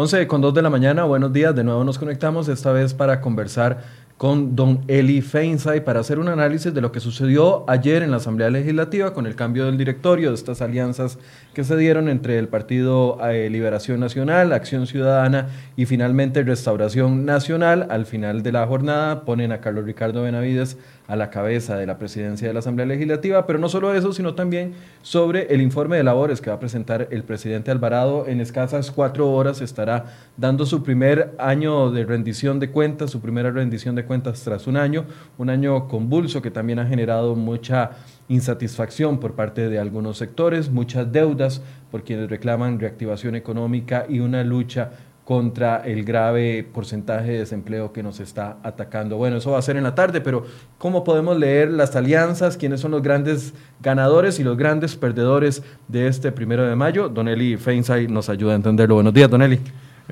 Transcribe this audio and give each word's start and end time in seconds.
11 0.00 0.28
con 0.28 0.40
2 0.40 0.54
de 0.54 0.62
la 0.62 0.70
mañana, 0.70 1.02
buenos 1.02 1.32
días, 1.32 1.56
de 1.56 1.64
nuevo 1.64 1.82
nos 1.82 1.98
conectamos, 1.98 2.46
esta 2.46 2.70
vez 2.70 2.94
para 2.94 3.20
conversar 3.20 3.78
con 4.16 4.54
don 4.54 4.84
Eli 4.86 5.22
Feinsay 5.22 5.84
para 5.84 5.98
hacer 5.98 6.20
un 6.20 6.28
análisis 6.28 6.72
de 6.72 6.80
lo 6.80 6.92
que 6.92 7.00
sucedió 7.00 7.68
ayer 7.68 8.04
en 8.04 8.12
la 8.12 8.18
Asamblea 8.18 8.48
Legislativa 8.48 9.12
con 9.12 9.26
el 9.26 9.34
cambio 9.34 9.66
del 9.66 9.76
directorio, 9.76 10.28
de 10.28 10.36
estas 10.36 10.62
alianzas 10.62 11.18
que 11.52 11.64
se 11.64 11.76
dieron 11.76 12.08
entre 12.08 12.38
el 12.38 12.46
Partido 12.46 13.18
eh, 13.28 13.50
Liberación 13.50 13.98
Nacional, 13.98 14.52
Acción 14.52 14.86
Ciudadana 14.86 15.48
y 15.76 15.86
finalmente 15.86 16.44
Restauración 16.44 17.24
Nacional. 17.24 17.88
Al 17.90 18.06
final 18.06 18.44
de 18.44 18.52
la 18.52 18.66
jornada 18.68 19.24
ponen 19.24 19.50
a 19.50 19.60
Carlos 19.60 19.84
Ricardo 19.84 20.22
Benavides 20.22 20.78
a 21.08 21.16
la 21.16 21.30
cabeza 21.30 21.76
de 21.76 21.86
la 21.86 21.98
presidencia 21.98 22.46
de 22.46 22.52
la 22.52 22.60
Asamblea 22.60 22.86
Legislativa, 22.86 23.46
pero 23.46 23.58
no 23.58 23.70
solo 23.70 23.94
eso, 23.94 24.12
sino 24.12 24.34
también 24.34 24.74
sobre 25.00 25.52
el 25.54 25.62
informe 25.62 25.96
de 25.96 26.04
labores 26.04 26.42
que 26.42 26.50
va 26.50 26.56
a 26.56 26.60
presentar 26.60 27.08
el 27.10 27.24
presidente 27.24 27.70
Alvarado. 27.70 28.26
En 28.28 28.42
escasas 28.42 28.90
cuatro 28.90 29.32
horas 29.32 29.62
estará 29.62 30.04
dando 30.36 30.66
su 30.66 30.82
primer 30.82 31.34
año 31.38 31.90
de 31.90 32.04
rendición 32.04 32.60
de 32.60 32.70
cuentas, 32.70 33.10
su 33.10 33.20
primera 33.20 33.50
rendición 33.50 33.94
de 33.94 34.04
cuentas 34.04 34.42
tras 34.44 34.66
un 34.66 34.76
año, 34.76 35.06
un 35.38 35.48
año 35.48 35.88
convulso 35.88 36.42
que 36.42 36.50
también 36.50 36.78
ha 36.78 36.86
generado 36.86 37.34
mucha 37.34 37.92
insatisfacción 38.28 39.18
por 39.18 39.32
parte 39.32 39.70
de 39.70 39.78
algunos 39.78 40.18
sectores, 40.18 40.70
muchas 40.70 41.10
deudas 41.10 41.62
por 41.90 42.04
quienes 42.04 42.28
reclaman 42.28 42.78
reactivación 42.78 43.34
económica 43.34 44.04
y 44.06 44.20
una 44.20 44.44
lucha 44.44 44.90
contra 45.28 45.82
el 45.84 46.04
grave 46.04 46.66
porcentaje 46.72 47.32
de 47.32 47.38
desempleo 47.40 47.92
que 47.92 48.02
nos 48.02 48.18
está 48.18 48.56
atacando. 48.62 49.18
Bueno, 49.18 49.36
eso 49.36 49.50
va 49.50 49.58
a 49.58 49.62
ser 49.62 49.76
en 49.76 49.82
la 49.82 49.94
tarde, 49.94 50.22
pero 50.22 50.46
¿cómo 50.78 51.04
podemos 51.04 51.36
leer 51.36 51.70
las 51.70 51.94
alianzas? 51.96 52.56
¿Quiénes 52.56 52.80
son 52.80 52.92
los 52.92 53.02
grandes 53.02 53.52
ganadores 53.82 54.40
y 54.40 54.42
los 54.42 54.56
grandes 54.56 54.96
perdedores 54.96 55.62
de 55.86 56.06
este 56.06 56.32
primero 56.32 56.64
de 56.64 56.74
mayo? 56.76 57.10
Don 57.10 57.28
Eli 57.28 57.58
Feinsay 57.58 58.08
nos 58.08 58.30
ayuda 58.30 58.54
a 58.54 58.56
entenderlo. 58.56 58.94
Buenos 58.94 59.12
días, 59.12 59.28
Don 59.28 59.42
Eli. 59.42 59.60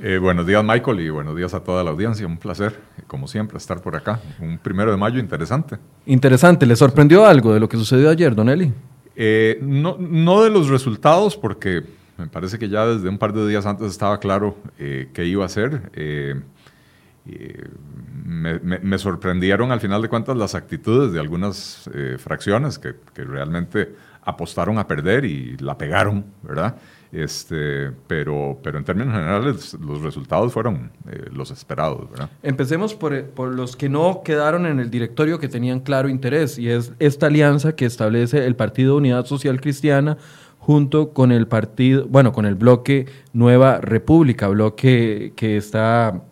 Eh, 0.02 0.18
buenos 0.18 0.46
días, 0.46 0.62
Michael, 0.62 1.00
y 1.00 1.08
buenos 1.08 1.34
días 1.34 1.54
a 1.54 1.60
toda 1.60 1.82
la 1.82 1.92
audiencia. 1.92 2.26
Un 2.26 2.36
placer, 2.36 2.78
como 3.06 3.26
siempre, 3.26 3.56
estar 3.56 3.80
por 3.80 3.96
acá. 3.96 4.20
Un 4.38 4.58
primero 4.58 4.90
de 4.90 4.98
mayo 4.98 5.18
interesante. 5.18 5.78
Interesante. 6.04 6.66
¿Le 6.66 6.76
sorprendió 6.76 7.24
algo 7.24 7.54
de 7.54 7.60
lo 7.60 7.70
que 7.70 7.78
sucedió 7.78 8.10
ayer, 8.10 8.34
Don 8.34 8.50
Eli? 8.50 8.70
Eh, 9.14 9.58
no, 9.62 9.96
no 9.98 10.42
de 10.42 10.50
los 10.50 10.68
resultados, 10.68 11.38
porque 11.38 11.84
me 12.18 12.26
parece 12.28 12.58
que 12.58 12.68
ya 12.68 12.86
desde 12.86 13.08
un 13.08 13.18
par 13.18 13.32
de 13.32 13.46
días 13.46 13.66
antes 13.66 13.88
estaba 13.88 14.18
claro 14.18 14.56
eh, 14.78 15.10
qué 15.12 15.26
iba 15.26 15.42
a 15.42 15.46
hacer. 15.46 15.90
Eh, 15.94 16.40
me, 18.24 18.98
sorprendieron 18.98 19.72
al 19.72 19.80
final 19.80 20.00
de 20.00 20.08
cuentas 20.08 20.36
las 20.36 20.54
actitudes 20.54 21.12
de 21.12 21.18
algunas 21.18 21.90
eh, 21.92 22.16
fracciones 22.18 22.78
que, 22.78 22.94
realmente 23.16 23.94
apostaron 24.22 24.78
a 24.78 24.86
perder 24.86 25.24
y 25.24 25.56
la 25.58 25.76
pegaron, 25.76 26.24
¿verdad? 26.42 26.76
Este, 27.12 27.92
pero, 28.08 28.58
pero 28.62 28.78
en 28.78 28.84
términos 28.84 29.14
generales 29.14 29.74
los 29.74 30.02
resultados 30.02 30.52
fueron 30.52 30.90
los 31.32 31.52
esperados. 31.52 32.10
¿verdad? 32.10 32.30
Empecemos 32.42 32.94
por, 32.94 33.24
por, 33.30 33.54
los 33.54 33.76
que 33.76 33.88
no 33.88 34.22
quedaron 34.24 34.66
en 34.66 34.80
el 34.80 34.90
directorio 34.90 35.38
que 35.38 35.48
tenían 35.48 35.80
claro 35.80 36.08
interés 36.08 36.58
y 36.58 36.68
es 36.68 36.92
esta 36.98 37.26
alianza 37.26 37.76
que 37.76 37.86
establece 37.86 38.44
el 38.46 38.56
Partido 38.56 38.96
Unidad 38.96 39.26
Social 39.26 39.60
Cristiana 39.60 40.18
junto 40.66 41.10
con 41.10 41.30
el 41.30 41.46
partido, 41.46 42.08
bueno, 42.08 42.32
con 42.32 42.44
el 42.44 42.56
bloque 42.56 43.06
Nueva 43.32 43.78
República, 43.80 44.48
bloque 44.48 45.32
que 45.36 45.56
está 45.56 46.24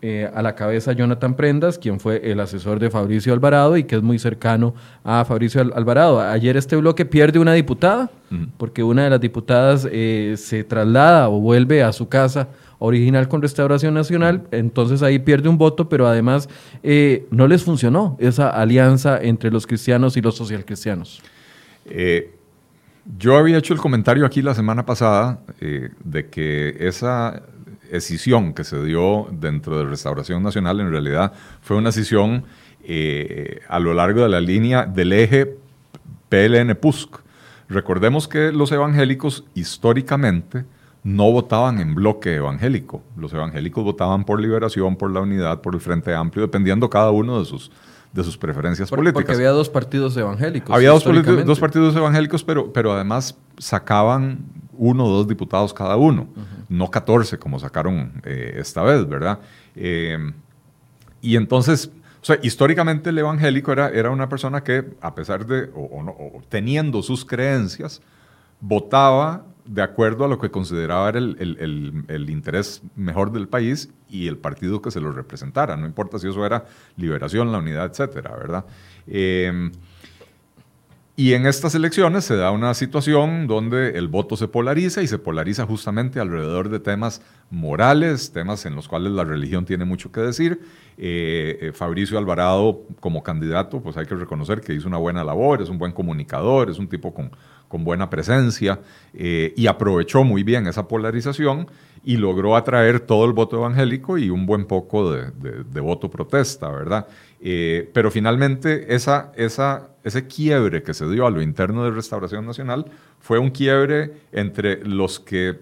eh, 0.00 0.30
a 0.32 0.40
la 0.40 0.54
cabeza 0.54 0.92
Jonathan 0.92 1.34
Prendas, 1.34 1.78
quien 1.78 1.98
fue 1.98 2.30
el 2.30 2.38
asesor 2.38 2.78
de 2.78 2.90
Fabricio 2.90 3.32
Alvarado 3.32 3.76
y 3.76 3.82
que 3.82 3.96
es 3.96 4.02
muy 4.02 4.20
cercano 4.20 4.72
a 5.02 5.24
Fabricio 5.24 5.60
Alvarado. 5.74 6.20
Ayer 6.20 6.56
este 6.56 6.76
bloque 6.76 7.04
pierde 7.04 7.40
una 7.40 7.54
diputada, 7.54 8.08
porque 8.56 8.84
una 8.84 9.02
de 9.02 9.10
las 9.10 9.20
diputadas 9.20 9.88
eh, 9.90 10.36
se 10.38 10.62
traslada 10.62 11.28
o 11.28 11.40
vuelve 11.40 11.82
a 11.82 11.90
su 11.90 12.08
casa 12.08 12.50
original 12.78 13.26
con 13.26 13.42
Restauración 13.42 13.94
Nacional, 13.94 14.44
entonces 14.52 15.02
ahí 15.02 15.18
pierde 15.18 15.48
un 15.48 15.58
voto, 15.58 15.88
pero 15.88 16.06
además 16.06 16.48
eh, 16.84 17.26
no 17.32 17.48
les 17.48 17.64
funcionó 17.64 18.16
esa 18.20 18.48
alianza 18.48 19.20
entre 19.20 19.50
los 19.50 19.66
cristianos 19.66 20.16
y 20.16 20.20
los 20.20 20.36
socialcristianos. 20.36 21.20
Eh, 21.86 22.30
yo 23.04 23.36
había 23.36 23.58
hecho 23.58 23.74
el 23.74 23.80
comentario 23.80 24.24
aquí 24.24 24.42
la 24.42 24.54
semana 24.54 24.86
pasada 24.86 25.40
eh, 25.60 25.90
de 26.04 26.28
que 26.28 26.76
esa 26.80 27.42
escisión 27.90 28.54
que 28.54 28.64
se 28.64 28.82
dio 28.82 29.28
dentro 29.32 29.78
de 29.78 29.84
Restauración 29.84 30.42
Nacional 30.42 30.80
en 30.80 30.90
realidad 30.90 31.32
fue 31.60 31.76
una 31.76 31.90
escisión 31.90 32.44
eh, 32.84 33.60
a 33.68 33.78
lo 33.78 33.94
largo 33.94 34.22
de 34.22 34.28
la 34.28 34.40
línea 34.40 34.86
del 34.86 35.12
eje 35.12 35.56
PLN-PUSC. 36.30 37.20
Recordemos 37.68 38.28
que 38.28 38.52
los 38.52 38.72
evangélicos 38.72 39.44
históricamente 39.54 40.64
no 41.04 41.30
votaban 41.32 41.80
en 41.80 41.94
bloque 41.94 42.36
evangélico. 42.36 43.02
Los 43.16 43.32
evangélicos 43.32 43.84
votaban 43.84 44.24
por 44.24 44.40
liberación, 44.40 44.96
por 44.96 45.10
la 45.10 45.20
unidad, 45.20 45.60
por 45.60 45.74
el 45.74 45.80
Frente 45.80 46.14
Amplio, 46.14 46.46
dependiendo 46.46 46.88
cada 46.88 47.10
uno 47.10 47.38
de 47.40 47.44
sus 47.44 47.70
de 48.12 48.24
sus 48.24 48.36
preferencias 48.36 48.90
políticas. 48.90 49.14
Porque 49.14 49.32
había 49.32 49.50
dos 49.50 49.68
partidos 49.68 50.16
evangélicos. 50.16 50.74
Había 50.74 50.90
dos, 50.90 51.04
dos, 51.46 51.58
partidos 51.58 51.96
evangélicos, 51.96 52.44
pero, 52.44 52.72
pero 52.72 52.92
además 52.92 53.36
sacaban 53.58 54.40
uno 54.76 55.06
o 55.06 55.10
dos 55.10 55.28
diputados 55.28 55.72
cada 55.72 55.96
uno, 55.96 56.28
no 56.68 56.90
14 56.90 57.38
como 57.38 57.58
sacaron 57.58 58.20
eh, 58.24 58.54
esta 58.56 58.82
vez, 58.82 59.08
¿verdad? 59.08 59.38
Eh, 59.76 60.18
y 61.20 61.36
entonces, 61.36 61.90
o 62.20 62.24
sea, 62.24 62.38
históricamente 62.42 63.10
el 63.10 63.18
evangélico 63.18 63.72
era, 63.72 63.88
era 63.88 64.10
una 64.10 64.28
persona 64.28 64.62
que, 64.62 64.94
a 65.00 65.14
pesar 65.14 65.46
de, 65.46 65.70
o 65.74 66.42
teniendo 66.48 67.02
sus 67.02 67.24
creencias, 67.24 68.02
votaba 68.60 69.44
de 69.64 69.82
acuerdo 69.82 70.24
a 70.24 70.28
lo 70.28 70.38
que 70.38 70.50
consideraba 70.50 71.10
era 71.10 71.18
el, 71.18 72.26
interés 72.28 72.82
mejor 72.96 73.32
del 73.32 73.48
país 73.48 73.92
y 74.08 74.28
el 74.28 74.36
partido 74.36 74.82
que 74.82 74.90
se 74.90 75.00
lo 75.00 75.12
representara, 75.12 75.76
no 75.76 75.86
importa 75.86 76.18
si 76.18 76.28
eso 76.28 76.44
era 76.44 76.64
liberación, 76.96 77.52
la 77.52 77.58
unidad, 77.58 77.86
etcétera, 77.86 78.36
¿verdad? 78.36 78.64
Em, 79.06 79.72
y 81.14 81.34
en 81.34 81.44
estas 81.46 81.74
elecciones 81.74 82.24
se 82.24 82.36
da 82.36 82.50
una 82.52 82.72
situación 82.72 83.46
donde 83.46 83.98
el 83.98 84.08
voto 84.08 84.36
se 84.36 84.48
polariza 84.48 85.02
y 85.02 85.06
se 85.06 85.18
polariza 85.18 85.66
justamente 85.66 86.20
alrededor 86.20 86.70
de 86.70 86.80
temas 86.80 87.20
morales, 87.50 88.32
temas 88.32 88.64
en 88.64 88.74
los 88.74 88.88
cuales 88.88 89.12
la 89.12 89.24
religión 89.24 89.66
tiene 89.66 89.84
mucho 89.84 90.10
que 90.10 90.22
decir. 90.22 90.60
Eh, 90.96 91.58
eh, 91.60 91.72
Fabricio 91.74 92.16
Alvarado 92.16 92.86
como 93.00 93.22
candidato, 93.22 93.82
pues 93.82 93.98
hay 93.98 94.06
que 94.06 94.14
reconocer 94.14 94.62
que 94.62 94.72
hizo 94.72 94.88
una 94.88 94.96
buena 94.96 95.22
labor, 95.22 95.60
es 95.60 95.68
un 95.68 95.76
buen 95.76 95.92
comunicador, 95.92 96.70
es 96.70 96.78
un 96.78 96.88
tipo 96.88 97.12
con, 97.12 97.30
con 97.72 97.84
buena 97.84 98.10
presencia 98.10 98.80
eh, 99.14 99.54
y 99.56 99.66
aprovechó 99.66 100.24
muy 100.24 100.42
bien 100.42 100.66
esa 100.66 100.86
polarización 100.86 101.68
y 102.04 102.18
logró 102.18 102.54
atraer 102.54 103.00
todo 103.00 103.24
el 103.24 103.32
voto 103.32 103.56
evangélico 103.56 104.18
y 104.18 104.28
un 104.28 104.44
buen 104.44 104.66
poco 104.66 105.10
de, 105.10 105.80
voto 105.80 106.10
protesta, 106.10 106.68
¿verdad? 106.68 107.06
Eh, 107.44 107.90
pero 107.92 108.12
finalmente 108.12 108.94
ese 108.94 110.26
quiebre 110.28 110.84
que 110.84 110.94
se 110.94 111.08
dio 111.10 111.26
a 111.26 111.30
lo 111.30 111.42
interno 111.42 111.82
de 111.84 111.90
Restauración 111.90 112.46
Nacional 112.46 112.86
fue 113.18 113.40
un 113.40 113.50
quiebre 113.50 114.12
entre 114.30 114.84
los 114.84 115.18
que 115.18 115.58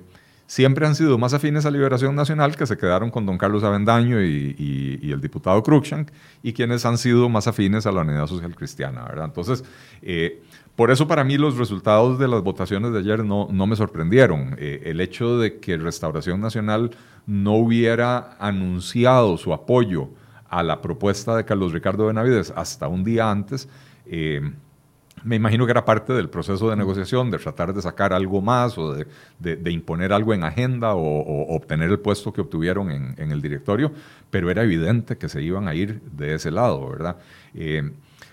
siempre 0.46 0.84
han 0.86 0.94
sido 0.94 1.16
más 1.16 1.32
afines 1.32 1.64
a 1.64 1.70
Liberación 1.70 2.14
Nacional, 2.14 2.54
que 2.56 2.66
se 2.66 2.76
quedaron 2.76 3.10
con 3.10 3.24
don 3.24 3.38
Carlos 3.38 3.64
Avendaño 3.64 4.20
y, 4.20 5.10
el 5.10 5.20
diputado 5.20 5.62
Cruikshank, 5.62 6.10
y 6.42 6.52
quienes 6.52 6.84
han 6.84 6.98
sido 6.98 7.28
más 7.28 7.46
afines 7.46 7.86
a 7.86 7.92
la 7.92 8.00
Unidad 8.00 8.26
Social 8.26 8.54
Cristiana, 8.56 9.04
¿verdad? 9.04 9.26
Entonces, 9.26 9.64
eh, 10.02 10.42
por 10.74 10.90
eso 10.90 11.06
para 11.06 11.22
mí 11.22 11.38
los 11.38 11.56
resultados 11.56 12.18
de 12.18 12.26
las 12.26 12.42
votaciones 12.42 12.92
de 12.92 12.98
ayer 12.98 13.24
no, 13.24 13.48
no 13.50 13.66
me 13.66 13.76
sorprendieron. 13.76 14.56
Eh, 14.58 14.82
el 14.86 15.00
hecho 15.00 15.38
de 15.38 15.60
que 15.60 15.76
Restauración 15.76 16.40
Nacional 16.40 16.90
no 17.26 17.54
hubiera 17.54 18.36
anunciado 18.40 19.38
su 19.38 19.54
apoyo 19.54 20.10
a 20.50 20.64
la 20.64 20.82
propuesta 20.82 21.36
de 21.36 21.44
Carlos 21.44 21.72
Ricardo 21.72 22.06
Benavides 22.06 22.52
hasta 22.54 22.88
un 22.88 23.04
día 23.04 23.30
antes, 23.30 23.68
eh, 24.04 24.42
me 25.22 25.36
imagino 25.36 25.64
que 25.64 25.70
era 25.70 25.84
parte 25.84 26.12
del 26.12 26.28
proceso 26.28 26.70
de 26.70 26.76
negociación, 26.76 27.30
de 27.30 27.38
tratar 27.38 27.72
de 27.72 27.80
sacar 27.82 28.12
algo 28.12 28.40
más 28.40 28.76
o 28.78 28.94
de, 28.94 29.70
imponer 29.70 30.12
algo 30.12 30.34
en 30.34 30.42
agenda 30.42 30.94
o, 30.94 31.54
obtener 31.54 31.90
el 31.90 32.00
puesto 32.00 32.32
que 32.32 32.40
obtuvieron 32.40 32.90
en, 32.90 33.30
el 33.30 33.40
directorio, 33.40 33.92
pero 34.30 34.50
era 34.50 34.64
evidente 34.64 35.18
que 35.18 35.28
se 35.28 35.42
iban 35.42 35.68
a 35.68 35.74
ir 35.74 36.00
de 36.12 36.34
ese 36.34 36.50
lado, 36.50 36.88
¿verdad? 36.88 37.18
Eh, 37.54 37.92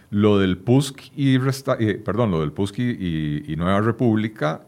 lo 0.10 0.40
del 0.40 0.58
PUSC 0.58 1.12
y, 1.16 1.36
eh, 1.36 2.02
perdón, 2.04 2.32
lo 2.32 2.40
del 2.40 2.54
PUSC 2.54 2.80
y, 2.80 3.56
Nueva 3.58 3.82
República 3.82 4.62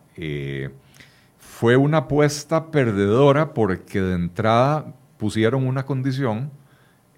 fue 1.37 1.77
una 1.77 1.99
apuesta 1.99 2.69
perdedora 2.69 3.53
porque 3.53 4.01
de 4.01 4.15
entrada 4.15 4.93
pusieron 5.17 5.65
una 5.65 5.85
condición 5.85 6.51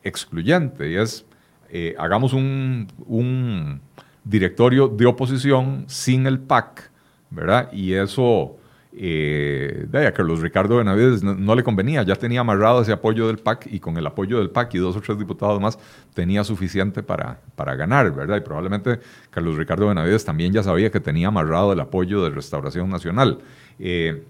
excluyente 0.03 0.92
y 0.92 0.95
es 0.95 1.25
eh, 1.69 1.95
hagamos 1.98 2.33
un, 2.33 2.88
un, 3.06 3.81
directorio 4.24 4.88
de 4.88 5.06
oposición 5.06 5.86
sin 5.88 6.27
el 6.27 6.39
PAC, 6.39 6.92
¿verdad? 7.31 7.71
Y 7.71 7.94
eso 7.94 8.57
eh, 8.94 9.88
a 9.94 10.12
Carlos 10.12 10.42
Ricardo 10.42 10.77
Benavides 10.77 11.24
no, 11.24 11.56
le 11.56 11.63
convenía, 11.63 12.03
ya 12.03 12.15
tenía 12.15 12.42
amarrado 12.42 12.81
ese 12.81 12.92
apoyo 12.92 13.27
del 13.27 13.38
PAC 13.38 13.68
y 13.71 13.80
con 13.80 13.98
el 13.98 14.06
apoyo 14.06 14.38
del 14.39 14.50
PAC 14.50 14.75
y 14.75 14.77
dos 14.80 14.98
o 14.98 15.01
tres 15.01 15.18
diputados 15.18 15.62
más 15.62 15.80
tenía 16.13 16.44
suficiente 16.44 17.01
para, 17.01 17.39
para 17.56 17.75
ganar, 17.75 18.13
¿verdad? 18.13 18.38
Y 18.38 18.42
probablemente 18.42 19.00
Carlos 19.30 19.56
Ricardo 19.56 19.88
Benavides 19.88 20.25
también 20.25 20.51
ya 20.51 20.62
sabía 20.62 20.92
que 20.92 21.00
tenía 21.00 21.30
amarrado 21.30 21.71
el 21.71 21.80
apoyo 21.80 22.24
de 22.24 22.31
Restauración 22.31 22.89
Nacional. 22.89 23.39
Eh, 23.80 24.24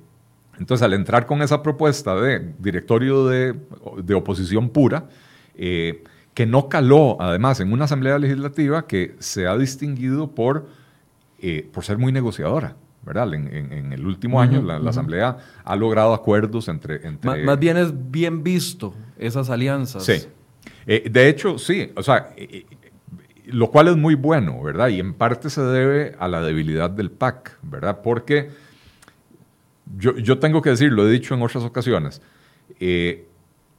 Entonces, 0.59 0.85
al 0.85 0.93
entrar 0.93 1.25
con 1.25 1.41
esa 1.41 1.63
propuesta 1.63 2.15
de 2.15 2.53
directorio 2.59 3.25
de, 3.25 3.55
oposición 4.13 4.69
pura, 4.69 5.05
eh, 5.55 6.03
que 6.33 6.45
no 6.45 6.69
caló, 6.69 7.17
además, 7.19 7.59
en 7.59 7.73
una 7.73 7.85
asamblea 7.85 8.17
legislativa 8.19 8.87
que 8.87 9.15
se 9.19 9.47
ha 9.47 9.57
distinguido 9.57 10.31
por, 10.31 10.67
eh, 11.39 11.69
por 11.71 11.83
ser 11.83 11.97
muy 11.97 12.11
negociadora. 12.11 12.75
¿verdad? 13.03 13.33
En, 13.33 13.91
el 13.91 14.05
último 14.05 14.39
año 14.39 14.61
la, 14.61 14.77
Asamblea 14.87 15.37
ha 15.63 15.75
logrado 15.75 16.13
acuerdos 16.13 16.67
entre... 16.67 17.07
entre 17.07 17.43
más, 17.43 17.57
bien 17.57 17.75
es 17.77 17.91
bien 18.11 18.43
visto 18.43 18.93
esas 19.17 19.49
alianzas. 19.49 20.05
Sí. 20.05 20.27
Eh, 20.85 21.09
de 21.09 21.27
hecho, 21.27 21.57
sí. 21.57 21.91
O 21.95 22.03
sea, 22.03 22.31
lo 23.47 23.71
cual 23.71 23.87
es 23.87 23.97
muy 23.97 24.15
bueno, 24.15 24.61
¿verdad? 24.61 24.89
Y 24.89 24.99
en 24.99 25.13
parte 25.13 25.49
se 25.49 25.61
debe 25.61 26.15
a 26.19 26.27
la 26.27 26.41
debilidad 26.41 26.91
del 26.91 27.09
PAC, 27.09 27.57
¿verdad? 27.63 28.01
Porque 28.03 28.51
yo, 29.97 30.39
tengo 30.39 30.61
que 30.61 30.69
decir, 30.69 30.91
lo 30.91 31.07
he 31.07 31.11
dicho 31.11 31.33
en 31.33 31.41
otras 31.41 31.63
ocasiones, 31.63 32.21
eh, 32.79 33.27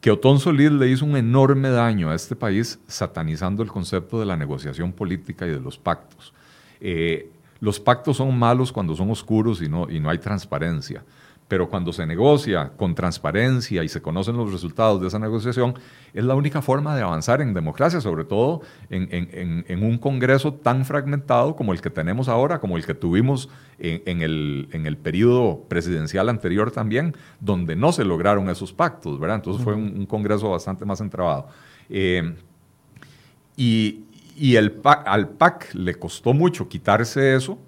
que 0.03 0.11
Otón 0.11 0.41
Solís 0.41 0.73
le 0.73 0.89
hizo 0.89 1.05
un 1.05 1.17
enorme 1.17 1.71
daño 1.71 2.11
a 2.11 2.17
este 2.17 2.35
país 2.35 2.81
satanizando 2.89 3.63
el 3.63 3.71
concepto 3.71 4.19
de 4.19 4.27
la 4.27 4.37
negociación 4.37 4.93
política 4.93 5.47
y 5.47 5.51
de 5.51 5.61
los 5.61 5.79
pactos. 5.79 6.35
Eh, 6.81 7.31
los 7.61 7.79
pactos 7.79 8.17
son 8.17 8.37
malos 8.37 8.73
cuando 8.73 8.97
son 8.97 9.13
oscuros 9.13 9.63
y 9.63 9.69
no, 9.69 9.89
y 9.89 10.01
no 10.01 10.11
hay 10.11 10.19
transparencia 10.19 11.05
pero 11.53 11.69
cuando 11.69 11.93
se 11.93 12.07
negocia 12.07 12.73
con 12.79 12.95
transparencia 12.95 13.85
y 13.85 13.89
se 13.91 14.01
conocen 14.01 14.39
los 14.39 14.51
resultados 14.51 15.03
de 15.03 15.09
esa 15.09 15.19
negociación, 15.19 15.75
es 16.15 16.25
la 16.25 16.35
única 16.35 16.63
forma 16.63 16.97
de 16.97 17.03
avanzar 17.03 17.43
en 17.43 17.53
democracia, 17.53 18.01
sobre 18.01 18.25
todo 18.25 18.63
en, 18.89 19.85
un 19.85 19.99
Congreso 19.99 20.55
tan 20.55 20.87
fragmentado 20.87 21.55
como 21.55 21.75
el 21.75 21.83
que 21.83 21.91
tenemos 21.91 22.31
ahora, 22.31 22.59
como 22.59 22.79
el 22.79 22.87
que 22.87 22.95
tuvimos 22.95 23.51
en, 23.79 24.23
el, 24.23 24.71
en 24.73 24.87
el 24.87 24.97
periodo 24.97 25.65
presidencial 25.69 26.31
anterior 26.31 26.71
también, 26.71 27.15
donde 27.39 27.77
no 27.77 27.93
se 27.93 28.07
lograron 28.07 28.49
esos 28.49 28.73
pactos, 28.73 29.21
¿verdad? 29.21 29.37
Entonces 29.37 29.63
fue 29.63 29.75
un, 29.75 30.07
Congreso 30.07 30.49
bastante 30.49 30.87
más 30.87 31.03
entrabado. 31.03 31.49
Eh, 31.91 32.35
y, 33.59 34.07
y 34.39 34.57
el, 34.57 34.81
al 34.85 35.29
PAC 35.29 35.75
le 35.75 35.97
costó 35.97 36.33
mucho 36.33 36.67
quitarse 36.67 37.37
eso, 37.37 37.59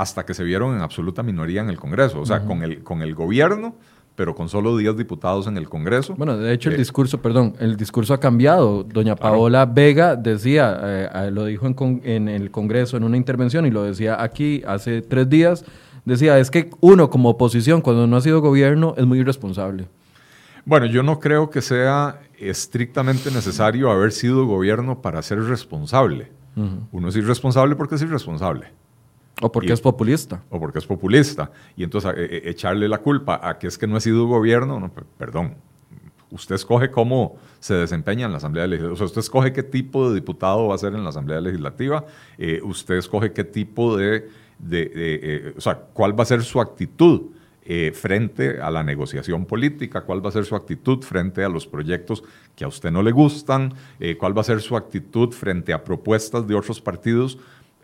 hasta 0.00 0.24
que 0.24 0.32
se 0.32 0.42
vieron 0.44 0.74
en 0.74 0.80
absoluta 0.80 1.22
minoría 1.22 1.60
en 1.60 1.68
el 1.68 1.78
Congreso, 1.78 2.20
o 2.20 2.24
sea, 2.24 2.46
con, 2.46 2.62
el, 2.62 2.82
con 2.82 3.02
el 3.02 3.14
gobierno, 3.14 3.74
pero 4.16 4.34
con 4.34 4.48
solo 4.48 4.74
10 4.78 4.96
diputados 4.96 5.46
en 5.46 5.58
el 5.58 5.68
Congreso. 5.68 6.14
Bueno, 6.16 6.38
de 6.38 6.54
hecho 6.54 6.70
el 6.70 6.76
eh, 6.76 6.78
discurso, 6.78 7.20
perdón, 7.20 7.54
el 7.60 7.76
discurso 7.76 8.14
ha 8.14 8.18
cambiado. 8.18 8.82
Doña 8.82 9.14
Paola 9.14 9.66
Vega 9.66 10.16
decía, 10.16 10.80
eh, 10.82 11.30
lo 11.30 11.44
dijo 11.44 11.66
en, 11.66 12.00
en, 12.04 12.28
el 12.30 12.50
Congreso 12.50 12.96
en 12.96 13.04
una 13.04 13.18
intervención 13.18 13.66
y 13.66 13.70
lo 13.70 13.82
decía 13.82 14.22
aquí 14.22 14.62
hace 14.66 15.02
tres 15.02 15.28
días, 15.28 15.66
decía, 16.06 16.38
es 16.38 16.50
que 16.50 16.70
uno 16.80 17.10
como 17.10 17.28
oposición, 17.28 17.82
cuando 17.82 18.06
no 18.06 18.16
ha 18.16 18.22
sido 18.22 18.40
gobierno, 18.40 18.94
es 18.96 19.04
muy 19.04 19.18
irresponsable. 19.18 19.86
Bueno, 20.64 20.86
yo 20.86 21.02
no 21.02 21.20
creo 21.20 21.50
que 21.50 21.60
sea 21.60 22.20
estrictamente 22.38 23.30
necesario 23.30 23.90
haber 23.90 24.12
sido 24.12 24.46
gobierno 24.46 25.02
para 25.02 25.20
ser 25.20 25.42
responsable. 25.42 26.32
Uno 26.90 27.08
es 27.08 27.16
irresponsable 27.16 27.76
porque 27.76 27.96
es 27.96 28.02
irresponsable. 28.02 28.68
O 29.40 29.50
porque 29.50 29.72
es 29.72 29.80
populista. 29.80 30.42
O 30.50 30.60
porque 30.60 30.78
es 30.78 30.86
populista. 30.86 31.50
Y 31.76 31.84
entonces 31.84 32.12
e, 32.16 32.24
e, 32.24 32.50
echarle 32.50 32.88
la 32.88 32.98
culpa 32.98 33.40
a 33.42 33.58
que 33.58 33.66
es 33.66 33.78
que 33.78 33.86
no 33.86 33.96
ha 33.96 34.00
sido 34.00 34.26
gobierno, 34.26 34.78
no, 34.78 34.90
perdón. 35.18 35.54
Usted 36.30 36.54
escoge 36.54 36.90
cómo 36.90 37.38
se 37.58 37.74
desempeña 37.74 38.26
en 38.26 38.32
la 38.32 38.38
Asamblea 38.38 38.66
Legislativa. 38.66 38.94
O 38.94 38.96
sea, 38.96 39.06
usted 39.06 39.20
escoge 39.20 39.52
qué 39.52 39.62
tipo 39.62 40.08
de 40.08 40.14
diputado 40.14 40.68
va 40.68 40.74
a 40.74 40.78
ser 40.78 40.94
en 40.94 41.02
la 41.02 41.08
Asamblea 41.08 41.40
Legislativa. 41.40 42.04
Eh, 42.38 42.60
usted 42.62 42.96
escoge 42.96 43.32
qué 43.32 43.44
tipo 43.44 43.96
de... 43.96 44.28
de, 44.58 44.90
eh, 44.94 45.54
o 45.56 45.60
sea, 45.60 45.76
cuál 45.92 46.18
va 46.18 46.22
a 46.22 46.26
ser 46.26 46.42
su 46.42 46.60
actitud 46.60 47.22
eh, 47.62 47.92
frente 47.92 48.60
a 48.60 48.70
la 48.70 48.84
negociación 48.84 49.44
política, 49.44 50.02
cuál 50.02 50.24
va 50.24 50.28
a 50.28 50.32
ser 50.32 50.44
su 50.44 50.54
actitud 50.54 51.02
frente 51.02 51.42
a 51.42 51.48
los 51.48 51.66
proyectos 51.66 52.22
que 52.54 52.64
a 52.64 52.68
usted 52.68 52.90
no 52.90 53.02
le 53.02 53.10
gustan, 53.10 53.74
cuál 54.18 54.36
va 54.36 54.40
a 54.40 54.44
ser 54.44 54.60
su 54.60 54.76
actitud 54.76 55.30
frente 55.32 55.72
a 55.72 55.84
propuestas 55.84 56.46
de 56.46 56.54
otros 56.54 56.80
partidos 56.80 57.38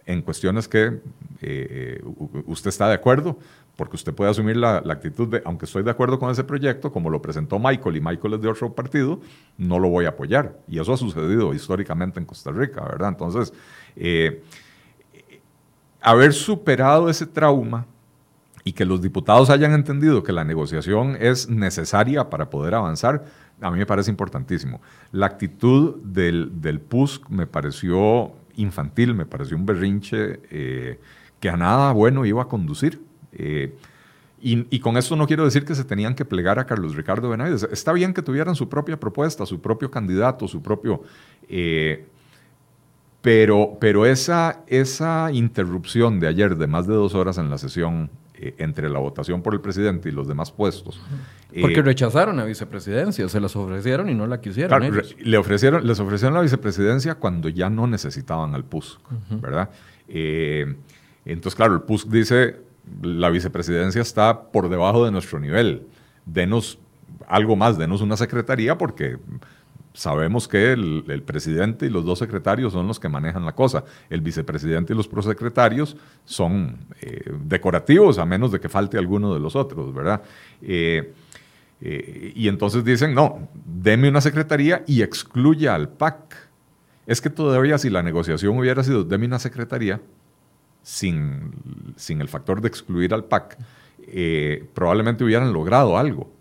en 0.07 0.23
cuestiones 0.23 0.69
que 0.69 1.01
eh, 1.43 2.01
usted 2.47 2.69
está 2.69 2.89
de 2.89 2.95
acuerdo, 2.95 3.39
porque 3.77 3.97
usted 3.97 4.15
puede 4.15 4.31
asumir 4.31 4.57
la, 4.57 4.79
actitud 4.79 5.29
de, 5.29 5.43
aunque 5.45 5.67
estoy 5.67 5.83
de 5.83 5.91
acuerdo 5.91 6.19
con 6.19 6.31
ese 6.31 6.45
proyecto, 6.45 6.91
como 6.91 7.11
lo 7.11 7.21
presentó 7.21 7.59
Michael 7.59 7.97
y 7.97 8.01
Michael 8.01 8.35
es 8.35 8.41
de 8.41 8.49
otro 8.49 8.73
partido, 8.73 9.21
no 9.59 9.79
lo 9.79 9.89
voy 9.89 10.07
a 10.07 10.11
apoyar. 10.11 10.59
Y 10.67 10.79
eso 10.81 10.93
ha 10.93 10.97
sucedido 10.97 11.53
históricamente 11.53 12.19
en 12.19 12.25
Costa 12.25 12.53
Rica, 12.53 12.83
¿verdad? 12.83 13.11
Entonces, 13.11 13.53
eh, 13.97 14.43
haber 16.01 16.33
superado 16.33 17.11
ese 17.11 17.27
trauma 17.27 17.85
y 18.65 18.73
que 18.73 18.85
los 18.85 19.03
diputados 19.03 19.51
hayan 19.51 19.73
entendido 19.73 20.23
que 20.23 20.33
la 20.33 20.45
negociación 20.45 21.17
es 21.21 21.49
necesaria 21.49 22.31
para 22.31 22.49
poder 22.49 22.75
avanzar, 22.75 23.25
a 23.61 23.71
mí 23.71 23.79
me 23.79 23.87
parece 23.87 24.11
importantísimo. 24.11 24.81
La 25.13 25.27
actitud 25.27 25.97
del, 26.03 26.61
del 26.61 26.81
PUSC 26.81 27.29
me 27.29 27.47
pareció 27.47 28.33
infantil, 28.57 29.15
me 29.15 29.27
pareció 29.27 29.57
un 29.57 29.67
berrinche 29.67 30.41
eh, 30.51 30.99
que 31.41 31.49
a 31.49 31.57
nada 31.57 31.93
bueno 31.93 32.25
iba 32.25 32.43
a 32.43 32.49
conducir. 32.49 33.01
Eh, 33.33 33.75
y, 34.39 34.79
con 34.79 34.97
eso 34.97 35.17
no 35.17 35.27
quiero 35.27 35.45
decir 35.45 35.65
que 35.65 35.75
se 35.75 35.83
tenían 35.83 36.15
que 36.15 36.25
plegar 36.25 36.59
a 36.59 36.67
Carlos 36.67 36.95
Ricardo 36.95 37.29
Benavides. 37.29 37.67
Está 37.73 37.93
bien 37.93 38.15
que 38.15 38.23
tuvieran 38.23 38.55
su 38.55 38.69
propia 38.69 39.01
propuesta, 39.01 39.45
su 39.45 39.61
propio 39.61 39.91
candidato, 39.91 40.47
su 40.47 40.63
propio... 40.63 41.03
Eh, 41.49 42.07
pero, 43.23 43.77
pero 43.81 44.07
esa, 44.07 44.63
esa 44.69 45.33
interrupción 45.33 46.21
de 46.21 46.29
ayer 46.29 46.57
de 46.57 46.69
más 46.69 46.87
de 46.87 46.95
dos 46.95 47.17
horas 47.17 47.39
en 47.39 47.51
la 47.51 47.59
sesión 47.59 48.09
eh, 48.39 48.55
entre 48.59 48.91
la 48.91 48.99
votación 48.99 49.41
por 49.41 49.55
el 49.55 49.61
presidente 49.61 50.11
y 50.11 50.13
los 50.13 50.29
demás 50.29 50.51
puestos. 50.53 51.01
Porque 51.61 51.81
eh, 51.81 51.83
rechazaron 51.83 52.37
la 52.37 52.45
vicepresidencia, 52.45 53.29
se 53.29 53.41
las 53.41 53.57
ofrecieron 53.57 54.11
y 54.11 54.15
no 54.15 54.27
la 54.27 54.41
quisieron. 54.41 54.93
le 55.19 55.39
ofrecieron, 55.39 55.87
les 55.87 55.99
ofrecieron 56.01 56.35
la 56.35 56.43
vicepresidencia 56.43 57.15
cuando 57.15 57.49
ya 57.49 57.71
no 57.71 57.87
necesitaban 57.87 58.55
al 58.55 58.65
PUSC, 58.65 59.01
¿verdad? 59.41 59.71
Eh, 60.09 60.77
entonces, 61.25 61.57
claro, 61.57 61.75
el 61.75 61.81
PUSC 61.81 62.09
dice, 62.09 62.57
la 63.03 63.31
vicepresidencia 63.31 64.03
está 64.03 64.51
por 64.51 64.69
debajo 64.69 65.05
de 65.05 65.13
nuestro 65.13 65.41
nivel, 65.41 65.87
denos 66.27 66.79
algo 67.27 67.57
más, 67.57 67.79
denos 67.79 68.03
una 68.03 68.17
secretaría 68.17 68.77
porque 68.77 69.17
sabemos 69.97 70.47
que 70.47 70.73
el, 70.73 71.23
presidente 71.25 71.87
y 71.87 71.89
los 71.89 72.05
dos 72.05 72.19
secretarios 72.19 72.75
son 72.75 72.87
los 72.87 73.01
que 73.01 73.09
manejan 73.09 73.47
la 73.47 73.55
cosa. 73.55 73.85
El 74.11 74.21
vicepresidente 74.21 74.93
y 74.93 74.97
los 74.97 75.09
prosecretarios 75.09 75.97
son 76.27 76.77
eh, 77.01 77.33
decorativos, 77.45 78.19
a 78.19 78.27
menos 78.27 78.53
de 78.53 78.61
que 78.61 78.69
falte 78.69 78.99
alguno 78.99 79.33
de 79.33 79.41
los 79.41 79.57
otros, 79.57 79.95
¿verdad? 79.95 80.23
Eh, 80.61 81.15
eh, 81.81 82.33
y 82.35 82.49
entonces 82.49 82.85
dicen, 82.85 83.15
no, 83.15 83.49
deme 83.65 84.11
una 84.11 84.21
secretaría 84.21 84.85
y 84.87 85.01
excluya 85.01 85.75
al 85.75 85.89
PAC. 85.89 86.37
Es 87.07 87.23
que 87.23 87.31
todavía 87.31 87.79
si 87.79 87.89
la 87.89 88.03
negociación 88.03 88.59
hubiera 88.59 88.85
sido, 88.85 89.03
deme 89.03 89.27
una 89.27 89.39
secretaría, 89.39 90.03
sin, 90.83 91.53
sin 91.97 92.21
el 92.21 92.29
factor 92.29 92.61
de 92.61 92.69
excluir 92.69 93.15
al 93.15 93.25
PAC, 93.25 93.57
probablemente 94.75 95.25
hubieran 95.25 95.53
logrado 95.53 95.99
algo 95.99 96.36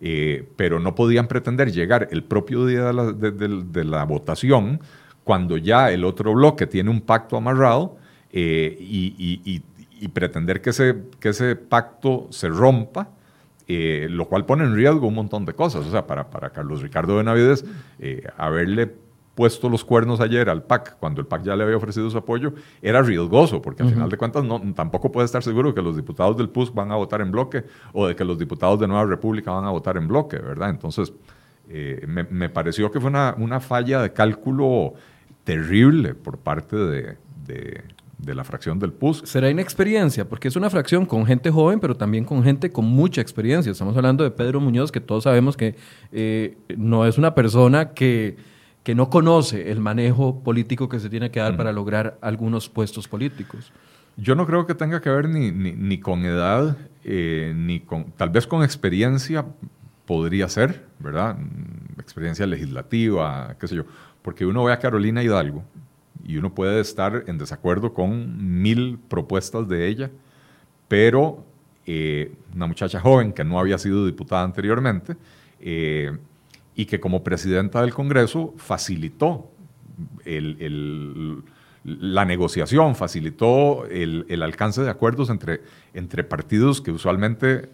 eh, 0.00 0.48
pero 0.56 0.80
no 0.80 0.94
podían 0.94 1.28
pretender 1.28 1.72
llegar 1.72 2.08
el 2.10 2.24
propio 2.24 2.64
día 2.64 2.92
de 2.92 3.84
la, 3.84 4.04
votación, 4.04 4.80
cuando 5.24 5.56
ya 5.56 5.90
el 5.90 6.04
otro 6.04 6.32
bloque 6.34 6.66
tiene 6.66 6.90
un 6.90 7.02
pacto 7.02 7.36
amarrado, 7.36 7.96
eh, 8.32 8.76
y, 8.80 9.62
pretender 10.14 10.62
que 10.62 10.70
ese, 10.70 10.96
que 11.20 11.28
ese 11.28 11.56
pacto 11.56 12.28
se 12.30 12.48
rompa, 12.48 13.10
eh, 13.68 14.08
lo 14.10 14.26
cual 14.26 14.46
pone 14.46 14.64
en 14.64 14.74
riesgo 14.74 15.06
un 15.06 15.14
montón 15.14 15.44
de 15.44 15.52
cosas. 15.52 15.86
O 15.86 15.90
sea, 15.90 16.06
para, 16.06 16.30
para 16.30 16.50
Carlos 16.50 16.80
Ricardo 16.80 17.16
Benavides, 17.16 17.64
haberle 18.38 18.90
puesto 19.34 19.68
los 19.68 19.84
cuernos 19.84 20.20
ayer 20.20 20.48
al 20.50 20.62
PAC, 20.62 20.98
cuando 20.98 21.20
el 21.20 21.26
PAC 21.26 21.44
ya 21.44 21.56
le 21.56 21.64
había 21.64 21.76
ofrecido 21.76 22.10
su 22.10 22.18
apoyo, 22.18 22.52
era 22.82 23.02
riesgoso, 23.02 23.62
porque 23.62 23.82
al 23.82 23.90
final 23.90 24.10
de 24.10 24.16
cuentas 24.16 24.44
no, 24.44 24.60
tampoco 24.74 25.10
puede 25.12 25.26
estar 25.26 25.42
seguro 25.42 25.74
que 25.74 25.82
los 25.82 25.96
diputados 25.96 26.36
del 26.36 26.48
PUSC 26.48 26.74
van 26.74 26.92
a 26.92 26.96
votar 26.96 27.20
en 27.20 27.30
bloque 27.30 27.64
o 27.92 28.06
de 28.06 28.16
que 28.16 28.24
los 28.24 28.38
diputados 28.38 28.80
de 28.80 28.86
Nueva 28.86 29.04
República 29.04 29.52
van 29.52 29.64
a 29.64 29.70
votar 29.70 29.96
en 29.96 30.08
bloque, 30.08 30.36
¿verdad? 30.38 30.70
Entonces, 30.70 31.12
eh, 31.68 32.04
me, 32.06 32.48
pareció 32.48 32.90
que 32.90 33.00
fue 33.00 33.10
una, 33.10 33.34
una, 33.38 33.60
falla 33.60 34.02
de 34.02 34.12
cálculo 34.12 34.94
terrible 35.44 36.14
por 36.14 36.38
parte 36.38 36.74
de, 36.76 37.16
de, 37.46 38.34
la 38.34 38.42
fracción 38.42 38.78
del 38.78 38.92
PUSC. 38.92 39.24
Será 39.24 39.50
inexperiencia, 39.50 40.28
porque 40.28 40.48
es 40.48 40.56
una 40.56 40.68
fracción 40.68 41.06
con 41.06 41.26
gente 41.26 41.50
joven, 41.50 41.78
pero 41.80 41.96
también 41.96 42.24
con 42.24 42.42
gente 42.42 42.70
con 42.70 42.86
mucha 42.86 43.20
experiencia. 43.20 43.70
Estamos 43.70 43.96
hablando 43.96 44.24
de 44.24 44.32
Pedro 44.32 44.60
Muñoz, 44.60 44.90
que 44.90 45.00
todos 45.00 45.24
sabemos 45.24 45.56
que 45.56 45.76
eh, 46.12 46.58
no 46.76 47.06
es 47.06 47.18
una 47.18 47.34
persona 47.34 47.90
que 47.90 48.36
que 48.90 48.94
no 48.96 49.08
conoce 49.08 49.70
el 49.70 49.78
manejo 49.78 50.42
político 50.42 50.88
que 50.88 50.98
se 50.98 51.08
tiene 51.08 51.30
que 51.30 51.38
dar 51.38 51.56
para 51.56 51.70
lograr 51.70 52.18
algunos 52.20 52.68
puestos 52.68 53.06
políticos. 53.06 53.72
Yo 54.16 54.34
no 54.34 54.48
creo 54.48 54.66
que 54.66 54.74
tenga 54.74 55.00
que 55.00 55.08
ver 55.08 55.28
ni, 55.28 55.52
ni, 55.52 56.00
con 56.00 56.24
edad, 56.24 56.76
eh, 57.04 57.52
ni 57.54 57.78
con, 57.78 58.10
tal 58.16 58.30
vez 58.30 58.48
con 58.48 58.64
experiencia 58.64 59.46
podría 60.06 60.48
ser, 60.48 60.88
¿verdad? 60.98 61.36
Experiencia 62.00 62.48
legislativa, 62.48 63.54
qué 63.60 63.68
sé 63.68 63.76
yo. 63.76 63.84
Porque 64.22 64.44
uno 64.44 64.64
ve 64.64 64.72
a 64.72 64.80
Carolina 64.80 65.22
Hidalgo 65.22 65.62
y 66.24 66.36
uno 66.36 66.52
puede 66.52 66.80
estar 66.80 67.22
en 67.28 67.38
desacuerdo 67.38 67.94
con 67.94 68.60
mil 68.60 68.98
propuestas 69.08 69.68
de 69.68 69.86
ella, 69.86 70.10
pero 70.88 71.44
una 72.56 72.66
muchacha 72.66 72.98
joven 72.98 73.32
que 73.32 73.44
no 73.44 73.60
había 73.60 73.78
sido 73.78 74.04
diputada 74.04 74.42
anteriormente 74.42 75.14
y 76.80 76.86
que 76.86 76.98
como 76.98 77.22
presidenta 77.22 77.82
del 77.82 77.92
Congreso 77.92 78.54
facilitó 78.56 79.50
la 81.84 82.24
negociación, 82.24 82.96
facilitó 82.96 83.84
el, 83.84 84.42
alcance 84.42 84.80
de 84.80 84.88
acuerdos 84.88 85.28
entre, 85.28 85.60
entre 85.92 86.24
partidos 86.24 86.80
que 86.80 86.90
usualmente 86.90 87.68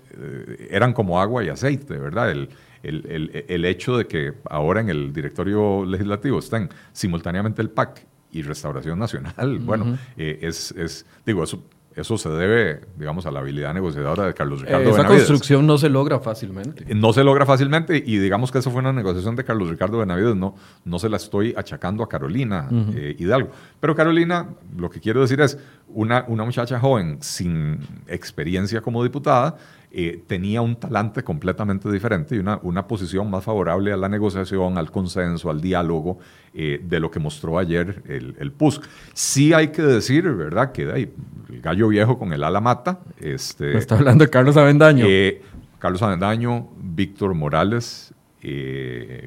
eran 0.71 0.93
como 0.93 1.21
agua 1.21 1.45
y 1.45 1.51
aceite, 1.51 1.97
¿verdad? 1.99 2.33
El, 2.33 2.49
el, 2.83 3.65
hecho 3.65 3.97
de 3.97 4.09
que 4.09 4.33
ahora 4.51 4.81
en 4.81 4.89
el 4.89 5.13
directorio 5.13 5.85
legislativo 5.85 6.41
estén 6.41 6.69
simultáneamente 6.93 7.63
el 7.63 7.71
PAC 7.71 8.05
y 8.33 8.43
Restauración 8.43 8.99
Nacional, 8.99 9.59
bueno, 9.61 9.97
eh, 10.17 10.41
es, 10.43 10.73
es, 10.73 11.07
digo, 11.25 11.45
eso 11.45 11.63
eso 11.97 12.19
se 12.19 12.29
debe, 12.29 12.83
digamos, 12.99 13.25
a 13.25 13.31
la 13.31 13.41
habilidad 13.41 13.73
negociadora 13.73 14.27
de 14.27 14.35
Carlos 14.35 14.61
Ricardo 14.61 14.91
Esa 14.91 15.07
construcción 15.07 15.67
no 15.67 15.79
se 15.79 15.89
logra 15.89 16.21
fácilmente. 16.21 16.95
No 16.95 17.15
se 17.15 17.25
logra 17.25 17.47
fácilmente 17.47 17.97
y 17.97 18.19
digamos 18.19 18.53
que 18.53 18.59
eso 18.59 18.71
fue 18.71 18.81
una 18.81 18.93
negociación 18.93 19.35
de 19.35 19.45
Carlos 19.45 19.71
Ricardo 19.71 19.99
Benavides. 19.99 20.37
No, 20.37 20.55
no 20.85 20.99
se 20.99 21.09
la 21.09 21.17
estoy 21.17 21.55
achacando 21.57 22.05
a 22.05 22.09
Carolina 22.09 22.69
eh, 22.95 23.17
Hidalgo. 23.19 23.51
Pero 23.81 23.95
Carolina, 23.95 24.47
lo 24.77 24.91
que 24.91 25.01
quiero 25.01 25.23
decir 25.23 25.41
es, 25.41 25.59
una, 25.89 26.25
una 26.29 26.45
muchacha 26.45 26.79
joven 26.79 27.17
sin 27.23 27.79
experiencia 28.09 28.83
como 28.83 29.03
diputada, 29.03 29.57
eh, 29.91 30.23
tenía 30.27 30.61
un 30.63 30.77
talante 30.77 31.23
completamente 31.23 31.91
diferente 31.91 32.37
y 32.37 32.39
una, 32.39 32.59
una, 32.63 32.87
posición 32.87 33.31
más 33.31 33.45
favorable 33.45 33.93
a 33.93 33.97
la 33.97 34.09
negociación, 34.09 34.79
al 34.79 34.91
consenso, 34.91 35.49
al 35.49 35.61
diálogo 35.61 36.19
eh, 36.53 36.81
de 36.83 37.01
lo 37.01 37.11
que 37.11 37.19
mostró 37.19 37.59
ayer 37.59 38.03
el, 38.07 38.35
el, 38.39 38.53
PUSC. 38.53 38.83
Sí 39.15 39.53
hay 39.53 39.69
que 39.69 39.83
decir, 39.83 40.29
¿verdad?, 40.31 40.73
que 40.73 40.83
el 40.83 41.61
gallo 41.63 41.89
viejo 41.89 42.19
con 42.19 42.33
el 42.33 42.43
ala 42.43 42.61
mata. 42.61 43.01
Este, 43.19 43.79
está 43.79 43.97
hablando 43.97 44.25
de 44.25 44.31
Carlos 44.31 44.57
Avendaño. 44.57 45.07
Eh, 45.09 45.43
Carlos 45.79 46.03
Avendaño, 46.03 46.69
Víctor 46.79 47.35
Morales, 47.35 48.13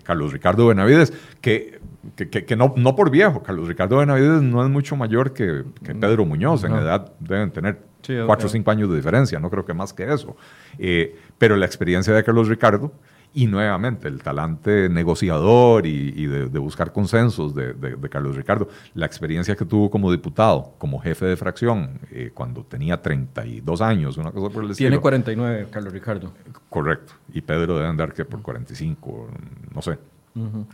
Carlos 0.04 0.32
Ricardo 0.32 0.68
Benavides, 0.68 1.14
que 1.42 1.80
que, 2.16 2.30
que, 2.46 2.56
no, 2.56 2.74
no, 2.78 2.96
por 2.96 3.12
viejo, 3.12 3.44
Carlos 3.44 3.68
Ricardo 3.68 3.98
Benavides 3.98 4.42
no 4.42 4.64
es 4.64 4.70
mucho 4.70 4.96
mayor 4.96 5.34
que, 5.34 5.64
que 5.84 5.94
Pedro 5.94 6.26
Muñoz, 6.26 6.64
en 6.64 6.74
edad 6.74 7.12
deben 7.20 7.52
tener 7.52 7.89
cuatro 8.26 8.48
o 8.48 8.50
cinco 8.50 8.72
años 8.72 8.90
de 8.90 8.96
diferencia, 8.96 9.40
no 9.40 9.50
creo 9.50 9.66
que 9.66 9.74
más 9.74 9.94
que 9.94 10.12
eso. 10.12 10.36
Eh, 10.78 11.18
pero 11.38 11.56
la 11.56 11.66
experiencia 11.66 12.14
de 12.14 12.24
Carlos 12.24 12.48
Ricardo 12.48 12.92
y 13.32 13.46
nuevamente 13.46 14.08
el 14.08 14.24
talante 14.24 14.90
negociador 14.90 15.86
y, 15.86 16.26
de, 16.26 16.60
buscar 16.60 16.92
consensos 16.92 17.54
de, 17.54 17.74
de, 17.74 18.10
Carlos 18.10 18.36
Ricardo, 18.36 18.68
la 18.96 19.06
experiencia 19.06 19.56
que 19.56 19.66
tuvo 19.66 19.92
como 19.92 20.12
diputado, 20.12 20.74
como 20.80 21.00
jefe 21.00 21.28
de 21.28 21.38
fracción, 21.38 22.00
eh, 22.12 22.32
cuando 22.34 22.64
tenía 22.64 23.02
32 23.02 23.82
años, 23.82 24.18
una 24.18 24.32
cosa 24.32 24.52
por 24.52 24.64
el 24.64 24.72
estilo. 24.72 24.90
Tiene 24.90 25.02
49, 25.02 25.68
Carlos 25.70 25.94
Ricardo. 25.94 26.34
Correcto, 26.70 27.14
y 27.32 27.42
Pedro 27.42 27.76
debe 27.76 27.88
andar 27.88 28.14
que 28.14 28.26
por 28.26 28.42
45, 28.42 29.30
no 29.76 29.82
sé. 29.82 30.00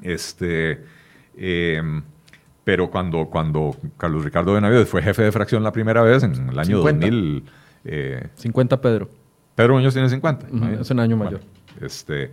Este 0.02 0.82
Em, 1.38 2.02
pero 2.66 2.90
cuando, 2.90 3.28
cuando 3.28 3.78
Carlos 3.96 4.26
Ricardo 4.26 4.52
Benavides 4.54 4.90
fue 4.90 5.02
jefe 5.02 5.22
de 5.22 5.32
fracción 5.32 5.64
la 5.64 5.72
primera 5.72 6.02
vez, 6.02 6.24
en 6.24 6.50
el 6.50 6.60
año 6.60 6.80
2000... 6.80 7.46
50 8.36 8.76
eh, 8.76 8.78
Pedro. 8.80 9.10
Pedro 9.54 9.76
Muñoz 9.76 9.94
tiene 9.94 10.10
50. 10.10 10.48
es 10.82 10.90
un 10.90 11.00
año 11.00 11.16
mayor. 11.16 11.42
este, 11.80 12.32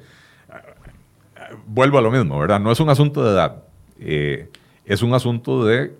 vuelvo 1.66 1.98
a 1.98 2.00
lo 2.00 2.10
mismo, 2.10 2.38
¿verdad? 2.38 2.58
No 2.58 2.72
es 2.72 2.80
un 2.80 2.88
asunto 2.88 3.22
de 3.22 3.32
edad, 3.32 3.64
eh, 4.00 4.48
es 4.86 5.02
un 5.02 5.12
asunto 5.12 5.66
de 5.66 5.94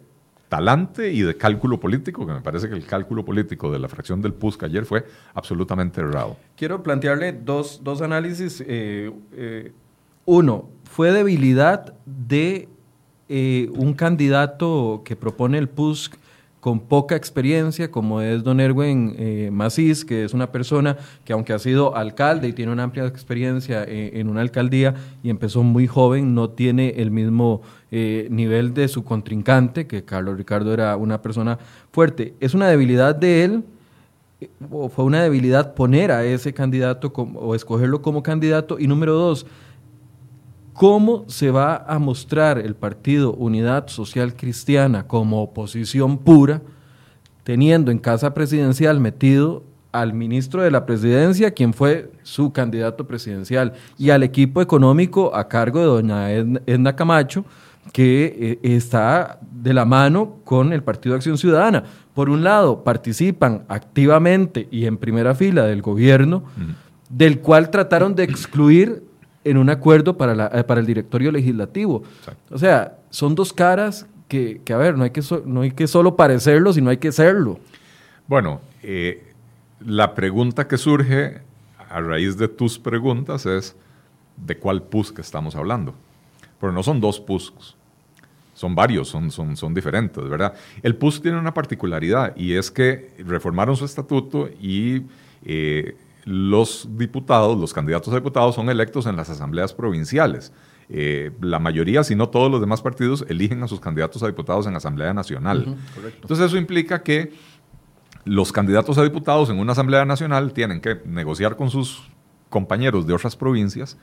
talante 0.48 1.12
y 1.12 1.20
de 1.20 1.36
cálculo 1.36 1.78
político, 1.78 2.26
que 2.26 2.32
me 2.32 2.40
parece 2.40 2.70
que 2.70 2.74
el 2.74 2.86
cálculo 2.86 3.26
político 3.26 3.70
de 3.70 3.78
la 3.78 3.88
fracción 3.88 4.22
del 4.22 4.32
PUSC 4.32 4.62
ayer 4.64 4.86
fue 4.86 5.04
absolutamente 5.34 6.00
errado. 6.00 6.38
Quiero 6.56 6.82
plantearle 6.82 7.32
dos, 7.32 7.80
dos 7.84 8.00
análisis. 8.00 8.64
Eh, 8.66 9.72
uno, 10.24 10.70
fue 10.84 11.12
debilidad 11.12 11.94
de 12.06 12.68
eh, 13.28 13.70
un 13.74 13.94
candidato 13.94 15.02
que 15.04 15.16
propone 15.16 15.58
el 15.58 15.68
PUSC 15.68 16.14
con 16.60 16.80
poca 16.80 17.16
experiencia, 17.16 17.90
como 17.90 18.20
es 18.20 18.44
don 18.44 18.60
Erwin 18.60 19.14
eh, 19.18 19.50
Macís, 19.52 20.04
que 20.04 20.24
es 20.24 20.32
una 20.32 20.52
persona 20.52 20.96
que 21.24 21.32
aunque 21.32 21.52
ha 21.52 21.58
sido 21.58 21.96
alcalde 21.96 22.48
y 22.48 22.52
tiene 22.52 22.70
una 22.70 22.84
amplia 22.84 23.06
experiencia 23.06 23.84
eh, 23.84 24.12
en 24.14 24.28
una 24.28 24.42
alcaldía 24.42 24.94
y 25.22 25.30
empezó 25.30 25.62
muy 25.62 25.86
joven, 25.86 26.34
no 26.34 26.50
tiene 26.50 26.90
el 26.98 27.10
mismo 27.10 27.62
nivel 27.90 28.72
de 28.72 28.88
su 28.88 29.04
contrincante, 29.04 29.86
que 29.86 30.02
Carlos 30.02 30.38
Ricardo 30.38 30.72
era 30.72 30.96
una 30.96 31.20
persona 31.20 31.58
fuerte. 31.90 32.32
¿Es 32.40 32.54
una 32.54 32.66
debilidad 32.68 33.14
de 33.14 33.44
él? 33.44 33.64
¿O 34.70 34.88
fue 34.88 35.04
una 35.04 35.22
debilidad 35.22 35.74
poner 35.74 36.10
a 36.10 36.24
ese 36.24 36.54
candidato 36.54 37.12
o 37.14 37.54
escogerlo 37.54 38.00
como 38.00 38.22
candidato? 38.22 38.78
Y 38.78 38.86
número 38.86 39.12
dos, 39.12 39.44
¿Cómo 40.72 41.24
se 41.28 41.50
va 41.50 41.84
a 41.86 41.98
mostrar 41.98 42.58
el 42.58 42.74
partido 42.74 43.34
Unidad 43.34 43.88
Social 43.88 44.34
Cristiana 44.34 45.06
como 45.06 45.42
oposición 45.42 46.18
pura, 46.18 46.62
teniendo 47.44 47.90
en 47.90 47.98
casa 47.98 48.32
presidencial 48.32 48.98
metido 48.98 49.64
al 49.92 50.14
ministro 50.14 50.62
de 50.62 50.70
la 50.70 50.86
presidencia, 50.86 51.50
quien 51.50 51.74
fue 51.74 52.10
su 52.22 52.52
candidato 52.52 53.06
presidencial, 53.06 53.74
y 53.98 54.10
al 54.10 54.22
equipo 54.22 54.62
económico 54.62 55.34
a 55.34 55.48
cargo 55.48 55.80
de 55.80 55.86
doña 55.86 56.32
Edna 56.32 56.96
Camacho, 56.96 57.44
que 57.92 58.58
eh, 58.62 58.74
está 58.74 59.38
de 59.42 59.74
la 59.74 59.84
mano 59.84 60.36
con 60.44 60.72
el 60.72 60.82
Partido 60.82 61.12
de 61.12 61.18
Acción 61.18 61.36
Ciudadana. 61.36 61.84
Por 62.14 62.30
un 62.30 62.44
lado, 62.44 62.84
participan 62.84 63.64
activamente 63.68 64.68
y 64.70 64.86
en 64.86 64.96
primera 64.96 65.34
fila 65.34 65.64
del 65.64 65.82
gobierno, 65.82 66.44
del 67.08 67.40
cual 67.40 67.70
trataron 67.70 68.14
de 68.14 68.24
excluir 68.24 69.02
en 69.44 69.56
un 69.56 69.70
acuerdo 69.70 70.16
para, 70.16 70.34
la, 70.34 70.50
eh, 70.52 70.64
para 70.64 70.80
el 70.80 70.86
directorio 70.86 71.32
legislativo. 71.32 72.02
O 72.50 72.58
sea, 72.58 72.98
son 73.10 73.34
dos 73.34 73.52
caras 73.52 74.06
que, 74.28 74.60
que 74.64 74.72
a 74.72 74.76
ver, 74.76 74.96
no 74.96 75.04
hay 75.04 75.10
que, 75.10 75.22
no 75.44 75.62
hay 75.62 75.72
que 75.72 75.86
solo 75.86 76.16
parecerlo, 76.16 76.72
sino 76.72 76.90
hay 76.90 76.98
que 76.98 77.12
serlo. 77.12 77.58
Bueno, 78.26 78.60
eh, 78.82 79.32
la 79.80 80.14
pregunta 80.14 80.66
que 80.68 80.78
surge 80.78 81.40
a 81.88 82.00
raíz 82.00 82.36
de 82.38 82.48
tus 82.48 82.78
preguntas 82.78 83.46
es, 83.46 83.76
¿de 84.36 84.56
cuál 84.56 84.82
PUSC 84.82 85.18
estamos 85.18 85.54
hablando? 85.54 85.94
Pero 86.60 86.72
no 86.72 86.82
son 86.82 87.00
dos 87.00 87.20
PUSCs, 87.20 87.76
son 88.54 88.74
varios, 88.74 89.08
son, 89.08 89.30
son, 89.30 89.56
son 89.56 89.74
diferentes, 89.74 90.26
¿verdad? 90.28 90.54
El 90.82 90.96
PUSC 90.96 91.22
tiene 91.22 91.38
una 91.38 91.52
particularidad 91.52 92.34
y 92.36 92.54
es 92.54 92.70
que 92.70 93.12
reformaron 93.18 93.76
su 93.76 93.84
estatuto 93.84 94.48
y 94.60 95.02
eh, 95.44 95.96
los 96.24 96.88
diputados, 96.96 97.58
los 97.58 97.72
candidatos 97.72 98.12
a 98.12 98.16
diputados 98.16 98.54
son 98.54 98.68
electos 98.70 99.06
en 99.06 99.16
las 99.16 99.30
asambleas 99.30 99.74
provinciales. 99.74 100.52
Eh, 100.88 101.30
la 101.40 101.58
mayoría, 101.58 102.04
si 102.04 102.14
no 102.14 102.28
todos 102.28 102.50
los 102.50 102.60
demás 102.60 102.82
partidos, 102.82 103.24
eligen 103.28 103.62
a 103.62 103.68
sus 103.68 103.80
candidatos 103.80 104.22
a 104.22 104.26
diputados 104.26 104.66
en 104.66 104.76
Asamblea 104.76 105.14
Nacional. 105.14 105.76
Entonces 106.20 106.46
eso 106.46 106.56
implica 106.56 107.02
que 107.02 107.32
los 108.24 108.52
candidatos 108.52 108.98
a 108.98 109.02
diputados 109.02 109.50
en 109.50 109.58
una 109.58 109.72
Asamblea 109.72 110.04
Nacional 110.04 110.52
tienen 110.52 110.80
que 110.80 111.00
negociar 111.04 111.56
con 111.56 111.70
sus 111.70 112.10
compañeros 112.50 113.06
de 113.06 113.14
otras 113.14 113.36
provincias 113.36 113.96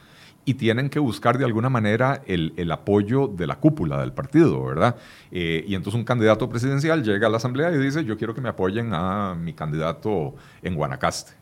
y 0.46 0.56
tienen 0.56 0.90
que 0.90 1.00
buscar 1.00 1.38
de 1.38 1.46
alguna 1.46 1.70
manera 1.70 2.24
el, 2.26 2.72
apoyo 2.72 3.28
de 3.28 3.46
la 3.46 3.60
cúpula 3.60 4.00
del 4.00 4.14
partido, 4.14 4.64
¿verdad? 4.64 4.96
Eh, 5.32 5.64
y 5.68 5.76
entonces 5.76 6.00
un 6.00 6.06
candidato 6.06 6.50
presidencial 6.50 7.04
llega 7.04 7.28
a 7.28 7.30
la 7.30 7.38
Asamblea 7.38 7.72
y 7.72 7.78
dice, 7.78 8.04
yo 8.04 8.18
quiero 8.18 8.34
que 8.34 8.42
me 8.42 8.50
apoyen 8.50 8.90
a 8.94 9.36
mi 9.36 9.54
candidato 9.54 10.36
en 10.64 10.76
Guanacaste. 10.76 11.39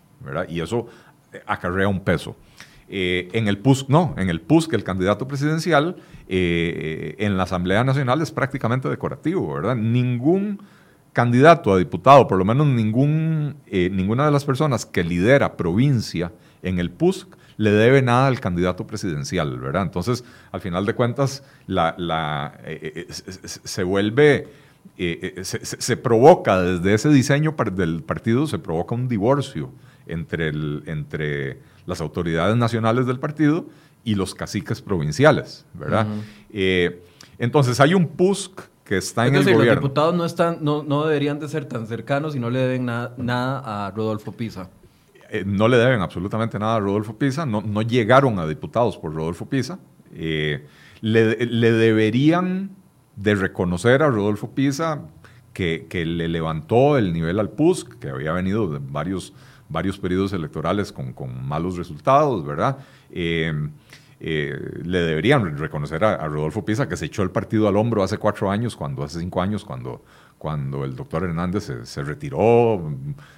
Y 0.50 0.62
eso 0.62 0.88
eh, 1.34 1.42
acarrea 1.46 1.88
un 1.88 2.00
peso. 2.02 2.36
Eh, 2.90 3.28
en 3.34 3.48
el 3.48 3.58
PUSC, 3.58 3.90
no, 3.90 4.16
en 4.18 4.30
el 4.30 4.40
PUSC, 4.40 4.74
el 4.74 4.84
candidato 4.84 5.28
presidencial 5.28 5.98
eh, 6.30 7.16
en 7.20 7.36
la 7.36 7.44
Asamblea 7.44 7.84
Nacional 7.84 8.22
es 8.22 8.32
prácticamente 8.32 8.88
decorativo, 8.88 9.54
¿verdad? 9.54 9.76
Ningún 9.76 10.62
candidato 11.12 11.74
a 11.74 11.78
diputado, 11.78 12.28
por 12.28 12.38
lo 12.38 12.46
menos 12.46 12.68
ningún, 12.68 13.56
ninguna 13.72 14.26
de 14.26 14.32
las 14.32 14.46
personas 14.46 14.86
que 14.86 15.04
lidera 15.04 15.58
provincia 15.58 16.32
en 16.62 16.80
el 16.80 16.92
PUSC 16.92 17.28
le 17.58 17.72
debe 17.72 18.04
nada 18.04 18.28
al 18.28 18.40
candidato 18.40 18.86
presidencial, 18.86 19.60
¿verdad? 19.60 19.82
Entonces, 19.82 20.24
al 20.52 20.62
final 20.62 20.86
de 20.86 20.94
cuentas, 20.94 21.44
la, 21.66 22.54
se 23.42 23.84
vuelve 23.84 24.48
se, 25.42 25.98
provoca 25.98 26.62
desde 26.62 26.94
ese 26.94 27.10
diseño 27.10 27.56
del 27.74 28.04
partido, 28.04 28.46
se 28.46 28.60
provoca 28.60 28.94
un 28.94 29.08
divorcio 29.08 29.72
entre, 30.08 30.50
el, 30.50 30.84
entre 30.86 31.60
las 31.86 32.02
autoridades 32.02 32.56
nacionales 32.56 33.06
del 33.06 33.20
partido 33.20 33.66
y 34.04 34.16
los 34.16 34.36
caciques 34.36 34.82
provinciales, 34.82 35.66
¿verdad? 35.74 36.08
Eh, 36.52 37.04
entonces 37.40 37.80
hay 37.80 37.94
un 37.94 38.08
PUSC 38.08 38.62
que 38.84 38.98
está 38.98 39.28
en 39.28 39.36
el 39.36 39.44
gobierno. 39.44 39.66
Los 39.66 39.76
diputados 39.76 40.16
no, 40.16 40.26
están, 40.26 40.60
no, 40.62 40.82
no, 40.82 41.06
deberían 41.06 41.40
de 41.40 41.50
ser 41.50 41.66
tan 41.66 41.88
cercanos 41.88 42.36
y 42.36 42.40
no 42.40 42.50
le 42.50 42.60
deben 42.60 42.86
nada 42.86 43.88
a 43.88 43.92
Rodolfo 43.92 44.32
Pisa. 44.32 44.70
Eh, 45.30 45.44
no 45.46 45.68
le 45.68 45.78
deben 45.78 46.00
absolutamente 46.00 46.58
nada 46.58 46.78
a 46.78 46.80
Rodolfo 46.80 47.18
Pisa, 47.18 47.46
no, 47.46 47.62
no 47.62 47.82
llegaron 47.82 48.40
a 48.40 48.48
diputados 48.48 48.98
por 48.98 49.14
Rodolfo 49.14 49.46
Pisa. 49.48 49.78
Eh, 50.14 50.66
le, 51.02 51.46
le, 51.46 51.72
deberían 51.74 52.72
de 53.18 53.36
reconocer 53.36 54.02
a 54.04 54.08
Rodolfo 54.08 54.52
Pisa 54.52 55.02
que, 55.52 55.86
que, 55.90 56.06
le 56.06 56.30
levantó 56.30 56.98
el 56.98 57.12
nivel 57.12 57.40
al 57.40 57.50
PUSC, 57.50 58.00
que 58.00 58.10
había 58.10 58.32
venido 58.32 58.70
de 58.70 58.80
varios 58.82 59.34
varios 59.70 59.98
periodos 59.98 60.34
electorales 60.34 60.92
con, 60.92 61.48
malos 61.48 61.78
resultados, 61.78 62.46
¿verdad? 62.46 62.78
Eh, 63.10 63.54
eh, 64.20 64.60
le 64.84 65.00
deberían 65.00 65.58
reconocer 65.58 66.04
a, 66.04 66.28
Rodolfo 66.28 66.66
Pisa 66.66 66.88
que 66.90 66.98
se 66.98 67.06
echó 67.06 67.22
el 67.22 67.30
partido 67.30 67.68
al 67.68 67.78
hombro 67.78 68.02
hace 68.02 68.18
cuatro 68.18 68.50
años, 68.50 68.76
cuando 68.76 69.04
hace 69.04 69.20
cinco 69.20 69.42
años, 69.42 69.64
cuando, 69.64 70.04
cuando 70.40 70.84
el 70.84 70.96
doctor 70.96 71.24
Hernández 71.24 71.72
se, 71.84 72.04
retiró, 72.04 72.96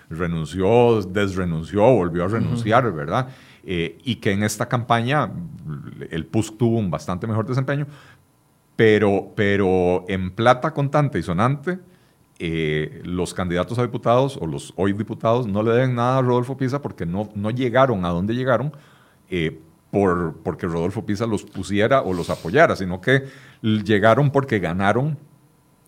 renunció, 0.09 1.01
desrenunció, 1.01 1.81
volvió 1.81 2.25
a 2.25 2.27
renunciar, 2.29 2.89
¿verdad? 2.93 3.27
Eh, 3.65 3.97
y 4.05 4.15
que 4.15 4.31
en 4.31 4.43
esta 4.43 4.67
campaña 4.69 5.29
el 6.11 6.25
PUSC 6.25 6.57
tuvo 6.57 6.79
un 6.79 6.89
bastante 6.89 7.27
mejor 7.27 7.45
desempeño, 7.45 7.85
pero, 8.77 9.33
pero 9.35 10.05
en 10.07 10.31
plata 10.31 10.73
contante 10.73 11.19
y 11.19 11.23
sonante, 11.23 11.79
eh, 12.39 13.01
los 13.03 13.33
candidatos 13.33 13.77
a 13.79 13.83
diputados 13.83 14.37
o 14.41 14.47
los 14.47 14.73
hoy 14.77 14.93
diputados 14.93 15.45
no 15.45 15.61
le 15.61 15.71
deben 15.71 15.95
nada 15.95 16.19
a 16.19 16.21
Rodolfo 16.21 16.55
Pisa 16.55 16.81
porque 16.81 17.05
no, 17.05 17.29
no 17.35 17.51
llegaron 17.51 18.05
a 18.05 18.09
donde 18.09 18.33
llegaron 18.33 18.71
eh, 19.29 19.59
por, 19.91 20.37
porque 20.43 20.65
Rodolfo 20.65 21.05
Pisa 21.05 21.25
los 21.25 21.43
pusiera 21.43 22.01
o 22.01 22.13
los 22.13 22.29
apoyara, 22.29 22.75
sino 22.75 23.01
que 23.01 23.25
llegaron 23.61 24.31
porque 24.31 24.59
ganaron 24.59 25.17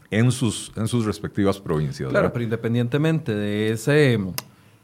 en 0.09 0.31
sus, 0.31 0.71
en 0.75 0.87
sus 0.87 1.05
respectivas 1.05 1.59
provincias. 1.59 2.09
Claro, 2.09 2.33
pero 2.33 2.43
independientemente 2.43 3.33
de 3.33 3.71
ese 3.71 4.19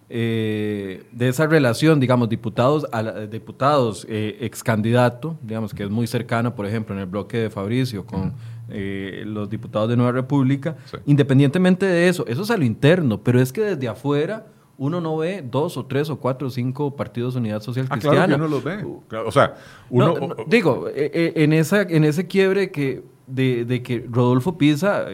eh, 0.09 1.03
de 1.11 1.27
esa 1.27 1.47
relación, 1.47 1.99
digamos, 1.99 2.29
diputados 2.29 2.87
a 2.93 3.03
diputados 3.03 4.05
eh, 4.07 4.37
ex 4.39 4.63
candidato, 4.63 5.37
digamos, 5.41 5.73
que 5.73 5.83
es 5.83 5.89
muy 5.89 6.07
cercana, 6.07 6.55
por 6.55 6.65
ejemplo, 6.65 6.95
en 6.95 7.01
el 7.01 7.07
bloque 7.07 7.37
de 7.37 7.49
Fabricio 7.49 8.05
con 8.05 8.33
eh, 8.69 9.23
los 9.25 9.49
diputados 9.49 9.89
de 9.89 9.97
Nueva 9.97 10.11
República, 10.11 10.75
independientemente 11.05 11.85
de 11.85 12.07
eso, 12.09 12.25
eso 12.27 12.41
es 12.41 12.51
a 12.51 12.57
lo 12.57 12.65
interno, 12.65 13.21
pero 13.21 13.41
es 13.41 13.51
que 13.51 13.61
desde 13.61 13.87
afuera 13.87 14.47
uno 14.77 15.01
no 15.01 15.17
ve 15.17 15.43
dos 15.49 15.75
o 15.77 15.85
tres 15.85 16.09
o 16.09 16.17
cuatro 16.17 16.47
o 16.47 16.51
cinco 16.51 16.95
partidos 16.95 17.33
de 17.33 17.39
unidad 17.39 17.61
social 17.61 17.87
ah, 17.89 17.95
cristiana. 17.95 18.25
Claro 18.27 18.29
que 18.29 18.45
uno 18.45 18.47
los 18.47 18.63
ve. 18.63 19.19
o 19.25 19.31
sea, 19.31 19.55
uno... 19.89 20.35
digo, 20.47 20.87
en, 20.93 21.53
esa, 21.53 21.81
en 21.81 22.03
ese 22.03 22.27
quiebre 22.27 22.71
que 22.71 23.03
de, 23.25 23.65
de 23.65 23.81
que 23.81 24.05
Rodolfo 24.09 24.57
Pisa 24.57 25.07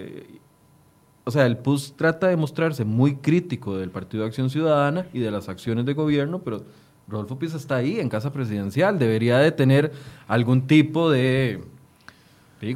o 1.26 1.32
sea, 1.32 1.46
el 1.46 1.58
PUS 1.58 1.94
trata 1.96 2.28
de 2.28 2.36
mostrarse 2.36 2.84
muy 2.84 3.16
crítico 3.16 3.78
del 3.78 3.92
Partido 3.92 4.24
de 4.24 4.28
Acción 4.28 4.50
Ciudadana 4.50 5.08
y 5.14 5.20
de 5.20 5.32
las 5.32 5.48
acciones 5.48 5.86
de 5.86 5.94
gobierno, 5.94 6.40
pero 6.40 6.64
Rodolfo 7.08 7.40
Pisa 7.40 7.58
está 7.58 7.78
ahí 7.78 8.00
en 8.00 8.10
casa 8.10 8.34
presidencial, 8.34 9.00
debería 9.00 9.38
de 9.38 9.52
tener 9.52 9.94
algún 10.28 10.68
tipo 10.68 11.10
de, 11.10 11.62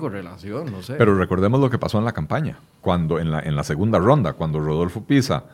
relación, 0.10 0.72
no 0.72 0.82
sé. 0.82 0.96
Pero 0.96 1.18
recordemos 1.18 1.60
lo 1.60 1.70
que 1.70 1.80
pasó 1.80 1.98
en 1.98 2.06
la 2.06 2.12
campaña, 2.12 2.60
cuando 2.82 3.20
en 3.20 3.32
la, 3.32 3.40
en 3.40 3.56
la 3.56 3.64
segunda 3.64 4.00
ronda, 4.00 4.34
cuando 4.34 4.60
Rodolfo 4.60 5.04
Pisa 5.04 5.46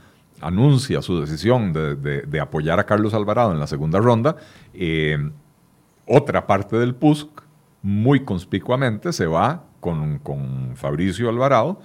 anuncia 0.42 1.02
su 1.02 1.20
decisión 1.20 1.74
de, 1.74 2.40
apoyar 2.42 2.80
a 2.80 2.86
Carlos 2.86 3.14
Alvarado 3.14 3.52
en 3.52 3.60
la 3.60 3.68
segunda 3.68 4.00
ronda, 4.00 4.36
eh, 4.74 5.18
otra 6.06 6.48
parte 6.48 6.78
del 6.78 6.96
PUSC 6.96 7.28
muy 7.82 8.24
conspicuamente 8.24 9.14
se 9.14 9.26
va 9.26 9.64
con, 9.80 10.20
con 10.20 10.74
Fabricio 10.76 11.30
Alvarado 11.30 11.80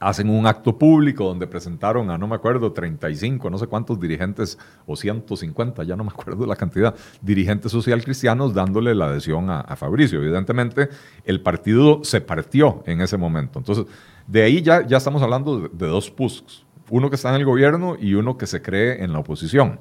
hacen 0.00 0.30
un 0.30 0.46
acto 0.46 0.78
público 0.78 1.24
donde 1.24 1.46
presentaron 1.46 2.10
a, 2.10 2.16
no 2.16 2.26
me 2.26 2.34
acuerdo, 2.34 2.72
35, 2.72 3.50
no 3.50 3.58
sé 3.58 3.66
cuántos 3.66 4.00
dirigentes, 4.00 4.58
o 4.86 4.96
150, 4.96 5.84
ya 5.84 5.94
no 5.94 6.04
me 6.04 6.10
acuerdo 6.10 6.46
la 6.46 6.56
cantidad, 6.56 6.94
dirigentes 7.20 7.70
social 7.70 8.02
cristianos 8.02 8.54
dándole 8.54 8.94
la 8.94 9.06
adhesión 9.06 9.50
a, 9.50 9.62
Fabricio. 9.76 10.20
Evidentemente, 10.20 10.88
el 11.24 11.42
partido 11.42 12.02
se 12.02 12.20
partió 12.20 12.82
en 12.86 13.02
ese 13.02 13.16
momento. 13.16 13.58
Entonces, 13.58 13.86
de 14.26 14.42
ahí 14.42 14.62
ya, 14.62 14.86
ya 14.86 14.96
estamos 14.96 15.22
hablando 15.22 15.68
de, 15.68 15.86
dos 15.86 16.10
PUSCs, 16.10 16.64
uno 16.88 17.10
que 17.10 17.16
está 17.16 17.28
en 17.30 17.36
el 17.36 17.44
gobierno 17.44 17.96
y 18.00 18.14
uno 18.14 18.36
que 18.36 18.46
se 18.46 18.62
cree 18.62 19.04
en 19.04 19.12
la 19.12 19.18
oposición. 19.20 19.80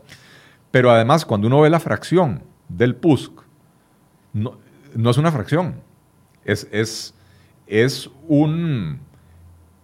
Pero 0.69 0.91
además, 0.91 1.25
cuando 1.25 1.47
uno 1.47 1.62
ve 1.62 1.69
la 1.69 1.79
fracción 1.79 2.43
del 2.67 2.95
PUSC, 2.95 3.32
no, 4.34 4.58
no 4.95 5.10
es 5.10 5.17
una 5.17 5.32
fracción, 5.32 5.75
es, 6.45 6.67
es, 6.71 7.13
es 7.67 8.10
un 8.27 8.99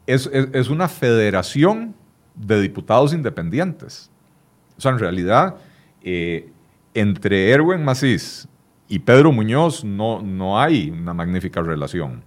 es, 0.08 0.70
una 0.70 0.88
federación 0.88 1.96
de 2.36 2.62
diputados 2.62 3.13
independientes. 3.13 4.10
O 4.78 4.82
sea, 4.82 4.91
en 4.91 5.00
realidad, 5.00 5.56
eh, 6.02 6.50
entre 6.94 7.52
Erwin 7.52 7.84
Macís 7.84 8.48
y 8.88 9.00
Pedro 9.00 9.32
Muñoz 9.32 9.84
no, 9.84 10.22
no 10.22 10.60
hay 10.60 10.89
una 10.89 11.13
magnífica 11.13 11.62
relación. 11.62 12.24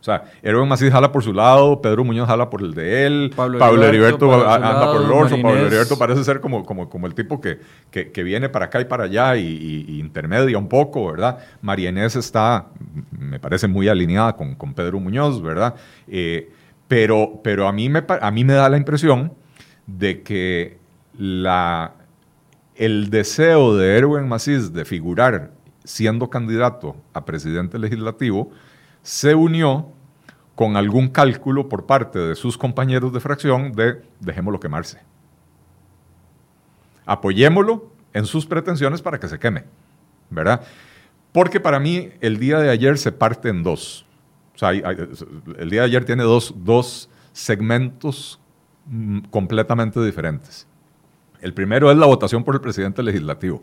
O 0.00 0.02
sea, 0.02 0.24
Erwin 0.42 0.66
Macís 0.66 0.90
jala 0.90 1.12
por 1.12 1.22
su 1.22 1.34
lado, 1.34 1.82
Pedro 1.82 2.04
Muñoz 2.04 2.26
jala 2.26 2.48
por 2.48 2.62
el 2.62 2.72
de 2.72 3.06
él, 3.06 3.32
Pablo, 3.36 3.84
Heriberto, 3.84 4.32
anda 4.48 4.90
por 4.90 5.02
el 5.02 5.12
otro, 5.12 5.42
Pablo 5.42 5.66
Heriberto 5.66 5.98
parece 5.98 6.24
ser 6.24 6.40
como, 6.40 6.64
como, 6.64 6.88
como 6.88 7.06
el 7.06 7.14
tipo 7.14 7.38
que, 7.38 7.58
que, 7.90 8.22
viene 8.22 8.48
para 8.48 8.66
acá 8.66 8.80
y 8.80 8.86
para 8.86 9.04
allá 9.04 9.36
y, 9.36 10.00
intermedia 10.00 10.56
un 10.56 10.70
poco, 10.70 11.10
¿verdad? 11.10 11.38
María 11.60 11.90
Inés 11.90 12.16
está, 12.16 12.68
me 13.10 13.38
parece 13.38 13.68
muy 13.68 13.88
alineada 13.88 14.34
con, 14.36 14.54
con 14.54 14.72
Pedro 14.72 14.98
Muñoz, 15.00 15.42
¿verdad? 15.42 15.74
Eh, 16.08 16.50
pero, 16.90 17.40
pero 17.44 17.68
a, 17.68 17.72
mí 17.72 17.88
me, 17.88 18.02
da 18.02 18.68
la 18.68 18.76
impresión 18.76 19.32
de 19.86 20.22
que 20.22 20.76
la, 21.16 21.94
el 22.74 23.10
deseo 23.10 23.76
de 23.76 23.96
Erwin 23.96 24.26
Macís 24.26 24.72
de 24.72 24.84
figurar 24.84 25.52
siendo 25.84 26.28
candidato 26.28 26.96
a 27.12 27.24
presidente 27.24 27.78
legislativo 27.78 28.50
se 29.04 29.36
unió 29.36 29.92
con 30.56 30.76
algún 30.76 31.10
cálculo 31.10 31.68
por 31.68 31.86
parte 31.86 32.18
de 32.18 32.34
sus 32.34 32.58
compañeros 32.58 33.12
de 33.12 33.20
fracción 33.20 33.70
de 33.70 34.02
dejémoslo 34.18 34.58
quemarse. 34.58 34.98
Apoyémoslo 37.06 37.88
en 38.12 38.26
sus 38.26 38.46
pretensiones 38.46 39.00
para 39.00 39.20
que 39.20 39.28
se 39.28 39.38
queme, 39.38 39.62
¿verdad? 40.28 40.62
Porque 41.30 41.60
para 41.60 41.78
mí 41.78 42.08
el 42.20 42.40
día 42.40 42.58
de 42.58 42.68
ayer 42.68 42.98
se 42.98 43.12
parte 43.12 43.48
en 43.48 43.62
dos 43.62 44.06
sea, 44.60 44.70
el 44.72 45.70
día 45.70 45.80
de 45.80 45.86
ayer 45.86 46.04
tiene 46.04 46.22
dos, 46.22 47.08
segmentos 47.32 48.40
mm, 48.86 49.20
completamente 49.30 50.02
diferentes. 50.04 50.66
El 51.40 51.54
primero 51.54 51.90
es 51.90 51.96
la 51.96 52.06
votación 52.06 52.44
por 52.44 52.54
el 52.54 52.60
presidente 52.60 53.02
legislativo, 53.02 53.62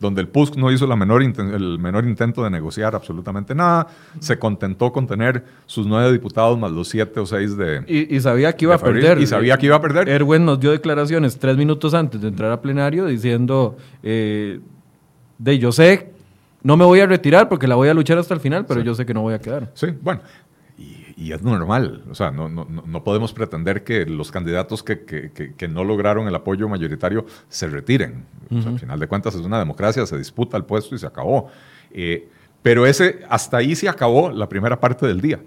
donde 0.00 0.22
el 0.22 0.28
PUSC 0.28 0.56
no 0.56 0.70
hizo 0.72 0.86
la 0.86 0.96
menor 0.96 1.22
el 1.22 1.78
menor 1.78 2.06
intento 2.06 2.42
de 2.44 2.50
negociar 2.50 2.94
absolutamente 2.94 3.54
nada, 3.54 3.88
se 4.20 4.38
contentó 4.38 4.92
con 4.92 5.06
tener 5.06 5.44
sus 5.66 5.86
nueve 5.86 6.12
diputados 6.12 6.58
más 6.58 6.70
los 6.70 6.88
siete 6.88 7.20
o 7.20 7.26
seis 7.26 7.56
de... 7.56 7.84
Y, 7.86 8.18
sabía 8.20 8.54
que 8.54 8.64
iba 8.64 8.76
a 8.76 8.78
perder. 8.78 9.18
Y 9.18 9.26
sabía 9.26 9.58
que 9.58 9.66
iba 9.66 9.76
a 9.76 9.80
perder. 9.80 10.08
Erwin 10.08 10.44
nos 10.46 10.58
dio 10.60 10.70
declaraciones 10.70 11.38
tres 11.38 11.56
minutos 11.58 11.92
antes 11.92 12.20
de 12.20 12.28
entrar 12.28 12.52
a 12.52 12.62
plenario 12.62 13.04
diciendo, 13.04 13.76
eh, 14.02 14.60
de 15.38 15.58
yo 15.58 15.72
sé 15.72 16.15
no 16.62 16.76
me 16.76 16.84
voy 16.84 17.00
a 17.00 17.06
retirar 17.06 17.48
porque 17.48 17.66
la 17.66 17.74
voy 17.74 17.88
a 17.88 17.94
luchar 17.94 18.18
hasta 18.18 18.34
el 18.34 18.40
final, 18.40 18.66
pero 18.66 18.80
yo 18.80 18.94
sé 18.94 19.06
que 19.06 19.14
no 19.14 19.22
voy 19.22 19.34
a 19.34 19.38
quedar. 19.38 19.70
Sí, 19.74 19.88
bueno. 20.02 20.20
Y, 21.18 21.32
es 21.32 21.42
normal, 21.42 22.02
o 22.10 22.14
sea, 22.14 22.30
no, 22.30 22.50
no, 22.50 22.66
no, 22.66 23.02
podemos 23.02 23.32
pretender 23.32 23.84
que 23.84 24.04
los 24.04 24.30
candidatos 24.30 24.82
que, 24.82 25.04
que, 25.06 25.54
que, 25.56 25.68
no 25.68 25.82
lograron 25.82 26.28
el 26.28 26.34
apoyo 26.34 26.68
mayoritario 26.68 27.24
se 27.48 27.68
retiren. 27.68 28.26
al 28.50 28.78
final 28.78 29.00
de 29.00 29.08
cuentas 29.08 29.34
es 29.34 29.40
una 29.40 29.58
democracia, 29.58 30.04
se 30.04 30.18
disputa 30.18 30.58
el 30.58 30.64
puesto 30.64 30.94
y 30.94 30.98
se 30.98 31.06
acabó. 31.06 31.48
Eh, 31.90 32.28
pero 32.62 32.84
ese, 32.84 33.20
hasta 33.30 33.56
ahí 33.56 33.74
se 33.74 33.88
acabó 33.88 34.30
la 34.30 34.46
primera 34.50 34.78
parte 34.78 35.06
del 35.06 35.22
día. 35.22 35.40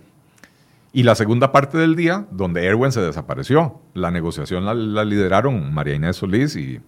Y 0.91 1.03
la 1.03 1.13
segunda 1.13 1.51
parte 1.51 1.77
del 1.77 1.95
día, 1.95 2.25
donde 2.31 2.65
Erwin 2.65 2.91
se 2.91 3.01
desapareció, 3.01 3.79
la 3.93 4.09
negociación 4.09 4.65
la, 4.65 4.73
la 4.73 5.05
lideraron 5.05 5.71
María 5.71 5.93
Inés 5.93 6.15
Solís 6.15 6.55
y, 6.55 6.79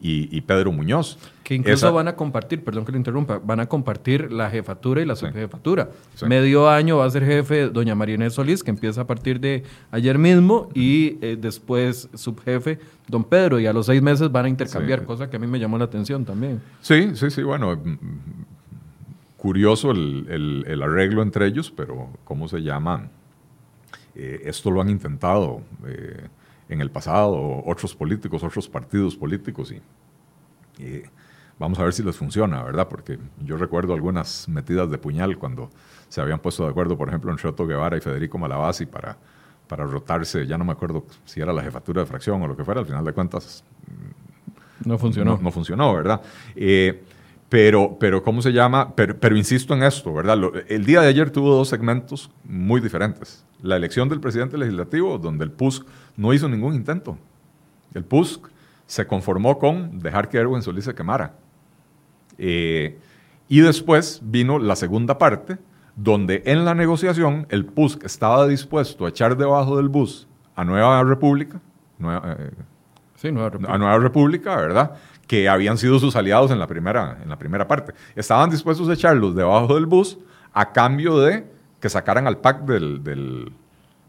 y, 0.00 0.40
Pedro 0.42 0.70
Muñoz. 0.72 1.18
Que 1.42 1.54
incluso 1.54 1.92
van 1.92 2.08
a 2.08 2.14
compartir, 2.14 2.62
perdón 2.62 2.84
que 2.84 2.92
le 2.92 2.98
interrumpa, 2.98 3.38
van 3.38 3.60
a 3.60 3.66
compartir 3.66 4.30
la 4.30 4.50
jefatura 4.50 5.02
y 5.02 5.06
la 5.06 5.16
subjefatura. 5.16 5.90
Medio 6.26 6.68
año 6.68 6.98
va 6.98 7.06
a 7.06 7.10
ser 7.10 7.24
jefe 7.24 7.68
doña 7.68 7.94
María 7.94 8.14
Inés 8.14 8.34
Solís, 8.34 8.62
que 8.62 8.70
empieza 8.70 9.02
a 9.02 9.06
partir 9.06 9.40
de 9.40 9.64
ayer 9.90 10.18
mismo, 10.18 10.68
y 10.74 11.18
eh, 11.20 11.36
después 11.40 12.08
subjefe 12.14 12.78
don 13.06 13.24
Pedro, 13.24 13.58
y 13.58 13.66
a 13.66 13.72
los 13.72 13.86
seis 13.86 14.02
meses 14.02 14.30
van 14.30 14.44
a 14.44 14.48
intercambiar, 14.48 15.04
cosa 15.04 15.30
que 15.30 15.36
a 15.36 15.38
mí 15.38 15.46
me 15.46 15.58
llamó 15.58 15.78
la 15.78 15.86
atención 15.86 16.24
también. 16.24 16.60
Sí, 16.82 17.10
sí, 17.14 17.30
sí, 17.30 17.42
bueno, 17.42 17.74
mm, 17.74 17.96
curioso 19.36 19.90
el, 19.90 20.80
arreglo 20.82 21.22
entre 21.22 21.46
ellos, 21.46 21.72
pero 21.74 22.10
¿cómo 22.24 22.46
se 22.46 22.60
llama? 22.60 23.08
Eh, 24.14 24.42
esto 24.44 24.70
lo 24.70 24.80
han 24.82 24.90
intentado. 24.90 25.62
Eh, 25.86 26.26
en 26.68 26.80
el 26.80 26.90
pasado, 26.90 27.62
otros 27.64 27.94
políticos, 27.94 28.42
otros 28.42 28.68
partidos 28.68 29.16
políticos, 29.16 29.72
y, 29.72 29.80
vamos 31.58 31.78
a 31.78 31.84
ver 31.84 31.92
si 31.92 32.02
les 32.02 32.16
funciona, 32.16 32.62
¿verdad? 32.62 32.88
Porque 32.88 33.18
yo 33.44 33.56
recuerdo 33.56 33.94
algunas 33.94 34.48
metidas 34.48 34.90
de 34.90 34.98
puñal 34.98 35.38
cuando 35.38 35.70
se 36.08 36.20
habían 36.20 36.38
puesto 36.38 36.64
de 36.64 36.70
acuerdo, 36.70 36.96
por 36.96 37.08
ejemplo, 37.08 37.30
entre 37.32 37.48
Otto 37.48 37.66
Guevara 37.66 37.96
y 37.96 38.00
Federico 38.00 38.38
Malabasi 38.38 38.86
para, 38.86 39.16
para 39.66 39.84
rotarse, 39.84 40.46
ya 40.46 40.56
no 40.56 40.64
me 40.64 40.72
acuerdo 40.72 41.04
si 41.24 41.40
era 41.40 41.52
la 41.52 41.62
jefatura 41.62 42.02
de 42.02 42.06
fracción 42.06 42.40
o 42.42 42.46
lo 42.46 42.56
que 42.56 42.64
fuera, 42.64 42.80
al 42.80 42.86
final 42.86 43.04
de 43.04 43.12
cuentas... 43.12 43.64
No 44.84 44.96
funcionó. 44.96 45.38
No, 45.42 45.50
funcionó, 45.50 45.92
¿verdad? 45.92 46.20
Eh, 46.54 47.02
pero, 47.48 47.96
pero, 47.98 48.22
¿cómo 48.22 48.42
se 48.42 48.52
llama? 48.52 48.94
Pero, 48.94 49.18
pero 49.18 49.36
insisto 49.36 49.74
en 49.74 49.82
esto, 49.82 50.12
¿verdad? 50.12 50.38
el 50.68 50.84
día 50.84 51.00
de 51.00 51.08
ayer 51.08 51.30
tuvo 51.30 51.54
dos 51.54 51.68
segmentos 51.68 52.30
muy 52.44 52.80
diferentes. 52.80 53.44
La 53.62 53.76
elección 53.76 54.08
del 54.08 54.20
presidente 54.20 54.58
legislativo, 54.58 55.18
donde 55.18 55.44
el 55.44 55.50
PUSC 55.50 55.86
no 56.16 56.32
hizo 56.32 56.48
ningún 56.48 56.74
intento. 56.74 57.18
El 57.94 58.04
PUSC 58.04 58.48
se 58.86 59.06
conformó 59.06 59.58
con 59.58 59.98
dejar 59.98 60.28
que 60.28 60.38
Erwin 60.38 60.62
Solís 60.62 60.84
se 60.84 60.94
quemara. 60.94 61.34
Eh, 62.36 62.98
y 63.48 63.60
después 63.60 64.20
vino 64.22 64.58
la 64.58 64.76
segunda 64.76 65.18
parte, 65.18 65.58
donde 65.96 66.42
en 66.46 66.64
la 66.64 66.74
negociación 66.74 67.46
el 67.50 67.64
PUSC 67.64 68.04
estaba 68.04 68.46
dispuesto 68.46 69.06
a 69.06 69.08
echar 69.08 69.36
debajo 69.36 69.76
del 69.76 69.88
bus 69.88 70.28
a 70.54 70.64
Nueva 70.64 71.02
República, 71.02 71.60
eh, 72.00 72.50
sí, 73.16 73.32
Nueva 73.32 73.50
República. 73.50 73.74
a 73.74 73.78
Nueva 73.78 73.98
República, 73.98 74.56
¿verdad? 74.56 74.92
Que 75.28 75.48
habían 75.48 75.78
sido 75.78 76.00
sus 76.00 76.16
aliados 76.16 76.50
en 76.50 76.58
la 76.58 76.66
primera, 76.66 77.18
en 77.22 77.28
la 77.28 77.38
primera 77.38 77.68
parte. 77.68 77.92
Estaban 78.16 78.50
dispuestos 78.50 78.88
a 78.88 78.94
echarlos 78.94 79.36
debajo 79.36 79.76
del 79.76 79.86
bus 79.86 80.18
a 80.52 80.72
cambio 80.72 81.20
de 81.20 81.44
que 81.80 81.88
sacaran 81.88 82.26
al 82.26 82.38
PAC 82.38 82.62
del, 82.62 83.52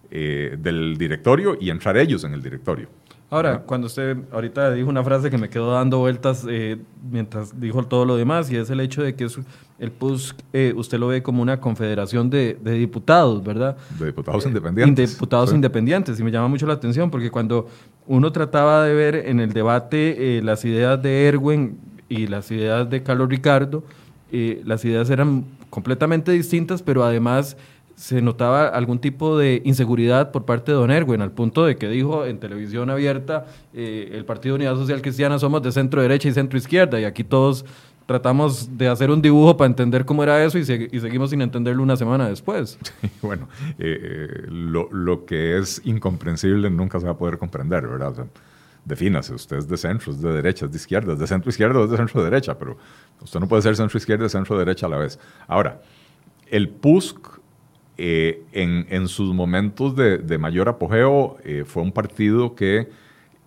eh, 0.10 0.58
del 0.58 0.98
directorio 0.98 1.56
y 1.60 1.70
entrar 1.70 1.96
ellos 1.98 2.24
en 2.24 2.34
el 2.34 2.42
directorio. 2.42 2.88
Ahora, 3.32 3.60
cuando 3.60 3.86
usted 3.86 4.18
ahorita 4.32 4.72
dijo 4.72 4.90
una 4.90 5.04
frase 5.04 5.30
que 5.30 5.38
me 5.38 5.50
quedó 5.50 5.72
dando 5.72 6.00
vueltas 6.00 6.48
eh, 6.50 6.78
mientras 7.12 7.60
dijo 7.60 7.84
todo 7.84 8.04
lo 8.04 8.18
demás, 8.18 8.52
y 8.52 8.56
es 8.56 8.72
el 8.72 8.80
hecho 8.80 9.04
de 9.04 9.16
que 9.16 9.28
el 9.78 9.92
PUS, 9.92 10.36
eh, 10.52 10.74
usted 10.76 10.98
lo 10.98 11.08
ve 11.08 11.22
como 11.22 11.44
una 11.44 11.60
confederación 11.60 12.32
de, 12.32 12.56
diputados, 12.64 13.44
¿verdad? 13.44 13.78
De 14.00 14.08
diputados 14.08 14.46
independientes. 14.48 15.10
De 15.10 15.14
diputados 15.14 15.54
independientes, 15.54 16.20
y 16.20 16.24
me 16.24 16.32
llama 16.32 16.48
mucho 16.48 16.66
la 16.66 16.74
atención 16.74 17.12
porque 17.12 17.30
cuando 17.30 17.68
uno 18.08 18.32
trataba 18.32 18.84
de 18.84 18.96
ver 18.96 19.16
en 19.16 19.40
el 19.40 19.54
debate 19.54 20.42
las 20.42 20.66
ideas 20.66 21.00
de 21.00 21.28
Erwin 21.28 21.78
y 22.10 22.26
las 22.26 22.50
ideas 22.50 22.90
de 22.90 23.04
Carlos 23.04 23.30
Ricardo, 23.30 23.84
las 24.32 24.84
ideas 24.86 25.08
eran 25.12 25.46
completamente 25.70 26.32
distintas, 26.32 26.82
pero 26.82 27.04
además 27.04 27.58
se 28.00 28.22
notaba 28.22 28.70
algún 28.70 29.00
tipo 29.00 29.38
de 29.38 29.62
inseguridad 29.66 30.32
por 30.32 30.46
parte 30.46 30.72
de 30.72 30.78
Don 30.78 30.90
Erwin, 30.90 31.20
al 31.20 31.32
punto 31.32 31.66
de 31.66 31.76
que 31.76 31.90
dijo 31.90 32.26
en 32.26 32.40
televisión 32.40 32.90
abierta, 32.90 33.48
eh, 33.74 34.12
el 34.14 34.24
Partido 34.24 34.56
Unidad 34.56 34.76
Social 34.76 35.02
Cristiana 35.02 35.38
somos 35.38 35.62
de 35.62 35.74
centro 35.74 36.02
derecha 36.02 36.30
y 36.30 36.32
centro 36.32 36.58
izquierda, 36.58 36.98
y 36.98 37.04
aquí 37.04 37.26
todos 37.26 37.66
tratamos 38.06 38.78
de 38.78 38.88
hacer 38.88 39.12
un 39.12 39.22
dibujo 39.22 39.58
para 39.58 39.68
entender 39.68 40.06
cómo 40.06 40.24
era 40.24 40.42
eso 40.42 40.58
y, 40.58 40.64
seguimos 40.64 41.32
sin 41.32 41.42
entenderlo 41.42 41.84
una 41.84 41.98
semana 41.98 42.30
después. 42.30 42.80
bueno, 43.22 43.50
eh, 43.78 44.00
eh, 44.02 44.46
lo, 44.48 45.26
que 45.26 45.58
es 45.58 45.82
incomprensible 45.84 46.70
nunca 46.70 47.02
se 47.02 47.06
va 47.06 47.12
a 47.12 47.18
poder 47.18 47.38
comprender, 47.38 47.86
¿verdad? 47.86 48.14
defínase, 48.86 49.34
usted 49.34 49.58
es 49.58 49.68
de 49.68 49.76
centro, 49.76 50.14
es 50.14 50.22
de 50.22 50.32
derecha, 50.32 50.66
es 50.66 50.72
de 50.72 50.78
izquierda, 50.78 51.14
es 51.14 51.20
de 51.20 51.28
centro 51.28 51.50
izquierda, 51.50 51.84
es 51.84 51.92
de 51.92 51.98
centro 51.98 52.24
derecha, 52.24 52.58
pero 52.58 52.78
usted 53.22 53.42
no 53.42 53.48
puede 53.50 53.62
ser 53.62 53.76
centro 53.76 53.98
izquierda 53.98 54.26
y 54.26 54.30
centro 54.30 54.58
derecha 54.58 54.86
a 54.86 54.90
la 54.90 54.98
vez. 54.98 55.20
Ahora, 55.50 55.82
el 56.48 56.70
PUSC 56.70 57.39
eh, 58.02 58.46
en, 58.54 59.10
sus 59.10 59.34
momentos 59.34 59.94
de, 59.94 60.38
mayor 60.38 60.70
apogeo 60.70 61.36
eh, 61.44 61.66
fue 61.66 61.84
un 61.84 61.92
partido 61.92 62.56
que, 62.56 62.90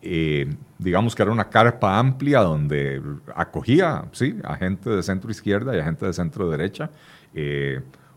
eh, 0.03 0.47
digamos 0.77 1.15
que 1.15 1.23
era 1.23 1.33
una 1.33 1.49
carpa 1.49 1.99
amplia 1.99 2.41
donde 2.41 3.01
acogía 3.35 4.05
¿sí? 4.12 4.37
a 4.45 4.57
gente 4.57 4.91
de 4.91 5.03
centro 5.03 5.31
izquierda 5.31 5.75
y 5.75 5.81
a 5.81 5.85
gente 5.85 6.05
de 6.05 6.12
centro 6.12 6.51
derecha 6.51 6.91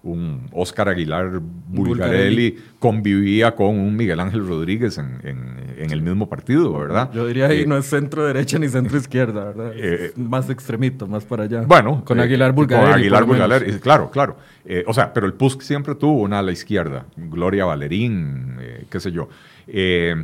un 0.06 0.48
Oscar 0.52 0.88
Aguilar 0.90 1.42
Bulgarelli, 1.68 2.58
convivía 2.80 3.56
con 3.56 3.78
un 3.80 3.96
Miguel 3.96 4.20
Ángel 4.20 4.48
Rodríguez 4.48 4.98
en, 4.98 5.56
el 5.78 6.02
mismo 6.02 6.30
partido, 6.30 6.72
¿verdad? 6.78 7.12
Yo 7.14 7.28
diría 7.28 7.48
ahí 7.48 7.66
no 7.66 7.78
es 7.78 7.86
centro 7.86 8.26
derecha 8.26 8.58
ni 8.60 8.70
centro 8.70 8.98
izquierda, 8.98 9.52
¿verdad? 9.52 9.74
más 10.16 10.50
extremito, 10.50 11.08
más 11.08 11.26
para 11.26 11.44
allá. 11.44 11.62
Bueno, 11.62 12.04
con 12.06 12.20
Aguilar 12.20 12.54
Bulgarelli. 12.54 12.88
Con 12.88 13.00
Aguilar 13.00 13.24
Bulgarelli, 13.26 13.80
claro, 13.80 14.10
claro. 14.10 14.38
Eh, 14.64 14.84
o 14.88 14.94
sea, 14.94 15.14
pero 15.14 15.26
el 15.26 15.34
PUSC 15.34 15.62
siempre 15.62 15.96
tuvo 15.96 16.22
una 16.22 16.40
a 16.40 16.42
la 16.42 16.52
izquierda, 16.52 17.06
Gloria 17.18 17.66
Valerín, 17.66 18.58
eh, 18.60 18.86
qué 18.90 19.00
sé 19.00 19.12
yo. 19.12 19.28
Eh, 19.68 20.24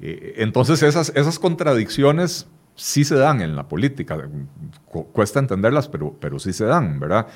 entonces 0.00 0.82
esas, 0.82 1.12
esas 1.14 1.38
contradicciones 1.38 2.46
sí 2.74 3.04
se 3.04 3.14
dan 3.14 3.40
en 3.40 3.56
la 3.56 3.68
política. 3.68 4.28
Cuesta 5.12 5.38
entenderlas, 5.38 5.88
pero, 5.88 6.14
pero 6.20 6.38
sí 6.38 6.52
se 6.52 6.66
dan, 6.66 7.00
¿verdad? 7.00 7.26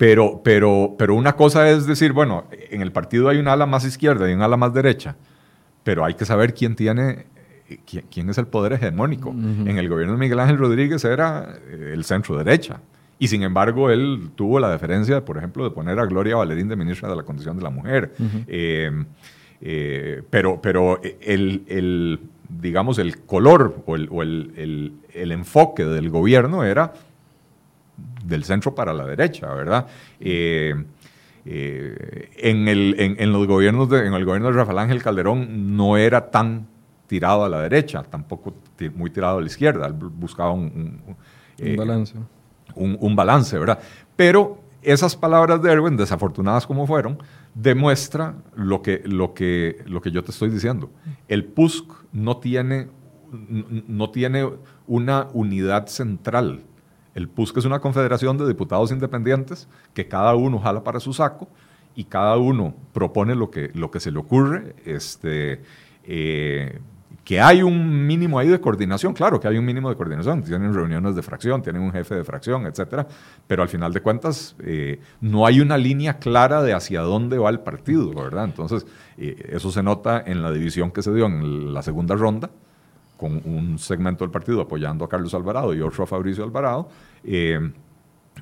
Pero, 0.00 0.40
pero, 0.42 0.94
pero 0.96 1.14
una 1.14 1.36
cosa 1.36 1.68
es 1.68 1.86
decir, 1.86 2.14
bueno, 2.14 2.46
en 2.70 2.80
el 2.80 2.90
partido 2.90 3.28
hay 3.28 3.36
un 3.36 3.48
ala 3.48 3.66
más 3.66 3.84
izquierda 3.84 4.30
y 4.30 4.32
un 4.32 4.40
ala 4.40 4.56
más 4.56 4.72
derecha, 4.72 5.14
pero 5.84 6.06
hay 6.06 6.14
que 6.14 6.24
saber 6.24 6.54
quién 6.54 6.74
tiene, 6.74 7.26
quién, 8.08 8.30
es 8.30 8.38
el 8.38 8.46
poder 8.46 8.72
hegemónico. 8.72 9.28
En 9.28 9.76
el 9.76 9.90
gobierno 9.90 10.14
de 10.14 10.18
Miguel 10.18 10.40
Ángel 10.40 10.56
Rodríguez 10.56 11.04
era 11.04 11.54
eh, 11.68 11.90
el 11.92 12.04
centro 12.04 12.38
derecha. 12.38 12.80
Y 13.18 13.28
sin 13.28 13.42
embargo, 13.42 13.90
él 13.90 14.30
tuvo 14.36 14.58
la 14.58 14.70
deferencia, 14.70 15.22
por 15.22 15.36
ejemplo, 15.36 15.64
de 15.64 15.70
poner 15.70 15.98
a 15.98 16.06
Gloria 16.06 16.36
Valerín 16.36 16.68
de 16.68 16.76
ministra 16.76 17.10
de 17.10 17.16
la 17.16 17.22
Condición 17.24 17.58
de 17.58 17.62
la 17.62 17.70
Mujer. 17.70 18.14
Eh, 18.48 18.90
eh, 19.60 20.22
pero 20.30 20.62
pero 20.62 20.98
el, 21.02 21.64
el, 21.68 22.20
digamos, 22.48 22.98
el 22.98 23.18
color 23.18 23.82
o, 23.84 23.96
el, 23.96 24.08
o 24.10 24.22
el, 24.22 24.94
el, 25.12 25.32
enfoque 25.32 25.84
del 25.84 26.08
gobierno 26.08 26.64
era 26.64 26.94
del 28.24 28.44
centro 28.44 28.74
para 28.74 28.92
la 28.92 29.06
derecha, 29.06 29.52
¿verdad? 29.54 29.86
Eh, 30.18 30.74
eh, 31.44 32.30
en, 32.36 32.68
el, 32.68 32.94
en, 32.98 33.32
los 33.32 33.46
gobiernos 33.46 33.88
de, 33.88 34.06
en 34.06 34.12
el 34.12 34.24
gobierno 34.24 34.48
de 34.48 34.54
Rafael 34.54 34.78
Ángel 34.78 35.02
Calderón 35.02 35.76
no 35.76 35.96
era 35.96 36.30
tan 36.30 36.66
tirado 37.06 37.44
a 37.44 37.48
la 37.48 37.62
derecha, 37.62 38.02
tampoco 38.02 38.54
muy 38.94 39.10
tirado 39.10 39.38
a 39.38 39.40
la 39.40 39.46
izquierda, 39.46 39.88
buscaba 39.88 40.52
un, 40.52 41.00
eh, 41.58 41.76
balance. 41.76 42.14
Un, 42.74 43.16
balance, 43.16 43.58
¿verdad? 43.58 43.80
Pero 44.16 44.60
esas 44.82 45.16
palabras 45.16 45.60
de 45.62 45.72
Erwin, 45.72 45.96
desafortunadas 45.96 46.66
como 46.66 46.86
fueron, 46.86 47.18
demuestra 47.54 48.36
lo 48.54 48.80
que, 48.80 49.02
lo 49.04 49.34
que, 49.34 49.82
lo 49.86 50.00
que 50.00 50.10
yo 50.12 50.22
te 50.22 50.30
estoy 50.30 50.50
diciendo. 50.50 50.90
El 51.26 51.44
PUSC 51.44 51.84
no 52.12 52.36
tiene, 52.36 52.88
no 53.88 54.10
tiene 54.10 54.48
una 54.86 55.28
unidad 55.32 55.88
central 55.88 56.62
el 57.14 57.28
PUSC 57.28 57.58
es 57.58 57.64
una 57.64 57.80
confederación 57.80 58.38
de 58.38 58.46
diputados 58.46 58.92
independientes 58.92 59.68
que 59.94 60.08
cada 60.08 60.34
uno 60.34 60.58
jala 60.58 60.84
para 60.84 61.00
su 61.00 61.12
saco 61.12 61.48
y 61.94 62.04
cada 62.04 62.36
uno 62.36 62.74
propone 62.92 63.34
lo 63.34 63.50
que, 63.50 63.70
lo 63.74 63.90
que 63.90 64.00
se 64.00 64.10
le 64.10 64.18
ocurre. 64.18 64.74
Este, 64.84 65.62
eh, 66.04 66.78
que 67.24 67.40
hay 67.40 67.62
un 67.62 68.06
mínimo 68.06 68.38
ahí 68.38 68.48
de 68.48 68.60
coordinación, 68.60 69.12
claro 69.12 69.38
que 69.38 69.46
hay 69.46 69.56
un 69.56 69.64
mínimo 69.64 69.88
de 69.88 69.94
coordinación, 69.94 70.42
tienen 70.42 70.74
reuniones 70.74 71.14
de 71.14 71.22
fracción, 71.22 71.62
tienen 71.62 71.82
un 71.82 71.92
jefe 71.92 72.14
de 72.14 72.24
fracción, 72.24 72.66
etcétera, 72.66 73.06
pero 73.46 73.62
al 73.62 73.68
final 73.68 73.92
de 73.92 74.00
cuentas 74.00 74.56
eh, 74.64 75.00
no 75.20 75.46
hay 75.46 75.60
una 75.60 75.78
línea 75.78 76.18
clara 76.18 76.62
de 76.62 76.72
hacia 76.72 77.02
dónde 77.02 77.38
va 77.38 77.50
el 77.50 77.60
partido, 77.60 78.12
¿verdad? 78.14 78.46
Entonces, 78.46 78.86
eh, 79.16 79.50
eso 79.50 79.70
se 79.70 79.82
nota 79.82 80.22
en 80.26 80.42
la 80.42 80.50
división 80.50 80.90
que 80.90 81.02
se 81.02 81.12
dio 81.12 81.26
en 81.26 81.72
la 81.72 81.82
segunda 81.82 82.16
ronda, 82.16 82.50
con 83.20 83.42
un 83.44 83.78
segmento 83.78 84.24
del 84.24 84.30
partido 84.30 84.62
apoyando 84.62 85.04
a 85.04 85.08
Carlos 85.10 85.34
Alvarado 85.34 85.74
y 85.74 85.82
otro 85.82 86.04
a 86.04 86.06
Fabricio 86.06 86.42
Alvarado. 86.42 86.88
Eh, 87.22 87.70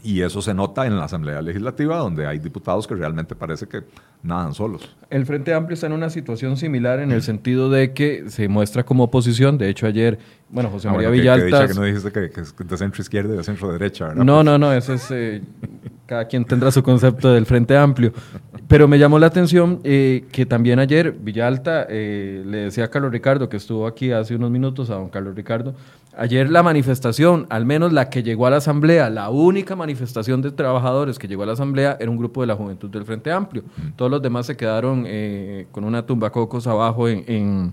y 0.04 0.20
eso 0.20 0.40
se 0.40 0.54
nota 0.54 0.86
en 0.86 0.96
la 0.96 1.06
Asamblea 1.06 1.42
Legislativa, 1.42 1.96
donde 1.96 2.24
hay 2.24 2.38
diputados 2.38 2.86
que 2.86 2.94
realmente 2.94 3.34
parece 3.34 3.66
que 3.66 3.82
nadan 4.22 4.54
solos. 4.54 4.94
El 5.10 5.26
Frente 5.26 5.52
Amplio 5.52 5.74
está 5.74 5.88
en 5.88 5.94
una 5.94 6.10
situación 6.10 6.56
similar 6.56 7.00
en 7.00 7.10
el 7.10 7.22
sentido 7.22 7.68
de 7.68 7.92
que 7.92 8.30
se 8.30 8.46
muestra 8.46 8.84
como 8.84 9.02
oposición. 9.02 9.58
De 9.58 9.68
hecho, 9.68 9.88
ayer, 9.88 10.20
bueno, 10.50 10.70
José 10.70 10.86
ah, 10.86 10.92
María 10.92 11.10
Villalta... 11.10 11.66
Que, 11.66 11.74
no 11.74 11.82
dijiste 11.82 12.12
que, 12.12 12.40
es 12.40 12.54
de 12.56 12.76
centro 12.76 13.02
izquierda 13.02 13.34
y 13.34 13.38
de 13.38 13.42
centro 13.42 13.72
derecha, 13.72 14.06
¿verdad? 14.06 14.22
No, 14.22 14.44
no, 14.44 14.56
no, 14.56 14.72
eso 14.72 14.94
es... 14.94 15.10
Eh, 15.10 15.42
cada 16.06 16.26
quien 16.26 16.44
tendrá 16.44 16.70
su 16.70 16.84
concepto 16.84 17.32
del 17.32 17.44
Frente 17.44 17.76
Amplio. 17.76 18.12
Pero 18.68 18.86
me 18.86 18.98
llamó 18.98 19.18
la 19.18 19.28
atención 19.28 19.80
eh, 19.82 20.26
que 20.30 20.44
también 20.44 20.78
ayer 20.78 21.12
Villalta 21.12 21.86
eh, 21.88 22.42
le 22.44 22.58
decía 22.58 22.84
a 22.84 22.88
Carlos 22.88 23.10
Ricardo, 23.10 23.48
que 23.48 23.56
estuvo 23.56 23.86
aquí 23.86 24.12
hace 24.12 24.34
unos 24.36 24.50
minutos, 24.50 24.90
a 24.90 24.96
don 24.96 25.08
Carlos 25.08 25.34
Ricardo, 25.34 25.74
ayer 26.14 26.50
la 26.50 26.62
manifestación, 26.62 27.46
al 27.48 27.64
menos 27.64 27.94
la 27.94 28.10
que 28.10 28.22
llegó 28.22 28.46
a 28.46 28.50
la 28.50 28.58
Asamblea, 28.58 29.08
la 29.08 29.30
única 29.30 29.74
manifestación 29.74 30.42
de 30.42 30.50
trabajadores 30.50 31.18
que 31.18 31.26
llegó 31.26 31.44
a 31.44 31.46
la 31.46 31.54
Asamblea 31.54 31.96
era 31.98 32.10
un 32.10 32.18
grupo 32.18 32.42
de 32.42 32.46
la 32.46 32.56
Juventud 32.56 32.90
del 32.90 33.06
Frente 33.06 33.32
Amplio. 33.32 33.64
Todos 33.96 34.10
los 34.10 34.20
demás 34.20 34.44
se 34.44 34.54
quedaron 34.54 35.04
eh, 35.06 35.66
con 35.72 35.84
una 35.84 36.04
tumba 36.04 36.30
cocos 36.30 36.66
abajo 36.66 37.08
en, 37.08 37.72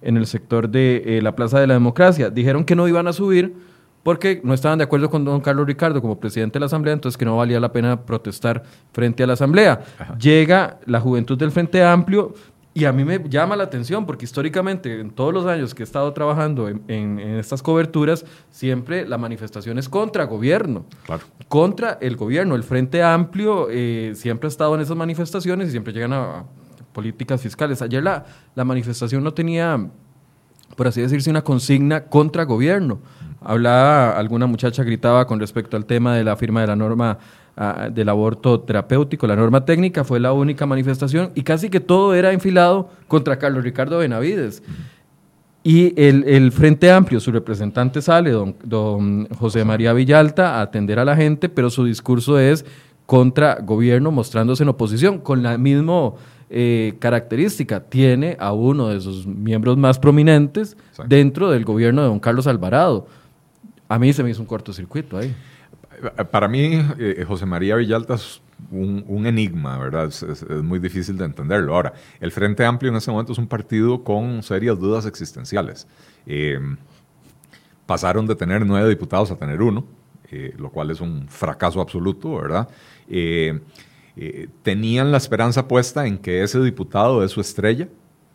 en, 0.00 0.16
el 0.16 0.26
sector 0.26 0.70
de 0.70 1.20
la 1.22 1.36
Plaza 1.36 1.60
de 1.60 1.66
la 1.66 1.74
Democracia. 1.74 2.30
Dijeron 2.30 2.64
que 2.64 2.74
no 2.74 2.88
iban 2.88 3.06
a 3.08 3.12
subir 3.12 3.54
porque 4.02 4.40
no 4.44 4.54
estaban 4.54 4.78
de 4.78 4.84
acuerdo 4.84 5.10
con 5.10 5.24
don 5.24 5.40
Carlos 5.40 5.66
Ricardo 5.66 6.00
como 6.00 6.18
presidente 6.18 6.54
de 6.54 6.60
la 6.60 6.66
Asamblea, 6.66 6.94
entonces 6.94 7.18
que 7.18 7.24
no 7.24 7.36
valía 7.36 7.60
la 7.60 7.72
pena 7.72 8.02
protestar 8.02 8.62
frente 8.92 9.22
a 9.22 9.26
la 9.26 9.34
Asamblea. 9.34 9.80
Llega 10.18 10.78
la 10.86 11.00
juventud 11.00 11.36
del 11.36 11.50
Frente 11.50 11.82
Amplio 11.82 12.34
y 12.72 12.84
a 12.84 12.92
mí 12.92 13.04
me 13.04 13.20
llama 13.28 13.56
la 13.56 13.64
atención 13.64 14.06
porque 14.06 14.24
históricamente, 14.24 15.00
en 15.00 15.10
todos 15.10 15.34
los 15.34 15.44
años 15.46 15.74
que 15.74 15.82
he 15.82 15.84
estado 15.84 16.12
trabajando 16.12 16.68
en, 16.68 17.18
estas 17.18 17.62
coberturas, 17.62 18.24
siempre 18.50 19.06
la 19.06 19.18
manifestación 19.18 19.78
es 19.78 19.88
contra 19.88 20.24
gobierno, 20.24 20.86
contra 21.48 21.98
el 22.00 22.16
gobierno. 22.16 22.54
El 22.54 22.62
Frente 22.62 23.02
Amplio 23.02 23.68
eh, 23.70 24.12
siempre 24.14 24.46
ha 24.46 24.50
estado 24.50 24.74
en 24.76 24.82
esas 24.82 24.96
manifestaciones 24.96 25.68
y 25.68 25.70
siempre 25.72 25.92
llegan 25.92 26.12
a, 26.12 26.44
políticas 26.92 27.40
fiscales. 27.40 27.82
Ayer 27.82 28.02
la, 28.02 28.24
la 28.54 28.64
manifestación 28.64 29.22
no 29.22 29.34
tenía, 29.34 29.88
por 30.76 30.88
así 30.88 31.00
decirse, 31.00 31.28
una 31.28 31.42
consigna 31.42 32.04
contra 32.04 32.44
gobierno 32.44 33.00
Hablaba, 33.40 34.18
alguna 34.18 34.46
muchacha 34.46 34.84
gritaba 34.84 35.26
con 35.26 35.40
respecto 35.40 35.76
al 35.76 35.86
tema 35.86 36.14
de 36.14 36.24
la 36.24 36.36
firma 36.36 36.60
de 36.60 36.66
la 36.66 36.76
norma 36.76 37.18
ah, 37.56 37.88
del 37.90 38.08
aborto 38.08 38.60
terapéutico, 38.60 39.26
la 39.26 39.36
norma 39.36 39.64
técnica, 39.64 40.04
fue 40.04 40.20
la 40.20 40.32
única 40.32 40.66
manifestación 40.66 41.30
y 41.34 41.42
casi 41.42 41.70
que 41.70 41.80
todo 41.80 42.14
era 42.14 42.32
enfilado 42.32 42.90
contra 43.08 43.38
Carlos 43.38 43.64
Ricardo 43.64 43.98
Benavides. 43.98 44.62
Y 45.62 45.92
el, 46.00 46.52
Frente 46.52 46.90
Amplio, 46.90 47.20
su 47.20 47.32
representante 47.32 48.00
sale, 48.00 48.30
don, 48.30 48.56
don, 48.64 49.28
José 49.38 49.62
María 49.64 49.92
Villalta, 49.92 50.56
a 50.56 50.62
atender 50.62 50.98
a 50.98 51.04
la 51.04 51.14
gente, 51.16 51.50
pero 51.50 51.68
su 51.68 51.84
discurso 51.84 52.38
es 52.38 52.64
contra 53.04 53.58
gobierno, 53.60 54.10
mostrándose 54.10 54.62
en 54.62 54.70
oposición, 54.70 55.18
con 55.18 55.42
la 55.42 55.58
misma 55.58 56.12
eh, 56.48 56.94
característica. 56.98 57.80
Tiene 57.80 58.38
a 58.40 58.52
uno 58.52 58.88
de 58.88 59.00
sus 59.00 59.26
miembros 59.26 59.76
más 59.76 59.98
prominentes 59.98 60.78
dentro 61.06 61.50
del 61.50 61.64
gobierno 61.64 62.00
de 62.02 62.08
don 62.08 62.20
Carlos 62.20 62.46
Alvarado. 62.46 63.06
A 63.90 63.98
mí 63.98 64.12
se 64.12 64.22
me 64.22 64.30
hizo 64.30 64.40
un 64.40 64.46
cortocircuito 64.46 65.18
ahí. 65.18 65.34
Para 66.30 66.46
mí, 66.46 66.80
eh, 66.96 67.24
José 67.26 67.44
María 67.44 67.74
Villalta 67.74 68.14
es 68.14 68.40
un, 68.70 69.26
enigma, 69.26 69.76
¿verdad? 69.78 70.06
Es, 70.06 70.48
muy 70.48 70.78
difícil 70.78 71.18
de 71.18 71.24
entenderlo. 71.24 71.74
Ahora, 71.74 71.92
el 72.20 72.30
Frente 72.30 72.64
Amplio 72.64 72.92
en 72.92 72.96
ese 72.98 73.10
momento 73.10 73.32
es 73.32 73.38
un 73.38 73.48
partido 73.48 74.04
con 74.04 74.44
serias 74.44 74.78
dudas 74.78 75.06
existenciales. 75.06 75.88
Eh, 76.24 76.60
pasaron 77.84 78.28
de 78.28 78.36
tener 78.36 78.64
nueve 78.64 78.88
diputados 78.88 79.32
a 79.32 79.36
tener 79.36 79.60
uno, 79.60 79.84
eh, 80.30 80.54
lo 80.56 80.70
cual 80.70 80.92
es 80.92 81.00
un 81.00 81.26
fracaso 81.28 81.80
absoluto, 81.80 82.36
¿verdad? 82.36 82.68
tenían 84.62 85.10
la 85.10 85.16
esperanza 85.16 85.66
puesta 85.66 86.06
en 86.06 86.16
que 86.16 86.44
ese 86.44 86.60
diputado 86.60 87.24
es 87.24 87.32
su 87.32 87.40
estrella, 87.40 87.88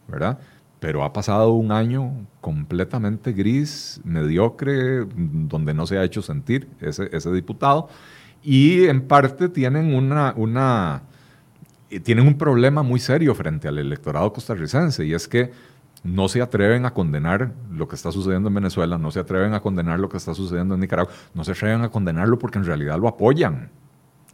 ¿verdad? 0.05 0.37
Pero 0.85 1.03
ha 1.03 1.11
pasado 1.11 1.53
un 1.53 1.71
año 1.71 2.27
completamente 2.41 3.33
gris, 3.33 3.99
mediocre, 4.03 5.03
donde 5.15 5.73
no 5.73 5.87
se 5.87 5.97
ha 5.97 6.03
hecho 6.03 6.21
sentir 6.21 6.67
ese, 6.79 7.09
ese 7.11 7.31
diputado. 7.31 7.89
Y 8.43 8.85
en 8.85 9.01
parte 9.07 9.49
tienen, 9.49 9.91
eh, 11.89 11.99
tienen 12.01 12.27
un 12.27 12.37
problema 12.37 12.83
muy 12.83 12.99
serio 12.99 13.33
frente 13.33 13.67
al 13.67 13.79
electorado 13.79 14.31
costarricense, 14.31 15.03
y 15.03 15.15
es 15.15 15.27
que 15.27 15.49
no 16.03 16.27
se 16.27 16.43
atreven 16.43 16.85
a 16.85 16.93
condenar 16.93 17.51
lo 17.71 17.87
que 17.87 17.95
está 17.95 18.11
sucediendo 18.11 18.49
en 18.49 18.53
Venezuela, 18.53 18.99
no 18.99 19.09
se 19.09 19.19
atreven 19.19 19.55
a 19.55 19.61
condenar 19.61 19.99
lo 19.99 20.07
que 20.07 20.17
está 20.17 20.35
sucediendo 20.35 20.75
en 20.75 20.81
Nicaragua, 20.81 21.11
no 21.33 21.43
se 21.43 21.53
atreven 21.53 21.81
a 21.81 21.89
condenarlo 21.89 22.37
porque 22.37 22.59
en 22.59 22.65
realidad 22.65 22.99
lo 22.99 23.07
apoyan, 23.07 23.71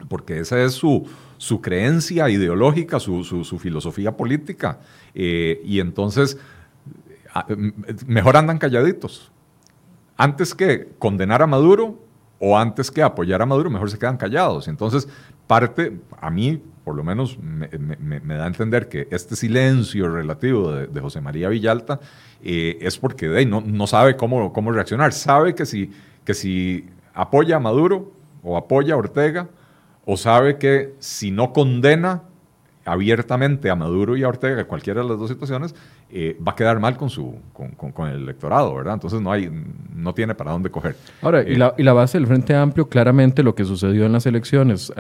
porque 0.10 0.40
esa 0.40 0.62
es 0.62 0.74
su, 0.74 1.08
su 1.42 1.60
creencia 1.60 2.30
ideológica, 2.30 3.00
su, 3.00 3.24
su, 3.24 3.58
filosofía 3.58 4.16
política. 4.16 4.78
Eh, 5.16 5.60
y 5.66 5.80
entonces, 5.80 6.38
mejor 8.06 8.38
andan 8.38 8.60
calladitos. 8.60 9.32
Antes 10.18 10.54
que 10.54 10.90
condenar 11.00 11.42
a 11.42 11.48
Maduro 11.48 12.00
o 12.38 12.60
antes 12.60 12.92
que 12.92 13.02
apoyar 13.02 13.42
a 13.42 13.48
Maduro, 13.48 13.72
mejor 13.72 13.90
se 13.90 13.98
quedan 13.98 14.18
callados. 14.18 14.68
Entonces, 14.68 15.10
parte, 15.48 15.98
a 16.20 16.30
mí, 16.30 16.62
por 16.84 16.96
lo 16.96 17.04
menos, 17.04 17.40
me, 17.40 18.20
da 18.20 18.44
a 18.44 18.48
entender 18.48 18.88
que 18.88 19.08
este 19.10 19.36
silencio 19.36 20.14
relativo 20.14 20.72
de, 20.72 21.02
José 21.02 21.22
María 21.22 21.50
Villalta 21.50 22.00
eh, 22.44 22.78
es 22.82 23.00
porque 23.00 23.28
de, 23.28 23.48
no, 23.48 23.62
no 23.62 23.88
sabe 23.88 24.16
cómo, 24.16 24.54
cómo 24.54 24.72
reaccionar. 24.72 25.12
Sabe 25.12 25.56
que 25.56 25.66
si, 25.66 25.90
que 26.24 26.36
si 26.36 26.88
apoya 27.16 27.56
a 27.56 27.60
Maduro 27.60 28.12
o 28.44 28.58
apoya 28.58 28.94
a 28.94 28.98
Ortega, 28.98 29.50
o 30.06 30.18
sabe 30.18 30.58
que 30.58 30.94
si 31.00 31.32
no 31.32 31.54
condena 31.54 32.24
abiertamente 32.86 33.70
a 33.70 33.76
Maduro 33.76 34.18
y 34.18 34.24
a 34.24 34.28
Ortega, 34.28 34.66
cualquiera 34.66 35.02
de 35.02 35.10
las 35.10 35.20
dos 35.20 35.30
situaciones, 35.30 35.76
eh, 36.10 36.38
va 36.46 36.54
a 36.54 36.56
quedar 36.56 36.80
mal 36.80 36.98
con, 36.98 37.10
su, 37.10 37.36
con, 37.54 38.10
el 38.10 38.24
electorado, 38.24 38.76
¿verdad? 38.76 38.96
Entonces 38.96 39.22
no, 39.22 39.32
hay, 39.32 39.50
no 39.96 40.14
tiene 40.14 40.36
para 40.36 40.52
dónde 40.52 40.70
coger. 40.70 40.96
Ahora, 41.22 41.44
y, 41.44 41.56
la, 41.56 41.74
y, 41.78 41.84
la, 41.84 41.94
base 41.94 42.18
del 42.18 42.28
Frente 42.28 42.56
Amplio, 42.56 42.90
claramente 42.90 43.44
lo 43.44 43.56
que 43.56 43.66
sucedió 43.66 44.06
en 44.06 44.12
las 44.12 44.26
elecciones 44.26 44.92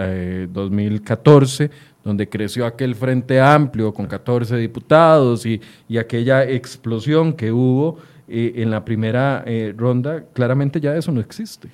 2014, 0.50 1.64
eh, 1.66 1.70
donde 2.04 2.30
creció 2.30 2.66
aquel 2.66 2.96
Frente 2.96 3.42
Amplio 3.42 3.94
con 3.94 4.06
14 4.06 4.56
diputados 4.58 5.46
y, 5.46 5.60
y 5.90 5.98
aquella 5.98 6.44
explosión 6.44 7.34
que 7.34 7.52
hubo 7.52 7.98
eh, 8.28 8.54
en 8.58 8.72
la 8.72 8.86
primera 8.86 9.44
ronda, 9.76 10.24
claramente 10.34 10.80
ya 10.80 10.96
eso 10.96 11.12
no 11.12 11.20
existe. 11.20 11.68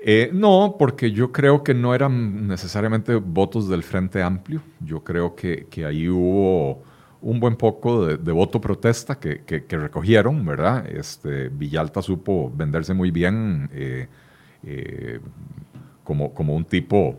Eh, 0.00 0.30
no, 0.32 0.76
porque 0.78 1.10
yo 1.10 1.32
creo 1.32 1.64
que 1.64 1.74
no 1.74 1.94
eran 1.94 2.46
necesariamente 2.46 3.16
votos 3.16 3.68
del 3.68 3.82
Frente 3.82 4.22
Amplio. 4.22 4.62
Yo 4.80 5.02
creo 5.02 5.34
que, 5.34 5.66
ahí 5.86 6.08
hubo 6.08 6.82
un 7.20 7.40
buen 7.40 7.56
poco 7.56 8.06
de, 8.06 8.32
voto 8.32 8.60
protesta 8.60 9.18
que, 9.18 9.64
recogieron, 9.68 10.44
¿verdad? 10.46 10.86
Este, 10.86 11.48
Villalta 11.48 12.00
supo 12.02 12.52
venderse 12.54 12.94
muy 12.94 13.10
bien 13.10 13.68
eh, 13.72 14.06
eh, 14.62 15.20
como, 16.04 16.32
como 16.32 16.54
un 16.54 16.64
tipo 16.64 17.18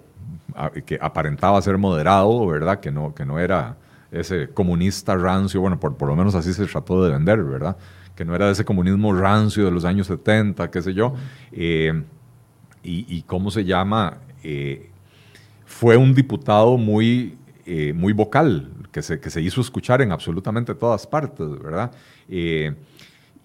que 0.85 0.97
aparentaba 1.01 1.61
ser 1.61 1.77
moderado, 1.77 2.47
¿verdad? 2.47 2.79
Que 2.79 2.91
no, 2.91 3.13
que 3.13 3.25
no 3.25 3.39
era 3.39 3.77
ese 4.11 4.49
comunista 4.49 5.15
rancio, 5.15 5.61
bueno, 5.61 5.79
por, 5.79 5.95
por 5.95 6.07
lo 6.07 6.15
menos 6.15 6.33
así 6.33 6.53
se 6.53 6.65
trató 6.65 7.03
de 7.03 7.11
vender, 7.11 7.43
¿verdad? 7.43 7.77
Que 8.15 8.25
no 8.25 8.35
era 8.35 8.49
ese 8.49 8.65
comunismo 8.65 9.13
rancio 9.13 9.65
de 9.65 9.71
los 9.71 9.85
años 9.85 10.07
70, 10.07 10.71
qué 10.71 10.81
sé 10.81 10.93
yo 10.93 11.13
y, 12.83 13.21
cómo 13.23 13.51
se 13.51 13.65
llama, 13.65 14.17
eh, 14.43 14.89
fue 15.65 15.97
un 15.97 16.13
diputado 16.13 16.77
muy, 16.77 17.37
eh, 17.65 17.93
muy 17.93 18.13
vocal, 18.13 18.71
que 18.91 19.01
se, 19.01 19.19
que 19.19 19.29
se 19.29 19.41
hizo 19.41 19.61
escuchar 19.61 20.01
en 20.01 20.11
absolutamente 20.11 20.73
todas 20.73 21.05
partes, 21.05 21.47
¿verdad? 21.61 21.91
Eh, 22.27 22.73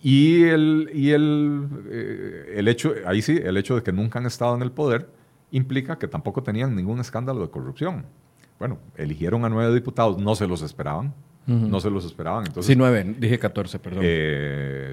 y 0.03 0.45
el, 0.45 0.91
y 0.93 1.11
el, 1.11 1.67
el 2.55 2.69
hecho, 2.69 2.95
ahí 3.07 3.23
sí, 3.23 3.41
el 3.43 3.57
hecho 3.57 3.77
de 3.77 3.83
que 3.83 3.93
nunca 3.93 4.19
han 4.19 4.27
estado 4.27 4.55
en 4.55 4.63
el 4.63 4.71
poder 4.71 5.09
implica 5.51 5.99
que 5.99 6.09
tampoco 6.09 6.43
tenían 6.43 6.75
ningún 6.77 7.01
escándalo 7.01 7.41
de 7.41 7.51
corrupción. 7.51 8.05
Bueno, 8.59 8.79
eligieron 8.97 9.45
a 9.45 9.49
nueve 9.49 9.75
diputados, 9.75 10.19
no 10.19 10.35
se 10.35 10.47
los 10.47 10.63
esperaban, 10.63 11.13
no 11.47 11.81
se 11.81 11.91
los 11.91 12.05
esperaban. 12.05 12.47
Entonces, 12.47 12.67
sí, 12.67 12.77
nueve, 12.77 13.17
dije 13.19 13.39
catorce, 13.39 13.79
perdón. 13.79 14.05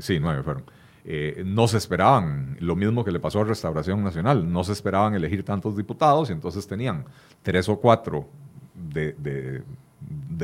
sí, 0.01 0.19
nueve 0.19 0.43
fueron. 0.43 0.63
Eh, 1.03 1.43
no 1.45 1.67
se 1.67 1.77
esperaban, 1.77 2.57
lo 2.59 2.75
mismo 2.75 3.03
que 3.03 3.11
le 3.11 3.19
pasó 3.19 3.41
a 3.41 3.43
Restauración 3.43 4.03
Nacional, 4.03 4.51
no 4.51 4.63
se 4.63 4.73
esperaban 4.73 5.15
elegir 5.15 5.43
tantos 5.43 5.75
diputados 5.75 6.29
y 6.29 6.33
entonces 6.33 6.67
tenían 6.67 7.05
tres 7.41 7.67
o 7.69 7.79
cuatro 7.79 8.27
de, 8.75 9.63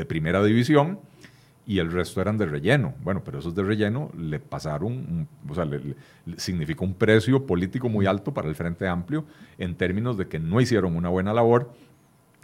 primera 0.08 0.42
división 0.42 0.98
y 1.64 1.78
el 1.78 1.92
resto 1.92 2.20
eran 2.20 2.38
de 2.38 2.46
relleno. 2.46 2.94
Bueno, 3.02 3.22
pero 3.24 3.38
esos 3.38 3.54
de 3.54 3.62
relleno 3.62 4.10
le 4.18 4.40
pasaron, 4.40 5.28
o 5.48 5.54
sea, 5.54 5.64
le, 5.64 5.94
significó 6.36 6.84
un 6.84 6.94
precio 6.94 7.46
político 7.46 7.88
muy 7.88 8.06
alto 8.06 8.34
para 8.34 8.48
el 8.48 8.54
Frente 8.56 8.88
Amplio 8.88 9.26
en 9.58 9.76
términos 9.76 10.16
de 10.16 10.26
que 10.26 10.40
no 10.40 10.60
hicieron 10.60 10.96
una 10.96 11.08
buena 11.08 11.32
labor, 11.32 11.72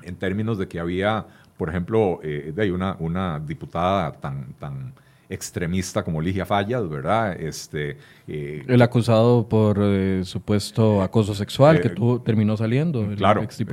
en 0.03 0.17
términos 0.17 0.59
de 0.59 0.69
que 0.69 0.79
había, 0.79 1.27
por 1.57 1.69
ejemplo, 1.69 2.21
eh, 2.23 2.53
de 2.55 2.71
una, 2.71 2.97
una 3.01 3.41
diputada 3.41 4.13
tan, 4.13 4.53
tan 4.55 4.93
extremista 5.29 6.03
como 6.03 6.21
Ligia 6.21 6.47
Fallas, 6.47 6.89
¿verdad? 6.89 7.41
Este, 7.41 7.99
eh, 8.27 8.65
el 8.67 8.83
acusado 8.83 9.49
por 9.49 9.79
eh, 9.81 10.23
supuesto 10.25 11.03
acoso 11.03 11.35
sexual 11.35 11.81
que 11.81 11.89
eh, 11.89 11.95
tú, 11.95 12.21
terminó 12.21 12.57
saliendo, 12.57 13.07
claro, 13.17 13.43
este, 13.43 13.67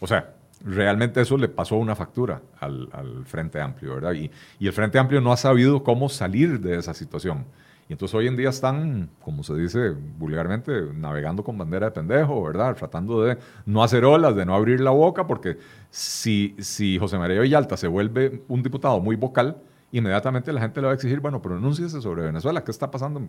o 0.00 0.06
sea, 0.06 0.34
realmente 0.64 1.20
eso 1.20 1.36
le 1.36 1.48
pasó 1.48 1.76
una 1.76 1.94
factura 1.94 2.42
al, 2.58 2.88
Frente 3.24 3.60
Amplio, 3.60 3.94
¿verdad? 3.94 4.12
Y, 4.12 4.30
y, 4.58 4.66
el 4.66 4.72
Frente 4.72 4.98
Amplio 4.98 5.20
no 5.20 5.32
ha 5.32 5.36
sabido 5.36 5.82
cómo 5.82 6.08
salir 6.08 6.60
de 6.60 6.78
esa 6.78 6.94
situación. 6.94 7.46
Y 7.90 7.92
entonces 7.92 8.14
hoy 8.14 8.28
en 8.28 8.36
día 8.36 8.50
están, 8.50 9.10
como 9.20 9.42
se 9.42 9.52
dice 9.56 9.90
vulgarmente, 10.16 10.70
navegando 10.94 11.42
con 11.42 11.58
bandera 11.58 11.86
de 11.86 11.90
pendejo, 11.90 12.40
¿verdad? 12.44 12.76
Tratando 12.76 13.24
de 13.24 13.36
no 13.66 13.82
hacer 13.82 14.04
olas, 14.04 14.36
de 14.36 14.46
no 14.46 14.54
abrir 14.54 14.80
la 14.80 14.92
boca, 14.92 15.26
porque 15.26 15.58
si, 15.90 16.54
si 16.60 17.00
José 17.00 17.18
María 17.18 17.40
Villalta 17.40 17.76
se 17.76 17.88
vuelve 17.88 18.44
un 18.46 18.62
diputado 18.62 19.00
muy 19.00 19.16
vocal, 19.16 19.56
inmediatamente 19.92 20.52
la 20.52 20.60
gente 20.60 20.80
le 20.80 20.86
va 20.86 20.92
a 20.92 20.94
exigir, 20.94 21.20
bueno, 21.20 21.42
pronúnciese 21.42 22.00
sobre 22.00 22.22
Venezuela, 22.22 22.62
¿qué 22.62 22.70
está 22.70 22.90
pasando? 22.90 23.22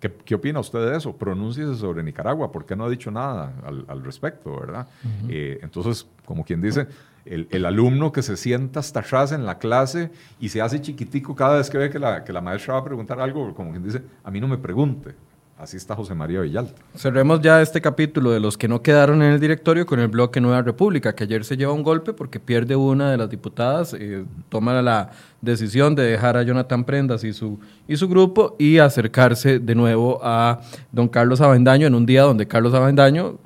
¿qué, 0.00 0.34
opina 0.34 0.60
usted 0.60 0.90
de 0.90 0.96
eso? 0.96 1.16
Pronúnciese 1.16 1.74
sobre 1.76 2.02
Nicaragua, 2.02 2.50
¿por 2.50 2.66
qué 2.66 2.76
no 2.76 2.84
ha 2.84 2.90
dicho 2.90 3.10
nada 3.10 3.52
al, 3.86 4.04
respecto, 4.04 4.58
verdad? 4.58 4.88
Eh, 5.28 5.58
entonces, 5.62 6.06
como 6.24 6.44
quien 6.44 6.60
dice, 6.60 6.86
el, 7.24 7.64
alumno 7.64 8.12
que 8.12 8.22
se 8.22 8.36
sienta 8.36 8.80
hasta 8.80 9.00
atrás 9.00 9.32
en 9.32 9.44
la 9.44 9.58
clase 9.58 10.10
y 10.40 10.48
se 10.48 10.60
hace 10.60 10.80
chiquitico 10.80 11.34
cada 11.34 11.56
vez 11.58 11.68
que 11.70 11.78
ve 11.78 11.90
que 11.90 11.98
la, 11.98 12.24
que 12.24 12.32
la 12.32 12.40
maestra 12.40 12.74
va 12.74 12.80
a 12.80 12.84
preguntar 12.84 13.20
algo, 13.20 13.54
como 13.54 13.70
quien 13.70 13.82
dice, 13.82 14.02
a 14.24 14.30
mí 14.30 14.40
no 14.40 14.48
me 14.48 14.58
pregunte, 14.58 15.14
Así 15.58 15.76
está 15.76 15.96
José 15.96 16.14
María 16.14 16.40
Villalta. 16.40 16.80
Cerremos 16.94 17.40
ya 17.40 17.60
este 17.60 17.80
capítulo 17.80 18.30
de 18.30 18.38
los 18.38 18.56
que 18.56 18.68
no 18.68 18.80
quedaron 18.80 19.22
en 19.22 19.32
el 19.32 19.40
directorio 19.40 19.86
con 19.86 19.98
el 19.98 20.06
bloque 20.06 20.40
Nueva 20.40 20.62
República, 20.62 21.16
que 21.16 21.24
ayer 21.24 21.44
se 21.44 21.56
lleva 21.56 21.72
un 21.72 21.82
golpe 21.82 22.12
porque 22.12 22.38
pierde 22.38 22.76
una 22.76 23.10
de 23.10 23.16
las 23.16 23.28
diputadas, 23.28 23.92
eh, 23.98 24.24
toma 24.50 24.80
la 24.82 25.10
decisión 25.40 25.96
de 25.96 26.04
dejar 26.04 26.36
a 26.36 26.44
Jonathan 26.44 26.84
Prendas 26.84 27.24
y 27.24 27.32
su, 27.32 27.58
y 27.88 27.96
su 27.96 28.08
grupo 28.08 28.54
y 28.56 28.78
acercarse 28.78 29.58
de 29.58 29.74
nuevo 29.74 30.20
a 30.22 30.60
don 30.92 31.08
Carlos 31.08 31.40
Avendaño 31.40 31.88
en 31.88 31.96
un 31.96 32.06
día 32.06 32.22
donde 32.22 32.46
Carlos 32.46 32.72
Avendaño 32.72 33.40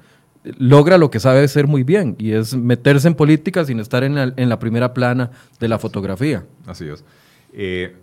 logra 0.58 0.98
lo 0.98 1.10
que 1.10 1.18
sabe 1.18 1.44
hacer 1.44 1.66
muy 1.66 1.82
bien 1.82 2.14
y 2.18 2.32
es 2.32 2.54
meterse 2.54 3.08
en 3.08 3.14
política 3.14 3.64
sin 3.64 3.80
estar 3.80 4.04
en 4.04 4.16
la, 4.16 4.34
en 4.36 4.50
la 4.50 4.58
primera 4.58 4.92
plana 4.92 5.30
de 5.58 5.66
la 5.66 5.78
fotografía. 5.78 6.44
Así 6.66 6.86
es. 6.88 7.06
Eh, 7.54 7.96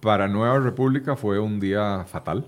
para 0.00 0.26
Nueva 0.26 0.58
República 0.58 1.14
fue 1.14 1.38
un 1.38 1.60
día 1.60 2.04
fatal 2.08 2.44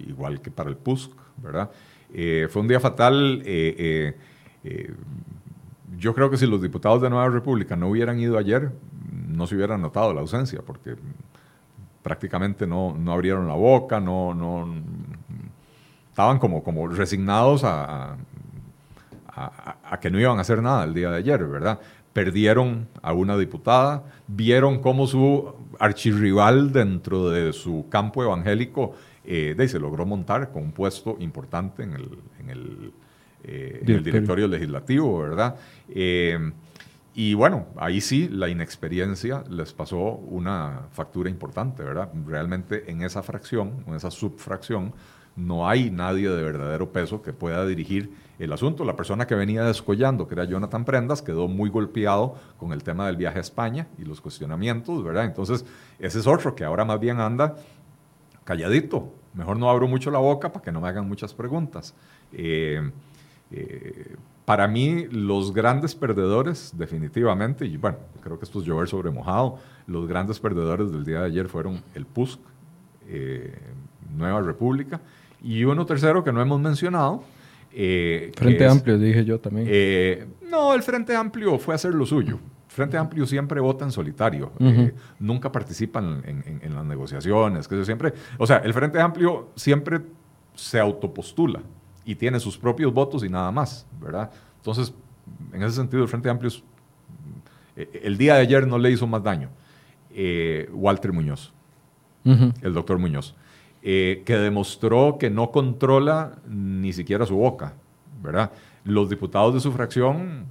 igual 0.00 0.40
que 0.40 0.50
para 0.50 0.70
el 0.70 0.76
PUSC, 0.76 1.10
¿verdad? 1.38 1.70
Eh, 2.12 2.48
fue 2.50 2.62
un 2.62 2.68
día 2.68 2.80
fatal. 2.80 3.42
Eh, 3.44 4.16
eh, 4.64 4.94
yo 5.98 6.14
creo 6.14 6.30
que 6.30 6.36
si 6.36 6.46
los 6.46 6.60
diputados 6.62 7.02
de 7.02 7.10
Nueva 7.10 7.28
República 7.28 7.76
no 7.76 7.88
hubieran 7.88 8.18
ido 8.18 8.38
ayer, 8.38 8.72
no 9.28 9.46
se 9.46 9.54
hubiera 9.56 9.78
notado 9.78 10.12
la 10.12 10.20
ausencia, 10.20 10.60
porque 10.64 10.96
prácticamente 12.02 12.66
no, 12.66 12.94
no 12.96 13.12
abrieron 13.12 13.48
la 13.48 13.54
boca, 13.54 14.00
no, 14.00 14.34
no, 14.34 14.74
estaban 16.10 16.38
como, 16.38 16.62
como 16.62 16.86
resignados 16.88 17.64
a, 17.64 18.16
a, 19.36 20.00
que 20.00 20.10
no 20.10 20.18
iban 20.18 20.38
a 20.38 20.40
hacer 20.40 20.62
nada 20.62 20.84
el 20.84 20.94
día 20.94 21.10
de 21.10 21.18
ayer, 21.18 21.44
¿verdad? 21.46 21.78
Perdieron 22.12 22.88
a 23.02 23.12
una 23.12 23.36
diputada, 23.36 24.04
vieron 24.26 24.80
cómo 24.80 25.06
su 25.06 25.52
archirrival 25.78 26.72
dentro 26.72 27.28
de 27.28 27.52
su 27.52 27.86
campo 27.90 28.22
evangélico 28.22 28.94
eh, 29.26 29.68
se 29.68 29.78
logró 29.78 30.06
montar 30.06 30.52
con 30.52 30.62
un 30.62 30.72
puesto 30.72 31.16
importante 31.18 31.82
en 31.82 31.92
el, 31.94 32.18
en 32.38 32.50
el, 32.50 32.92
eh, 33.44 33.80
directorio 33.84 34.48
legislativo, 34.48 35.18
¿verdad? 35.18 35.56
Eh, 35.88 36.52
y 37.14 37.34
bueno, 37.34 37.66
ahí 37.76 38.00
sí 38.00 38.28
la 38.28 38.48
inexperiencia 38.48 39.42
les 39.48 39.72
pasó 39.72 39.96
una 39.96 40.82
factura 40.92 41.30
importante, 41.30 41.82
¿verdad? 41.82 42.10
Realmente 42.26 42.90
en 42.90 43.02
esa 43.02 43.22
fracción, 43.22 43.84
en 43.86 43.94
esa 43.94 44.10
subfracción, 44.10 44.92
no 45.36 45.68
hay 45.68 45.90
nadie 45.90 46.30
de 46.30 46.42
verdadero 46.42 46.92
peso 46.92 47.22
que 47.22 47.32
pueda 47.32 47.66
dirigir 47.66 48.10
el 48.38 48.52
asunto. 48.52 48.84
La 48.84 48.96
persona 48.96 49.26
que 49.26 49.34
venía 49.34 49.64
descollando, 49.64 50.26
que 50.26 50.34
era 50.34 50.44
Jonathan 50.44 50.84
Prendas, 50.84 51.22
quedó 51.22 51.46
muy 51.46 51.70
golpeado 51.70 52.34
con 52.58 52.72
el 52.72 52.82
tema 52.82 53.06
del 53.06 53.16
viaje 53.16 53.38
a 53.38 53.42
España 53.42 53.86
y 53.98 54.04
los 54.04 54.20
cuestionamientos, 54.20 55.04
¿verdad? 55.04 55.24
Entonces, 55.24 55.64
ese 55.98 56.18
es 56.18 56.26
otro 56.26 56.54
que 56.54 56.64
ahora 56.64 56.84
más 56.84 57.00
bien 57.00 57.20
anda 57.20 57.56
calladito. 58.46 59.12
Mejor 59.34 59.58
no 59.58 59.68
abro 59.68 59.86
mucho 59.86 60.10
la 60.10 60.18
boca 60.18 60.50
para 60.50 60.64
que 60.64 60.72
no 60.72 60.80
me 60.80 60.88
hagan 60.88 61.06
muchas 61.06 61.34
preguntas. 61.34 61.94
Eh, 62.32 62.90
eh, 63.50 64.16
para 64.46 64.66
mí, 64.68 65.06
los 65.10 65.52
grandes 65.52 65.94
perdedores, 65.94 66.72
definitivamente, 66.74 67.66
y 67.66 67.76
bueno, 67.76 67.98
creo 68.22 68.38
que 68.38 68.46
esto 68.46 68.60
es 68.60 68.64
llover 68.64 68.88
sobre 68.88 69.10
mojado, 69.10 69.58
los 69.86 70.06
grandes 70.06 70.38
perdedores 70.38 70.90
del 70.90 71.04
día 71.04 71.20
de 71.20 71.26
ayer 71.26 71.48
fueron 71.48 71.82
el 71.94 72.06
PUSC, 72.06 72.40
eh, 73.08 73.58
Nueva 74.16 74.40
República, 74.40 75.00
y 75.42 75.64
uno 75.64 75.84
tercero 75.84 76.24
que 76.24 76.32
no 76.32 76.40
hemos 76.40 76.60
mencionado. 76.60 77.24
Frente 77.68 78.66
Amplio, 78.66 78.96
dije 78.96 79.24
yo 79.24 79.38
también. 79.38 80.30
No, 80.48 80.72
el 80.72 80.82
Frente 80.82 81.14
Amplio 81.14 81.58
fue 81.58 81.74
a 81.74 81.76
hacer 81.76 81.92
lo 81.92 82.06
suyo. 82.06 82.38
Frente 82.76 82.96
Amplio 82.96 83.26
siempre 83.26 83.60
vota 83.60 83.84
en 83.84 83.90
solitario, 83.90 84.52
eh, 84.60 84.94
nunca 85.18 85.50
participan 85.50 86.22
en, 86.24 86.74
las 86.74 86.84
negociaciones, 86.84 87.66
que 87.66 87.84
siempre, 87.84 88.12
o 88.38 88.46
sea, 88.46 88.58
el 88.58 88.72
Frente 88.72 89.00
Amplio 89.00 89.48
siempre 89.56 90.00
se 90.54 90.78
autopostula 90.78 91.60
y 92.04 92.14
tiene 92.14 92.38
sus 92.38 92.56
propios 92.56 92.92
votos 92.92 93.24
y 93.24 93.28
nada 93.28 93.50
más, 93.50 93.86
¿verdad? 94.00 94.30
Entonces, 94.58 94.94
en 95.52 95.62
ese 95.62 95.76
sentido, 95.76 96.02
el 96.02 96.08
Frente 96.08 96.30
Amplio 96.30 96.50
el 97.76 98.16
día 98.16 98.34
de 98.36 98.40
ayer 98.40 98.66
no 98.66 98.78
le 98.78 98.90
hizo 98.90 99.06
más 99.06 99.22
daño. 99.22 99.50
Walter 100.72 101.12
Muñoz, 101.12 101.52
el 102.24 102.72
doctor 102.72 102.98
Muñoz. 102.98 103.34
Eh, 103.88 104.24
que 104.26 104.36
demostró 104.36 105.16
que 105.16 105.30
no 105.30 105.52
controla 105.52 106.38
ni 106.48 106.92
siquiera 106.92 107.24
su 107.24 107.36
boca, 107.36 107.74
¿verdad? 108.20 108.50
Los 108.82 109.08
diputados 109.08 109.54
de 109.54 109.60
su 109.60 109.70
fracción 109.70 110.46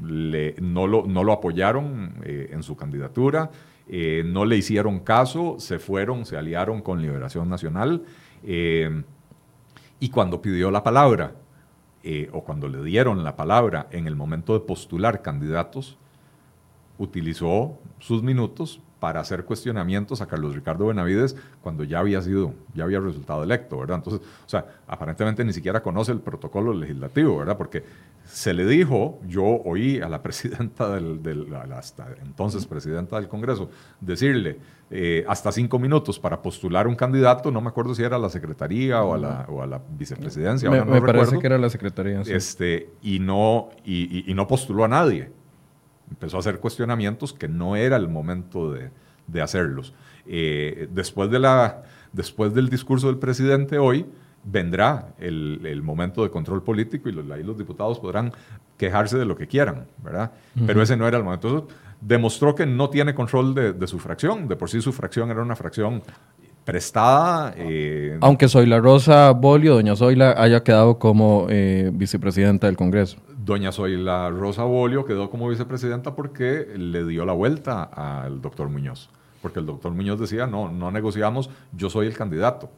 no, 0.00 0.86
lo, 0.86 1.32
apoyaron 1.32 2.14
eh, 2.24 2.50
en 2.52 2.62
su 2.62 2.76
candidatura, 2.76 3.50
eh, 3.88 4.22
no 4.24 4.44
le 4.44 4.56
hicieron 4.56 5.00
caso, 5.00 5.56
se 5.58 5.78
fueron, 5.78 6.24
se 6.24 6.36
aliaron 6.36 6.82
con 6.82 7.02
Liberación 7.02 7.48
Nacional, 7.48 8.04
y 8.42 10.08
cuando 10.08 10.40
pidió 10.40 10.70
la 10.70 10.82
palabra, 10.82 11.34
o 12.32 12.42
cuando 12.42 12.68
le 12.68 12.82
dieron 12.82 13.22
la 13.22 13.36
palabra 13.36 13.86
en 13.90 14.06
el 14.06 14.16
momento 14.16 14.54
de 14.54 14.60
postular 14.60 15.20
candidatos, 15.20 15.98
utilizó 16.96 17.78
sus 17.98 18.22
minutos 18.22 18.80
para 19.00 19.20
hacer 19.20 19.44
cuestionamientos 19.44 20.20
a 20.20 20.26
Carlos 20.26 20.54
Ricardo 20.54 20.86
Benavides 20.86 21.34
cuando 21.62 21.84
ya 21.84 21.98
había 21.98 22.20
sido, 22.20 22.54
ya 22.74 22.84
había 22.84 23.00
resultado 23.00 23.42
electo, 23.42 23.78
¿verdad? 23.78 23.96
Entonces, 23.96 24.20
o 24.20 24.48
sea, 24.48 24.66
aparentemente 24.86 25.42
ni 25.42 25.54
siquiera 25.54 25.82
conoce 25.82 26.12
el 26.12 26.20
protocolo 26.20 26.74
legislativo, 26.74 27.38
¿verdad? 27.38 27.56
Porque 27.56 27.82
se 28.26 28.52
le 28.52 28.66
dijo, 28.66 29.18
yo 29.26 29.44
oí 29.44 30.00
a 30.00 30.08
la 30.08 30.22
presidenta 30.22 30.94
del, 30.94 31.48
hasta 31.74 32.08
entonces 32.22 32.66
presidenta 32.66 33.16
del 33.16 33.26
Congreso, 33.26 33.70
decirle 34.00 34.58
eh, 34.90 35.24
hasta 35.26 35.50
cinco 35.50 35.78
minutos 35.78 36.18
para 36.18 36.42
postular 36.42 36.86
un 36.86 36.94
candidato, 36.94 37.50
no 37.50 37.62
me 37.62 37.68
acuerdo 37.68 37.94
si 37.94 38.02
era 38.02 38.16
a 38.16 38.18
la 38.18 38.28
secretaría 38.28 39.02
o 39.02 39.14
a 39.14 39.18
la, 39.18 39.46
o 39.48 39.62
a 39.62 39.66
la 39.66 39.80
vicepresidencia. 39.96 40.70
Me, 40.70 40.84
me 40.84 41.00
parece 41.00 41.38
que 41.38 41.46
era 41.46 41.56
la 41.56 41.70
secretaría. 41.70 42.20
Este, 42.20 42.90
y, 43.00 43.18
no, 43.18 43.70
y 43.82 44.32
no 44.34 44.46
postuló 44.46 44.84
a 44.84 44.88
nadie 44.88 45.39
empezó 46.10 46.36
a 46.36 46.40
hacer 46.40 46.58
cuestionamientos 46.58 47.32
que 47.32 47.48
no 47.48 47.76
era 47.76 47.96
el 47.96 48.08
momento 48.08 48.72
de, 48.72 48.90
de 49.26 49.42
hacerlos. 49.42 49.94
Eh, 50.26 50.88
después, 50.92 51.30
de 51.30 51.38
la, 51.38 51.82
después 52.12 52.54
del 52.54 52.68
discurso 52.68 53.06
del 53.06 53.18
presidente 53.18 53.78
hoy, 53.78 54.06
vendrá 54.44 55.08
el, 55.18 55.60
el, 55.64 55.82
momento 55.82 56.22
de 56.22 56.30
control 56.30 56.62
político 56.62 57.08
y 57.08 57.12
los, 57.12 57.30
ahí 57.30 57.42
los 57.42 57.58
diputados 57.58 57.98
podrán 57.98 58.32
quejarse 58.78 59.18
de 59.18 59.26
lo 59.26 59.36
que 59.36 59.46
quieran, 59.46 59.86
¿verdad? 60.02 60.32
Pero 60.66 60.80
ese 60.82 60.96
no 60.96 61.06
era 61.06 61.18
el 61.18 61.24
momento. 61.24 61.48
Entonces, 61.48 61.76
demostró 62.00 62.54
que 62.54 62.64
no 62.64 62.88
tiene 62.88 63.14
control 63.14 63.54
de, 63.54 63.72
de, 63.74 63.86
su 63.86 63.98
fracción. 63.98 64.48
De 64.48 64.56
por 64.56 64.70
sí 64.70 64.80
su 64.80 64.92
fracción 64.92 65.30
era 65.30 65.42
una 65.42 65.54
fracción 65.54 66.02
prestada. 66.64 67.54
Eh, 67.56 68.16
Aunque 68.20 68.48
Zoila 68.48 68.80
Rosa 68.80 69.32
Bolio, 69.32 69.74
doña 69.74 69.96
Zoila, 69.96 70.34
haya 70.36 70.62
quedado 70.62 70.98
como 70.98 71.46
eh, 71.50 71.90
vicepresidenta 71.92 72.66
del 72.66 72.76
Congreso. 72.76 73.18
Doña 73.50 73.72
Zoila 73.72 74.30
Rosa 74.30 74.62
Bolio 74.62 75.04
quedó 75.04 75.28
como 75.28 75.48
vicepresidenta 75.48 76.14
porque 76.14 76.68
le 76.76 77.04
dio 77.04 77.24
la 77.24 77.32
vuelta 77.32 77.82
al 77.82 78.40
doctor 78.40 78.68
Muñoz. 78.68 79.10
Porque 79.42 79.58
el 79.58 79.66
doctor 79.66 79.90
Muñoz 79.90 80.20
decía, 80.20 80.46
no, 80.46 80.70
no 80.70 80.92
negociamos, 80.92 81.50
yo 81.72 81.90
soy 81.90 82.06
el 82.06 82.16
candidato 82.16 82.70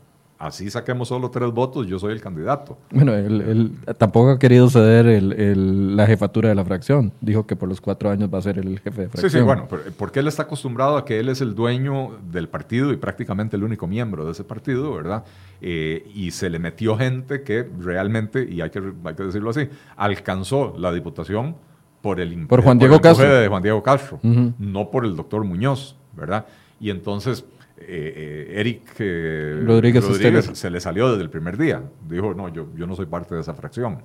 así 0.43 0.69
saquemos 0.71 1.07
solo 1.09 1.31
tres 1.31 1.53
votos, 1.53 1.87
yo 1.87 2.01
soy 2.01 2.13
el 2.13 2.21
candidato. 2.21 2.77
Bueno, 2.91 3.15
él, 3.15 3.73
tampoco 3.97 4.33
ha 4.33 4.39
querido 4.41 4.69
ceder 4.69 5.23
la 5.23 6.07
jefatura 6.07 6.49
de 6.49 6.57
la 6.57 6.65
fracción. 6.65 7.13
Dijo 7.21 7.47
que 7.47 7.55
por 7.55 7.69
los 7.69 7.81
cuatro 7.81 8.11
años 8.11 8.29
va 8.33 8.39
a 8.39 8.43
ser 8.43 8.59
el 8.59 8.81
jefe 8.81 9.03
de 9.03 9.09
fracción. 9.09 9.31
Sí, 9.31 9.39
sí, 9.39 9.45
bueno, 9.45 9.69
porque 9.97 10.19
él 10.19 10.27
está 10.27 10.43
acostumbrado 10.43 10.97
a 10.97 11.05
que 11.05 11.21
él 11.21 11.29
es 11.29 11.41
el 11.41 11.55
dueño 11.55 12.19
del 12.31 12.49
partido 12.49 12.93
y 12.93 12.97
prácticamente 12.97 13.57
el 13.57 13.63
único 13.63 13.87
miembro 13.87 14.25
de 14.27 14.33
ese 14.33 14.43
partido, 14.43 14.93
¿verdad? 14.93 15.25
Eh, 15.61 16.11
y 16.13 16.33
se 16.33 16.51
le 16.51 16.59
metió 16.59 16.99
gente 16.99 17.43
que 17.43 17.69
realmente, 17.79 18.45
y 18.51 18.61
hay 18.63 18.71
que, 18.71 18.83
hay 19.05 19.15
que 19.15 19.23
decirlo 19.23 19.51
así, 19.51 19.69
alcanzó 19.97 20.75
la 20.77 20.93
diputación 20.93 21.55
por 22.01 22.19
el 22.19 22.49
por 22.49 22.63
Juan 22.63 22.79
Diego 22.79 23.01
Castro. 23.01 23.33
de 23.33 23.47
Juan 23.47 23.63
Diego 23.63 23.81
Castro, 23.81 24.19
no 24.23 24.91
por 24.91 25.05
el 25.05 25.15
doctor 25.15 25.45
Muñoz, 25.45 25.95
¿verdad? 26.17 26.47
Y 26.81 26.91
entonces 26.91 27.45
eh, 27.89 28.13
eh, 28.17 28.61
Eric 28.61 28.95
eh, 28.99 29.63
Rodríguez, 29.65 30.05
se 30.53 30.71
le 30.71 30.81
salió 30.81 31.11
desde 31.11 31.23
el 31.23 31.31
primer 31.31 31.57
día. 31.57 31.83
Dijo, 32.09 32.35
no, 32.35 32.49
yo, 32.49 32.69
yo 32.75 32.87
no 32.87 32.95
soy 32.95 33.07
parte 33.07 33.35
de 33.35 33.41
esa 33.41 33.55
fracción. 33.55 34.03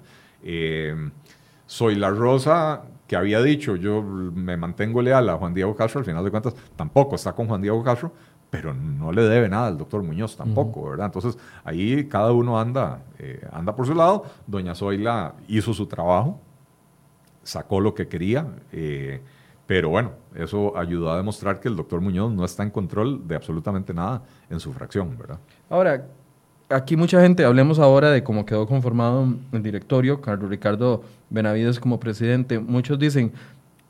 soy 1.65 1.95
la 1.95 2.09
Rosa 2.09 2.83
que 3.07 3.15
había 3.15 3.41
dicho, 3.41 3.75
yo 3.75 4.01
me 4.03 4.57
mantengo 4.57 5.01
leal 5.01 5.29
a 5.29 5.37
Juan 5.37 5.53
Diego 5.53 5.75
Castro, 5.75 5.99
al 5.99 6.05
final 6.05 6.23
de 6.23 6.31
cuentas 6.31 6.55
tampoco 6.75 7.15
está 7.15 7.33
con 7.33 7.47
Juan 7.47 7.61
Diego 7.61 7.81
Castro, 7.83 8.11
pero 8.49 8.73
no 8.73 9.11
le 9.11 9.23
debe 9.23 9.47
nada 9.47 9.67
al 9.67 9.77
doctor 9.77 10.03
Muñoz 10.03 10.35
tampoco, 10.35 10.89
¿verdad? 10.89 11.07
Entonces 11.07 11.37
ahí 11.63 12.05
cada 12.05 12.33
uno 12.33 12.59
anda, 12.59 13.01
anda 13.51 13.75
por 13.75 13.85
su 13.85 13.95
lado. 13.95 14.25
Doña 14.45 14.75
Zoila 14.75 15.35
hizo 15.47 15.73
su 15.73 15.85
trabajo, 15.85 16.41
sacó 17.43 17.79
lo 17.79 17.93
que 17.93 18.07
quería. 18.07 18.45
Pero 19.67 19.89
bueno, 19.89 20.13
eso 20.33 20.75
ayudó 20.77 21.11
a 21.11 21.17
demostrar 21.17 21.59
que 21.59 21.67
el 21.67 21.75
doctor 21.75 21.99
Muñoz 21.99 22.31
no 22.31 22.45
está 22.45 22.63
en 22.63 22.71
control 22.71 23.27
de 23.27 23.35
absolutamente 23.35 23.93
nada 23.93 24.23
en 24.49 24.61
su 24.61 24.71
fracción, 24.71 25.17
¿verdad? 25.17 25.39
Ahora, 25.69 26.07
aquí 26.69 26.95
mucha 26.95 27.21
gente, 27.21 27.43
hablemos 27.43 27.77
ahora 27.77 28.09
de 28.09 28.23
cómo 28.23 28.45
quedó 28.45 28.65
conformado 28.65 29.27
el 29.51 29.61
directorio, 29.61 30.21
Carlos 30.21 30.49
Ricardo 30.49 31.03
Benavides 31.29 31.81
como 31.81 31.99
presidente. 31.99 32.59
Muchos 32.59 32.97
dicen, 32.97 33.33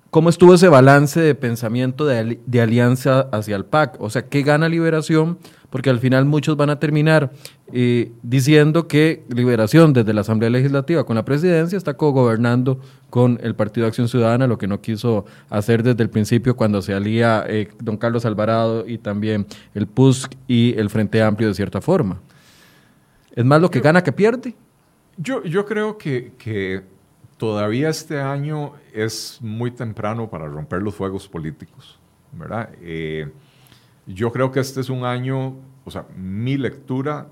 ¿cómo 0.10 0.30
estuvo 0.30 0.53
ese 0.53 0.68
balance 0.68 1.20
de 1.20 1.36
pensamiento 1.36 2.05
de, 2.05 2.39
de 2.45 2.62
alianza 2.62 3.22
hacia 3.32 3.55
el 3.55 3.66
PAC? 3.66 3.97
O 3.99 4.10
sea, 4.10 4.24
¿qué 4.24 4.41
gana 4.41 4.70
Liberación? 4.70 5.38
porque 5.70 5.89
al 5.89 5.99
final 5.99 6.26
muchos 6.26 6.55
van 6.55 6.70
a 6.70 6.80
terminar 6.80 7.32
eh, 7.74 8.12
diciendo 8.24 8.88
que 8.88 9.24
Liberación 9.30 9.93
desde 9.93 10.14
la 10.14 10.22
Asamblea 10.22 10.49
Legislativa 10.49 11.05
con 11.05 11.16
la 11.16 11.26
presidencia 11.26 11.78
está 11.78 11.95
cogobernando 11.95 12.80
con 13.10 13.39
el 13.43 13.55
Partido 13.55 13.84
de 13.84 13.89
Acción 13.89 14.08
Ciudadana, 14.08 14.47
lo 14.47 14.58
que 14.58 14.68
no 14.68 14.82
quiso 14.82 15.26
hacer 15.49 15.84
desde 15.84 16.03
el 16.03 16.10
principio 16.10 16.55
cuando 16.55 16.82
se 16.82 16.93
alía 16.93 17.43
eh, 17.47 17.68
don 17.80 17.97
Carlos 17.97 18.26
Alvarado 18.26 18.88
y 18.88 18.97
también 18.97 19.45
el 19.74 19.88
PUSC 19.88 20.34
y 20.47 20.74
el 20.78 20.89
Frente 20.89 21.22
Amplio 21.22 21.49
de 21.49 21.55
cierta 21.55 21.82
forma. 21.82 22.22
¿Es 23.36 23.45
más 23.45 23.62
lo 23.62 23.70
que 23.70 23.82
gana 23.82 24.03
que 24.03 24.12
pierde? 24.12 24.55
Yo, 25.18 25.43
yo 25.43 25.66
creo 25.66 25.97
que, 25.97 26.32
que 26.38 26.84
todavía 27.38 27.89
este 27.89 28.19
año 28.19 28.73
es 28.93 29.39
muy 29.41 29.71
temprano 29.71 30.29
para 30.29 30.47
romper 30.47 30.81
los 30.81 30.95
fuegos 30.95 31.27
políticos, 31.27 31.99
¿verdad? 32.31 32.69
Eh, 32.81 33.31
yo 34.05 34.31
creo 34.31 34.51
que 34.51 34.59
este 34.59 34.81
es 34.81 34.89
un 34.89 35.05
año, 35.05 35.55
o 35.85 35.91
sea, 35.91 36.05
mi 36.15 36.57
lectura, 36.57 37.27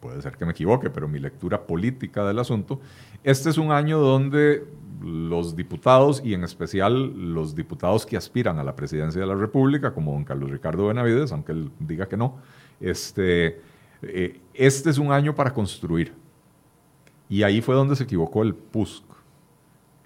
puede 0.00 0.20
ser 0.20 0.36
que 0.36 0.44
me 0.44 0.52
equivoque, 0.52 0.90
pero 0.90 1.08
mi 1.08 1.18
lectura 1.18 1.66
política 1.66 2.26
del 2.26 2.38
asunto, 2.38 2.80
este 3.22 3.48
es 3.48 3.58
un 3.58 3.72
año 3.72 3.98
donde 3.98 4.66
los 5.00 5.56
diputados 5.56 6.22
y 6.24 6.34
en 6.34 6.44
especial 6.44 7.34
los 7.34 7.54
diputados 7.54 8.06
que 8.06 8.16
aspiran 8.16 8.58
a 8.58 8.64
la 8.64 8.74
presidencia 8.76 9.20
de 9.20 9.26
la 9.26 9.34
República, 9.34 9.92
como 9.92 10.12
don 10.12 10.24
Carlos 10.24 10.50
Ricardo 10.50 10.86
Benavides, 10.86 11.32
aunque 11.32 11.52
él 11.52 11.70
diga 11.78 12.06
que 12.06 12.16
no, 12.16 12.38
este, 12.80 13.60
eh, 14.02 14.40
este 14.52 14.90
es 14.90 14.98
un 14.98 15.12
año 15.12 15.34
para 15.34 15.52
construir. 15.52 16.23
Y 17.34 17.42
ahí 17.42 17.60
fue 17.60 17.74
donde 17.74 17.96
se 17.96 18.04
equivocó 18.04 18.44
el 18.44 18.54
PUSC. 18.54 19.02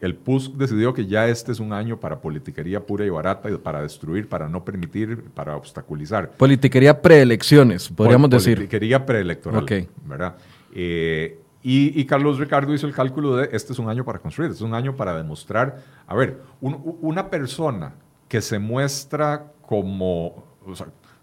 El 0.01 0.14
PUSC 0.14 0.53
decidió 0.53 0.95
que 0.95 1.05
ya 1.07 1.29
este 1.29 1.53
es 1.53 1.61
un 1.61 1.74
año 1.74 2.01
para 2.01 2.22
politiquería 2.22 2.87
pura 2.87 3.05
y 3.05 3.11
barata, 3.11 3.51
para 3.59 3.83
destruir, 3.83 4.31
para 4.31 4.49
no 4.49 4.64
permitir, 4.64 5.24
para 5.35 5.55
obstaculizar. 5.55 6.31
Politiquería 6.31 7.03
preelecciones, 7.03 7.91
podríamos 7.91 8.31
decir. 8.31 8.55
Politiquería 8.57 9.05
preelectoral, 9.05 9.66
¿verdad? 10.07 10.37
Eh, 10.74 11.39
y, 11.62 12.03
Carlos 12.07 12.39
Ricardo 12.39 12.72
hizo 12.72 12.87
el 12.87 12.95
cálculo 12.95 13.37
de 13.37 13.51
este 13.53 13.74
es 13.74 13.79
un 13.79 13.91
año 13.91 14.07
para 14.07 14.20
construir, 14.20 14.51
este 14.51 14.64
es 14.64 14.66
un 14.66 14.72
año 14.72 14.97
para 14.97 15.14
demostrar, 15.14 15.83
a 16.07 16.14
ver, 16.14 16.41
una 16.62 17.29
persona 17.29 17.93
que 18.26 18.41
se 18.41 18.59
muestra 18.59 19.53
como 19.66 20.47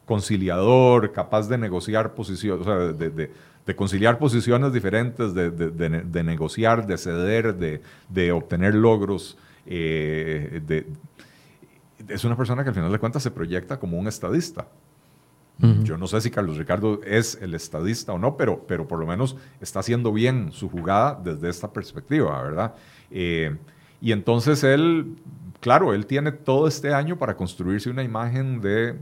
conciliador, 0.05 1.11
capaz 1.11 1.49
de 1.49 1.57
negociar 1.57 2.13
posiciones, 2.13 2.61
o 2.61 2.63
sea, 2.63 2.75
de, 2.93 3.31
conciliar 3.73 4.19
posiciones 4.19 4.73
diferentes, 4.73 5.33
de, 5.33 6.23
negociar, 6.23 6.85
de 6.85 6.97
ceder, 6.97 7.55
de, 7.55 8.31
obtener 8.31 8.75
logros, 8.75 9.37
eh, 9.65 10.85
es 12.07 12.23
una 12.23 12.35
persona 12.35 12.63
que 12.63 12.69
al 12.69 12.75
final 12.75 12.91
de 12.91 12.99
cuentas 12.99 13.23
se 13.23 13.31
proyecta 13.31 13.79
como 13.79 13.97
un 13.97 14.07
estadista. 14.07 14.67
Yo 15.83 15.97
no 15.97 16.05
sé 16.05 16.19
si 16.19 16.29
Carlos 16.29 16.57
Ricardo 16.57 16.99
es 17.05 17.39
el 17.41 17.53
estadista 17.53 18.11
o 18.11 18.19
no, 18.19 18.35
pero, 18.35 18.65
pero 18.67 18.85
por 18.85 18.99
lo 18.99 19.07
menos 19.07 19.37
está 19.61 19.79
haciendo 19.79 20.11
bien 20.11 20.51
su 20.51 20.69
jugada 20.69 21.17
desde 21.23 21.47
esta 21.47 21.71
perspectiva, 21.71 22.43
¿verdad? 22.43 22.75
Eh, 23.09 23.55
y 24.01 24.11
entonces 24.11 24.65
él, 24.65 25.15
claro, 25.61 25.93
él 25.93 26.07
tiene 26.07 26.33
todo 26.33 26.67
este 26.67 26.93
año 26.93 27.17
para 27.17 27.37
construirse 27.37 27.89
una 27.89 28.03
imagen 28.03 28.59
de, 28.59 28.95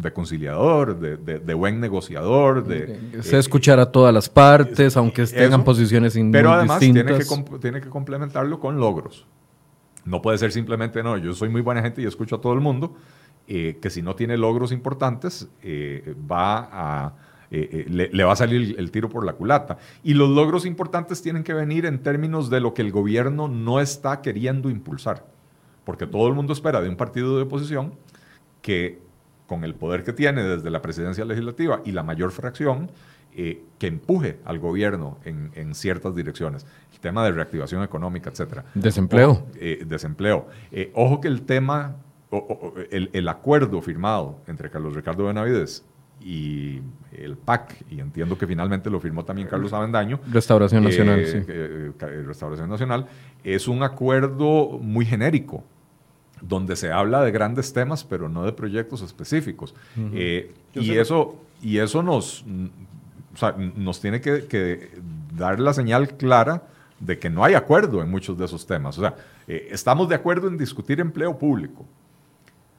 de 0.00 0.12
conciliador, 0.12 0.98
de, 0.98 1.54
buen 1.54 1.80
negociador, 1.80 2.66
de... 2.66 3.22
Se 3.22 3.38
escuchar 3.38 3.78
a 3.78 3.92
todas 3.92 4.14
las 4.14 4.28
partes, 4.28 4.96
aunque 4.96 5.26
tengan 5.26 5.62
posiciones 5.62 6.14
distintas. 6.14 6.38
Pero 6.38 6.52
además 6.52 6.78
tiene 6.78 7.04
que, 7.04 7.24
tiene 7.60 7.80
que 7.80 7.88
complementarlo 7.88 8.58
con 8.58 8.78
logros. 8.78 9.26
No 10.04 10.22
puede 10.22 10.38
ser 10.38 10.52
simplemente, 10.52 11.02
no, 11.02 11.18
yo 11.18 11.34
soy 11.34 11.50
muy 11.50 11.60
buena 11.60 11.82
gente 11.82 12.00
y 12.02 12.06
escucho 12.06 12.36
a 12.36 12.40
todo 12.40 12.54
el 12.54 12.60
mundo, 12.60 12.94
eh, 13.46 13.78
que 13.80 13.90
si 13.90 14.00
no 14.00 14.14
tiene 14.14 14.38
logros 14.38 14.72
importantes, 14.72 15.48
eh, 15.62 16.14
va 16.30 16.68
a, 16.72 17.14
eh, 17.50 17.84
le, 17.88 18.24
va 18.24 18.32
a 18.32 18.36
salir 18.36 18.76
el, 18.78 18.90
tiro 18.90 19.08
por 19.10 19.26
la 19.26 19.34
culata. 19.34 19.76
Y 20.02 20.14
los 20.14 20.30
logros 20.30 20.64
importantes 20.64 21.20
tienen 21.20 21.44
que 21.44 21.52
venir 21.52 21.84
en 21.84 22.02
términos 22.02 22.48
de 22.48 22.60
lo 22.60 22.72
que 22.72 22.82
el 22.82 22.92
gobierno 22.92 23.48
no 23.48 23.80
está 23.80 24.22
queriendo 24.22 24.70
impulsar. 24.70 25.26
Porque 25.84 26.06
todo 26.06 26.28
el 26.28 26.34
mundo 26.34 26.52
espera 26.52 26.80
de 26.80 26.88
un 26.88 26.96
partido 26.96 27.36
de 27.36 27.42
oposición 27.42 27.94
que 28.62 29.09
con 29.50 29.64
el 29.64 29.74
poder 29.74 30.04
que 30.04 30.12
tiene 30.12 30.44
desde 30.44 30.70
la 30.70 30.80
presidencia 30.80 31.24
legislativa 31.24 31.80
y 31.84 31.90
la 31.90 32.04
mayor 32.04 32.30
fracción, 32.30 32.88
que 33.34 33.86
empuje 33.86 34.38
al 34.44 34.60
gobierno 34.60 35.18
en, 35.24 35.74
ciertas 35.74 36.14
direcciones. 36.14 36.66
El 36.92 37.00
tema 37.00 37.24
de 37.24 37.32
reactivación 37.32 37.82
económica, 37.82 38.30
etcétera. 38.30 38.64
Desempleo. 38.74 39.48
desempleo. 39.86 40.46
ojo 40.94 41.20
que 41.20 41.26
el 41.26 41.42
tema 41.42 41.96
el, 42.90 43.28
acuerdo 43.28 43.82
firmado 43.82 44.38
entre 44.46 44.70
Carlos 44.70 44.94
Ricardo 44.94 45.24
Benavides 45.24 45.84
y 46.20 46.80
el 47.12 47.36
PAC, 47.36 47.84
y 47.90 48.00
entiendo 48.00 48.36
que 48.36 48.46
finalmente 48.46 48.90
lo 48.90 49.00
firmó 49.00 49.24
también 49.24 49.48
Carlos 49.48 49.72
Avendaño. 49.72 50.20
Restauración 50.30 50.84
Nacional, 50.84 51.20
eh, 51.20 51.26
sí. 51.26 51.38
Eh, 51.48 51.92
eh, 51.98 52.22
Restauración 52.26 52.68
Nacional, 52.68 53.06
es 53.42 53.66
un 53.66 53.82
acuerdo 53.82 54.78
muy 54.80 55.06
genérico, 55.06 55.64
donde 56.40 56.76
se 56.76 56.92
habla 56.92 57.22
de 57.22 57.30
grandes 57.30 57.72
temas, 57.72 58.04
pero 58.04 58.28
no 58.28 58.44
de 58.44 58.52
proyectos 58.52 59.02
específicos. 59.02 59.74
y, 60.74 60.92
eso, 60.92 61.36
y 61.62 61.78
eso 61.78 62.02
nos, 62.02 62.44
nos 63.76 64.00
tiene 64.00 64.20
que, 64.20 64.46
que, 64.46 64.90
dar 65.34 65.60
la 65.60 65.72
señal 65.72 66.16
clara 66.16 66.64
de 66.98 67.18
que 67.18 67.30
no 67.30 67.44
hay 67.44 67.54
acuerdo 67.54 68.02
en 68.02 68.10
muchos 68.10 68.36
de 68.38 68.44
esos 68.44 68.66
temas. 68.66 68.98
O 68.98 69.00
sea, 69.00 69.14
estamos 69.46 70.08
de 70.08 70.14
acuerdo 70.14 70.48
en 70.48 70.58
discutir 70.58 71.00
empleo 71.00 71.38
público, 71.38 71.86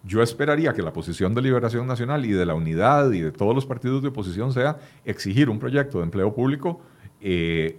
yo 0.03 0.21
esperaría 0.23 0.73
que 0.73 0.81
la 0.81 0.93
posición 0.93 1.35
de 1.35 1.41
Liberación 1.41 1.85
Nacional 1.85 2.25
y 2.25 2.31
de 2.31 2.45
la 2.45 2.55
unidad 2.55 3.11
y 3.11 3.21
de 3.21 3.31
todos 3.31 3.53
los 3.53 3.65
partidos 3.65 4.01
de 4.01 4.07
oposición 4.09 4.51
sea 4.51 4.77
exigir 5.05 5.49
un 5.49 5.59
proyecto 5.59 5.99
de 5.99 6.05
empleo 6.05 6.33
público, 6.33 6.81
eh, 7.21 7.77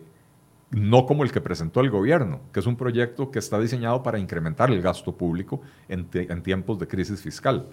no 0.72 1.04
como 1.04 1.22
el 1.22 1.30
que 1.30 1.40
presentó 1.40 1.80
el 1.80 1.90
gobierno, 1.90 2.40
que 2.52 2.60
es 2.60 2.66
un 2.66 2.76
proyecto 2.76 3.30
que 3.30 3.38
está 3.38 3.58
diseñado 3.60 4.02
para 4.02 4.18
incrementar 4.18 4.70
el 4.70 4.80
gasto 4.80 5.14
público 5.14 5.60
en, 5.88 6.06
tiempos 6.42 6.78
de 6.78 6.88
crisis 6.88 7.20
fiscal. 7.20 7.68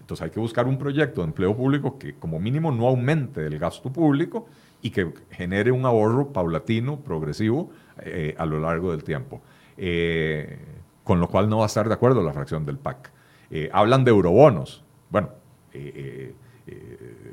Entonces 0.00 0.24
hay 0.24 0.30
que 0.30 0.38
buscar 0.38 0.66
un 0.68 0.78
proyecto 0.78 1.22
de 1.22 1.28
empleo 1.28 1.56
público 1.56 1.98
que 1.98 2.14
como 2.14 2.38
mínimo 2.38 2.70
no 2.70 2.86
aumente 2.86 3.44
el 3.44 3.58
gasto 3.58 3.92
público 3.92 4.46
y 4.82 4.90
que 4.90 5.12
genere 5.30 5.72
un 5.72 5.84
ahorro 5.84 6.32
paulatino, 6.32 7.00
progresivo, 7.00 7.70
eh, 8.02 8.34
a 8.38 8.46
lo 8.46 8.60
largo 8.60 8.92
del 8.92 9.02
tiempo. 9.02 9.42
Eh, 9.76 10.58
con 11.02 11.18
lo 11.20 11.28
cual 11.28 11.48
no 11.48 11.58
va 11.58 11.64
a 11.64 11.66
estar 11.66 11.88
de 11.88 11.94
acuerdo 11.94 12.22
la 12.22 12.32
fracción 12.32 12.64
del 12.64 12.78
PAC. 12.78 13.10
Eh, 13.50 13.68
hablan 13.72 14.04
de 14.04 14.10
eurobonos. 14.10 14.84
Bueno, 15.10 15.30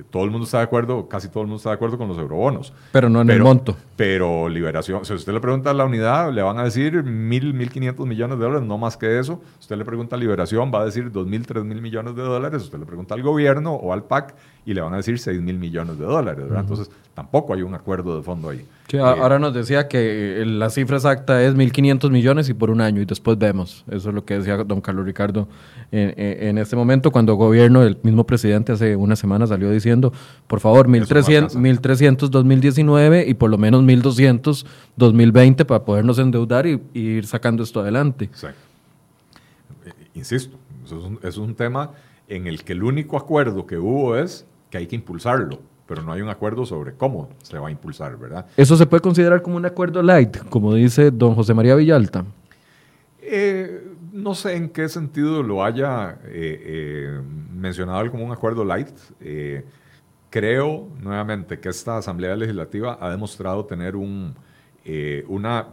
todo 0.09 0.23
el 0.23 0.31
mundo 0.31 0.45
está 0.45 0.57
de 0.57 0.63
acuerdo, 0.63 1.07
casi 1.07 1.29
todo 1.29 1.41
el 1.41 1.47
mundo 1.47 1.57
está 1.57 1.69
de 1.69 1.75
acuerdo 1.75 1.97
con 1.97 2.07
los 2.07 2.17
eurobonos. 2.17 2.73
Pero 2.91 3.09
no 3.09 3.21
en 3.21 3.29
el 3.29 3.41
monto. 3.41 3.75
Pero 3.95 4.49
liberación, 4.49 5.05
si 5.05 5.13
usted 5.13 5.33
le 5.33 5.39
pregunta 5.39 5.69
a 5.69 5.73
la 5.73 5.85
unidad, 5.85 6.31
le 6.31 6.41
van 6.41 6.57
a 6.57 6.63
decir 6.63 7.03
mil, 7.03 7.53
mil 7.53 7.69
quinientos 7.69 8.05
millones 8.07 8.37
de 8.37 8.43
dólares, 8.43 8.67
no 8.67 8.77
más 8.77 8.97
que 8.97 9.19
eso. 9.19 9.41
Usted 9.59 9.77
le 9.77 9.85
pregunta 9.85 10.15
a 10.15 10.19
liberación, 10.19 10.71
va 10.73 10.81
a 10.81 10.85
decir 10.85 11.11
dos 11.11 11.27
mil, 11.27 11.45
tres 11.45 11.63
mil 11.63 11.81
millones 11.81 12.15
de 12.15 12.21
dólares. 12.21 12.63
Usted 12.63 12.79
le 12.79 12.85
pregunta 12.85 13.15
al 13.15 13.21
gobierno 13.21 13.73
o 13.73 13.93
al 13.93 14.03
PAC 14.03 14.35
y 14.65 14.73
le 14.73 14.81
van 14.81 14.93
a 14.93 14.97
decir 14.97 15.17
seis 15.17 15.41
mil 15.41 15.57
millones 15.57 15.97
de 15.97 16.05
dólares. 16.05 16.45
Entonces, 16.55 16.89
tampoco 17.13 17.53
hay 17.53 17.61
un 17.61 17.73
acuerdo 17.73 18.17
de 18.17 18.23
fondo 18.23 18.49
ahí. 18.49 18.65
Eh, 18.93 18.99
ahora 18.99 19.39
nos 19.39 19.53
decía 19.53 19.87
que 19.87 20.41
eh, 20.41 20.45
la 20.45 20.69
cifra 20.69 20.97
exacta 20.97 21.41
es 21.43 21.55
1.500 21.55 22.11
millones 22.11 22.49
y 22.49 22.53
por 22.53 22.69
un 22.69 22.81
año 22.81 23.01
y 23.01 23.05
después 23.05 23.37
vemos. 23.37 23.83
Eso 23.89 24.09
es 24.09 24.15
lo 24.15 24.25
que 24.25 24.37
decía 24.37 24.57
don 24.57 24.81
Carlos 24.81 25.05
Ricardo 25.05 25.47
en, 25.91 26.57
este 26.57 26.75
momento 26.75 27.11
cuando 27.11 27.33
el 27.33 27.37
gobierno, 27.37 27.83
el 27.83 27.97
mismo 28.03 28.25
presidente 28.25 28.71
hace 28.71 28.95
una 28.95 29.15
semana 29.15 29.47
salió 29.47 29.69
diciendo, 29.71 30.13
por 30.47 30.59
favor, 30.59 30.87
1.300, 30.87 31.55
1.300 31.55 32.29
2019 32.29 33.25
y 33.27 33.33
por 33.33 33.49
lo 33.49 33.57
menos 33.57 33.83
1.200 33.83 34.65
2020 34.95 35.65
para 35.65 35.83
podernos 35.83 36.19
endeudar 36.19 36.65
y, 36.67 36.81
ir 36.93 37.25
sacando 37.25 37.63
esto 37.63 37.81
adelante. 37.81 38.29
Eh, 39.85 39.91
insisto, 40.13 40.57
eso 40.85 41.19
es 41.23 41.37
un 41.37 41.55
tema 41.55 41.91
en 42.35 42.47
el 42.47 42.63
que 42.63 42.73
el 42.73 42.83
único 42.83 43.17
acuerdo 43.17 43.67
que 43.67 43.77
hubo 43.77 44.15
es 44.15 44.45
que 44.69 44.77
hay 44.77 44.87
que 44.87 44.95
impulsarlo 44.95 45.59
pero 45.91 46.03
no 46.03 46.13
hay 46.13 46.21
un 46.21 46.29
acuerdo 46.29 46.65
sobre 46.65 46.93
cómo 46.93 47.27
se 47.43 47.59
va 47.59 47.67
a 47.67 47.71
impulsar, 47.71 48.17
¿verdad? 48.17 48.45
¿Eso 48.55 48.77
se 48.77 48.85
puede 48.85 49.01
considerar 49.01 49.41
como 49.41 49.57
un 49.57 49.65
acuerdo 49.65 50.01
light, 50.01 50.37
como 50.47 50.73
dice 50.73 51.11
don 51.11 51.35
José 51.35 51.53
María 51.53 51.75
Villalta? 51.75 52.23
Eh, 53.21 53.91
no 54.13 54.33
sé 54.33 54.55
en 54.55 54.69
qué 54.69 54.87
sentido 54.87 55.43
lo 55.43 55.65
haya 55.65 56.17
eh, 56.27 56.63
eh, 56.65 57.21
mencionado 57.53 58.09
como 58.09 58.23
un 58.23 58.31
acuerdo 58.31 58.63
light. 58.63 58.87
creo, 60.29 60.87
nuevamente, 61.01 61.59
que 61.59 61.67
esta 61.67 61.97
Asamblea 61.97 62.37
Legislativa 62.37 62.97
ha 63.01 63.09
demostrado 63.09 63.65
tener 63.65 63.97
un, 63.97 64.33
una 65.27 65.67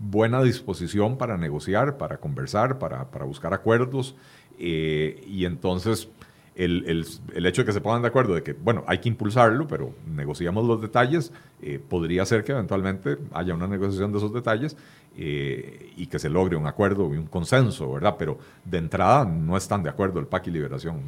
buena 0.00 0.42
disposición 0.42 1.16
para 1.16 1.36
negociar, 1.36 1.98
para 1.98 2.16
conversar, 2.16 2.80
para, 2.80 3.10
para 3.12 3.24
buscar 3.24 3.54
acuerdos. 3.54 4.16
y 4.58 5.44
entonces 5.44 6.08
el, 6.56 7.06
el, 7.34 7.46
hecho 7.46 7.62
de 7.62 7.66
que 7.66 7.72
se 7.72 7.80
pongan 7.80 8.02
de 8.02 8.08
acuerdo 8.08 8.34
de 8.34 8.42
que, 8.42 8.52
bueno, 8.52 8.84
hay 8.86 8.98
que 8.98 9.08
impulsarlo, 9.08 9.66
pero 9.66 9.94
negociamos 10.06 10.66
los 10.66 10.82
detalles, 10.82 11.32
eh, 11.62 11.78
podría 11.78 12.24
ser 12.26 12.44
que 12.44 12.52
eventualmente 12.52 13.16
haya 13.32 13.54
una 13.54 13.66
negociación 13.66 14.12
de 14.12 14.18
esos 14.18 14.32
detalles 14.32 14.76
eh, 15.16 15.92
y 15.96 16.06
que 16.06 16.18
se 16.18 16.28
logre 16.28 16.56
un 16.56 16.66
acuerdo 16.66 17.14
y 17.14 17.16
un 17.16 17.26
consenso, 17.26 17.92
¿verdad? 17.92 18.16
Pero 18.18 18.38
de 18.64 18.78
entrada 18.78 19.24
no 19.24 19.56
están 19.56 19.82
de 19.82 19.90
acuerdo 19.90 20.20
el 20.20 20.26
PAC 20.26 20.48
y 20.48 20.50
Liberación 20.50 21.00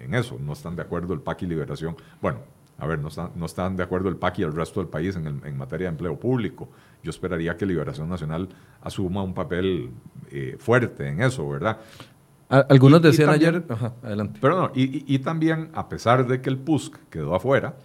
en, 0.00 0.14
eso, 0.14 0.38
no 0.38 0.52
están 0.52 0.76
de 0.76 0.82
acuerdo 0.82 1.14
el 1.14 1.20
PAC 1.20 1.42
y 1.42 1.46
Liberación, 1.46 1.96
bueno, 2.20 2.40
a 2.80 2.86
ver, 2.86 2.98
no 2.98 3.08
están, 3.08 3.30
no 3.36 3.46
están 3.46 3.76
de 3.76 3.82
acuerdo 3.82 4.08
el 4.08 4.16
PAC 4.16 4.38
y 4.38 4.42
el 4.42 4.52
resto 4.52 4.80
del 4.80 4.88
país 4.88 5.14
en, 5.14 5.26
en 5.26 5.56
materia 5.56 5.86
de 5.86 5.92
empleo 5.92 6.18
público. 6.18 6.68
Yo 7.02 7.10
esperaría 7.10 7.56
que 7.56 7.66
Liberación 7.66 8.08
Nacional 8.08 8.48
asuma 8.80 9.22
un 9.22 9.34
papel 9.34 9.90
eh, 10.30 10.56
fuerte 10.58 11.08
en 11.08 11.22
eso, 11.22 11.48
¿verdad? 11.48 11.78
Algunos 12.48 13.00
decían 13.00 13.30
ayer, 13.30 13.64
adelante. 14.02 14.38
Pero 14.42 14.60
no, 14.60 14.72
y, 14.74 15.18
también, 15.20 15.70
a 15.72 15.88
pesar 15.88 16.26
de 16.26 16.40
que 16.40 16.50
el 16.50 16.58
PUSC 16.58 16.96
quedó 17.08 17.36
afuera, 17.36 17.76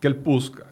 que 0.00 0.06
el 0.06 0.16
PUSC 0.16 0.62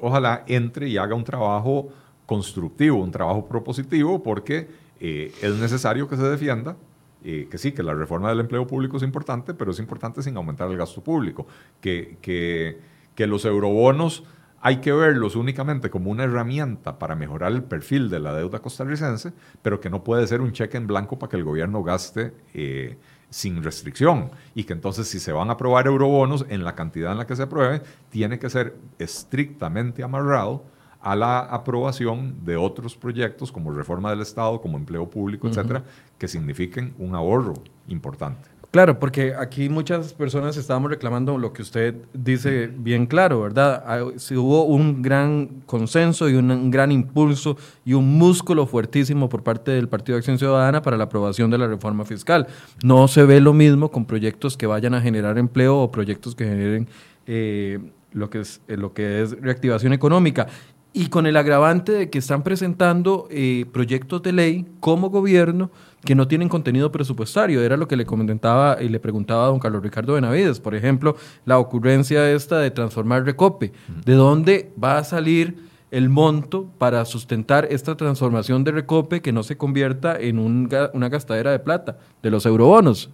ojalá 0.00 0.44
entre 0.46 0.88
y 0.88 0.96
haga 0.96 1.16
un 1.16 1.24
trabajo 1.24 1.88
constructivo, 2.24 3.02
un 3.02 3.10
trabajo 3.10 3.48
propositivo, 3.48 4.22
porque 4.22 4.68
eh, 5.00 5.32
es 5.42 5.56
necesario 5.56 6.08
que 6.08 6.16
se 6.16 6.22
defienda, 6.22 6.76
eh, 7.24 7.48
que 7.50 7.58
sí, 7.58 7.72
que 7.72 7.82
la 7.82 7.94
reforma 7.94 8.28
del 8.28 8.40
empleo 8.40 8.64
público 8.64 8.96
es 8.96 9.02
importante, 9.02 9.54
pero 9.54 9.72
es 9.72 9.80
importante 9.80 10.22
sin 10.22 10.36
aumentar 10.36 10.70
el 10.70 10.76
gasto 10.76 11.02
público, 11.02 11.48
que, 11.80 12.16
que, 12.22 12.78
que 13.18 13.26
los 13.26 13.44
eurobonos 13.44 14.22
hay 14.60 14.76
que 14.76 14.92
verlos 14.92 15.34
únicamente 15.34 15.90
como 15.90 16.08
una 16.08 16.22
herramienta 16.22 17.00
para 17.00 17.16
mejorar 17.16 17.50
el 17.50 17.64
perfil 17.64 18.10
de 18.10 18.20
la 18.20 18.32
deuda 18.32 18.60
costarricense, 18.60 19.32
pero 19.60 19.80
que 19.80 19.90
no 19.90 20.04
puede 20.04 20.24
ser 20.28 20.40
un 20.40 20.52
cheque 20.52 20.76
en 20.76 20.86
blanco 20.86 21.18
para 21.18 21.28
que 21.28 21.36
el 21.36 21.42
gobierno 21.42 21.82
gaste 21.82 22.32
eh, 22.54 22.96
sin 23.28 23.60
restricción. 23.64 24.30
Y 24.54 24.62
que 24.62 24.72
entonces 24.72 25.08
si 25.08 25.18
se 25.18 25.32
van 25.32 25.48
a 25.48 25.54
aprobar 25.54 25.88
eurobonos 25.88 26.46
en 26.48 26.62
la 26.62 26.76
cantidad 26.76 27.10
en 27.10 27.18
la 27.18 27.26
que 27.26 27.34
se 27.34 27.42
apruebe, 27.42 27.82
tiene 28.08 28.38
que 28.38 28.48
ser 28.50 28.76
estrictamente 29.00 30.04
amarrado 30.04 30.62
a 31.00 31.16
la 31.16 31.40
aprobación 31.40 32.44
de 32.44 32.56
otros 32.56 32.96
proyectos 32.96 33.50
como 33.50 33.72
reforma 33.72 34.10
del 34.10 34.20
Estado, 34.20 34.60
como 34.60 34.78
empleo 34.78 35.10
público, 35.10 35.48
etcétera, 35.48 35.82
que 36.18 36.28
signifiquen 36.28 36.94
un 36.98 37.16
ahorro 37.16 37.54
importante. 37.88 38.57
Claro, 38.70 38.98
porque 38.98 39.34
aquí 39.34 39.70
muchas 39.70 40.12
personas 40.12 40.58
estábamos 40.58 40.90
reclamando 40.90 41.38
lo 41.38 41.54
que 41.54 41.62
usted 41.62 41.94
dice 42.12 42.66
bien 42.66 43.06
claro, 43.06 43.40
¿verdad? 43.40 44.12
Si 44.16 44.36
hubo 44.36 44.64
un 44.64 45.00
gran 45.00 45.62
consenso 45.64 46.28
y 46.28 46.34
un 46.34 46.70
gran 46.70 46.92
impulso 46.92 47.56
y 47.86 47.94
un 47.94 48.18
músculo 48.18 48.66
fuertísimo 48.66 49.30
por 49.30 49.42
parte 49.42 49.70
del 49.70 49.88
Partido 49.88 50.16
de 50.16 50.18
Acción 50.18 50.38
Ciudadana 50.38 50.82
para 50.82 50.98
la 50.98 51.04
aprobación 51.04 51.50
de 51.50 51.56
la 51.56 51.66
reforma 51.66 52.04
fiscal. 52.04 52.46
No 52.82 53.08
se 53.08 53.24
ve 53.24 53.40
lo 53.40 53.54
mismo 53.54 53.90
con 53.90 54.04
proyectos 54.04 54.58
que 54.58 54.66
vayan 54.66 54.92
a 54.92 55.00
generar 55.00 55.38
empleo 55.38 55.78
o 55.78 55.90
proyectos 55.90 56.34
que 56.34 56.44
generen 56.44 56.88
eh, 57.26 57.78
lo, 58.12 58.28
que 58.28 58.40
es, 58.40 58.60
eh, 58.68 58.76
lo 58.76 58.92
que 58.92 59.22
es 59.22 59.40
reactivación 59.40 59.94
económica 59.94 60.46
y 60.92 61.08
con 61.08 61.26
el 61.26 61.36
agravante 61.36 61.92
de 61.92 62.10
que 62.10 62.18
están 62.18 62.42
presentando 62.42 63.28
eh, 63.30 63.66
proyectos 63.72 64.22
de 64.22 64.32
ley 64.32 64.66
como 64.80 65.10
gobierno 65.10 65.70
que 66.08 66.14
no 66.14 66.26
tienen 66.26 66.48
contenido 66.48 66.90
presupuestario. 66.90 67.62
Era 67.62 67.76
lo 67.76 67.86
que 67.86 67.94
le 67.94 68.06
comentaba 68.06 68.78
y 68.80 68.88
le 68.88 68.98
preguntaba 68.98 69.44
a 69.44 69.48
don 69.48 69.58
Carlos 69.58 69.82
Ricardo 69.82 70.14
Benavides. 70.14 70.58
Por 70.58 70.74
ejemplo, 70.74 71.16
la 71.44 71.58
ocurrencia 71.58 72.30
esta 72.32 72.60
de 72.60 72.70
transformar 72.70 73.26
Recope. 73.26 73.74
¿De 74.06 74.14
dónde 74.14 74.72
va 74.82 74.96
a 74.96 75.04
salir 75.04 75.68
el 75.90 76.08
monto 76.08 76.66
para 76.78 77.04
sustentar 77.04 77.68
esta 77.70 77.94
transformación 77.94 78.64
de 78.64 78.72
Recope 78.72 79.20
que 79.20 79.32
no 79.32 79.42
se 79.42 79.58
convierta 79.58 80.18
en 80.18 80.38
una 80.38 81.08
gastadera 81.10 81.50
de 81.50 81.58
plata 81.58 81.98
de 82.22 82.30
los 82.30 82.46
eurobonos? 82.46 83.10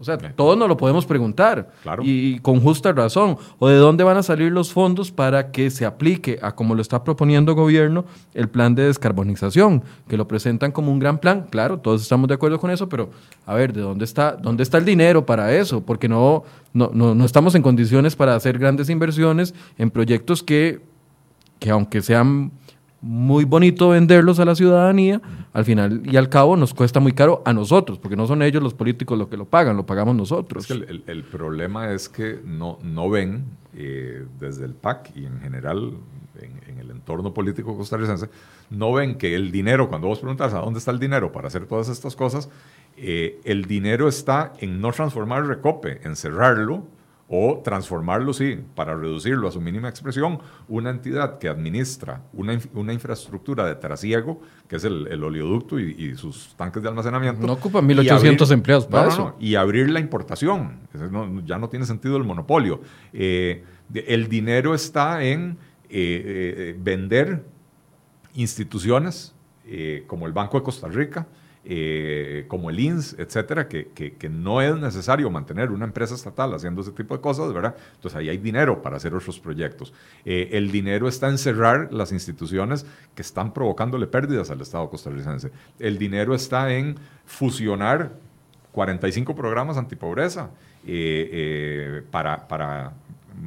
O 0.00 0.04
sea, 0.04 0.16
todos 0.16 0.56
nos 0.56 0.66
lo 0.66 0.78
podemos 0.78 1.04
preguntar 1.04 1.68
y, 2.02 2.38
con 2.38 2.58
justa 2.60 2.90
razón. 2.90 3.36
¿O 3.58 3.68
de 3.68 3.76
dónde 3.76 4.02
van 4.02 4.16
a 4.16 4.22
salir 4.22 4.50
los 4.50 4.72
fondos 4.72 5.12
para 5.12 5.50
que 5.50 5.68
se 5.68 5.84
aplique 5.84 6.38
a 6.40 6.54
como 6.54 6.74
lo 6.74 6.80
está 6.80 7.04
proponiendo 7.04 7.52
el 7.52 7.56
gobierno 7.56 8.06
el 8.32 8.48
plan 8.48 8.74
de 8.74 8.84
descarbonización? 8.84 9.84
Que 10.08 10.16
lo 10.16 10.26
presentan 10.26 10.72
como 10.72 10.90
un 10.90 11.00
gran 11.00 11.18
plan. 11.18 11.46
Claro, 11.50 11.80
todos 11.80 12.00
estamos 12.00 12.28
de 12.28 12.34
acuerdo 12.34 12.58
con 12.58 12.70
eso, 12.70 12.88
pero 12.88 13.10
a 13.44 13.52
ver, 13.52 13.74
¿de 13.74 13.82
dónde 13.82 14.06
está, 14.06 14.32
dónde 14.32 14.62
está 14.62 14.78
el 14.78 14.86
dinero 14.86 15.26
para 15.26 15.54
eso? 15.54 15.82
Porque 15.82 16.08
no, 16.08 16.44
no, 16.72 16.90
no, 16.94 17.14
no 17.14 17.24
estamos 17.26 17.54
en 17.54 17.60
condiciones 17.60 18.16
para 18.16 18.34
hacer 18.34 18.58
grandes 18.58 18.88
inversiones 18.88 19.54
en 19.76 19.90
proyectos 19.90 20.42
que, 20.42 20.80
que 21.58 21.68
aunque 21.68 22.00
sean 22.00 22.52
muy 23.02 23.44
bonito 23.44 23.90
venderlos 23.90 24.40
a 24.40 24.44
la 24.44 24.54
ciudadanía, 24.54 25.20
al 25.52 25.64
final 25.64 26.02
y 26.04 26.16
al 26.16 26.28
cabo 26.28 26.56
nos 26.56 26.74
cuesta 26.74 27.00
muy 27.00 27.12
caro 27.12 27.42
a 27.44 27.52
nosotros, 27.52 27.98
porque 27.98 28.16
no 28.16 28.26
son 28.26 28.42
ellos 28.42 28.62
los 28.62 28.74
políticos 28.74 29.18
los 29.18 29.28
que 29.28 29.36
lo 29.36 29.46
pagan, 29.46 29.76
lo 29.76 29.86
pagamos 29.86 30.14
nosotros. 30.14 30.70
el, 30.70 31.24
problema 31.24 31.92
es 31.92 32.08
que 32.08 32.40
no, 32.44 32.78
no 32.82 33.08
ven 33.08 33.44
eh, 33.74 34.26
desde 34.38 34.64
el 34.64 34.74
PAC 34.74 35.12
y 35.16 35.24
en 35.24 35.40
general 35.40 35.92
en, 36.40 36.78
el 36.78 36.90
entorno 36.90 37.34
político 37.34 37.76
costarricense, 37.76 38.28
no 38.70 38.92
ven 38.92 39.16
que 39.16 39.34
el 39.34 39.50
dinero, 39.50 39.88
cuando 39.88 40.08
vos 40.08 40.18
preguntas 40.18 40.54
a 40.54 40.60
dónde 40.60 40.78
está 40.78 40.90
el 40.90 40.98
dinero 40.98 41.30
para 41.32 41.48
hacer 41.48 41.66
todas 41.66 41.88
estas 41.88 42.16
cosas, 42.16 42.48
eh, 42.96 43.40
el 43.44 43.66
dinero 43.66 44.08
está 44.08 44.52
en 44.58 44.80
no 44.80 44.92
transformar 44.92 45.42
el 45.42 45.48
recope, 45.48 46.00
en 46.04 46.16
cerrarlo, 46.16 46.84
o 47.32 47.60
transformarlo, 47.62 48.32
sí, 48.32 48.58
para 48.74 48.96
reducirlo 48.96 49.46
a 49.46 49.52
su 49.52 49.60
mínima 49.60 49.88
expresión, 49.88 50.40
una 50.66 50.90
entidad 50.90 51.38
que 51.38 51.48
administra 51.48 52.22
una, 52.32 52.58
una 52.74 52.92
infraestructura 52.92 53.64
de 53.66 53.76
trasiego, 53.76 54.40
que 54.66 54.76
es 54.76 54.84
el, 54.84 55.06
el 55.06 55.22
oleoducto 55.22 55.78
y, 55.78 56.16
sus 56.16 56.56
tanques 56.56 56.82
de 56.82 56.88
almacenamiento. 56.88 57.46
No 57.46 57.52
ocupa 57.52 57.80
1.800 57.80 58.50
empleados 58.50 58.86
para 58.86 59.08
eso. 59.08 59.36
y 59.38 59.54
abrir 59.54 59.88
la 59.90 60.00
importación. 60.00 60.80
ya 61.46 61.56
no 61.56 61.68
tiene 61.68 61.86
sentido 61.86 62.16
el 62.16 62.24
monopolio. 62.24 62.80
Eh, 63.12 63.62
el 63.94 64.28
dinero 64.28 64.74
está 64.74 65.22
en 65.22 65.56
eh, 65.88 65.88
eh, 65.88 66.76
vender 66.80 67.44
instituciones 68.34 69.36
como 70.08 70.26
el 70.26 70.32
Banco 70.32 70.58
de 70.58 70.64
Costa 70.64 70.88
Rica, 70.88 71.28
eh, 71.62 72.46
como 72.48 72.70
el 72.70 72.80
INS, 72.80 73.16
etcétera, 73.18 73.68
que, 73.68 73.88
que, 73.88 74.28
no 74.30 74.62
es 74.62 74.74
necesario 74.76 75.28
mantener 75.28 75.70
una 75.70 75.84
empresa 75.84 76.14
estatal 76.14 76.54
haciendo 76.54 76.80
ese 76.80 76.92
tipo 76.92 77.14
de 77.14 77.20
cosas, 77.20 77.52
¿verdad? 77.52 77.76
Entonces 77.96 78.18
ahí 78.18 78.30
hay 78.30 78.38
dinero 78.38 78.80
para 78.80 78.96
hacer 78.96 79.14
otros 79.14 79.38
proyectos. 79.38 79.92
Eh, 80.24 80.48
el 80.52 80.72
dinero 80.72 81.06
está 81.06 81.28
en 81.28 81.36
cerrar 81.36 81.92
las 81.92 82.12
instituciones 82.12 82.86
que 83.14 83.20
están 83.20 83.52
provocándole 83.52 84.06
pérdidas 84.06 84.50
al 84.50 84.62
Estado 84.62 84.88
costarricense. 84.88 85.50
El 85.78 85.98
dinero 85.98 86.34
está 86.34 86.72
en 86.72 86.96
fusionar 87.26 88.12
45 88.72 89.36
programas 89.36 89.76
antipobreza 89.76 90.50
eh, 90.86 92.02
para, 92.10 92.48
para 92.48 92.94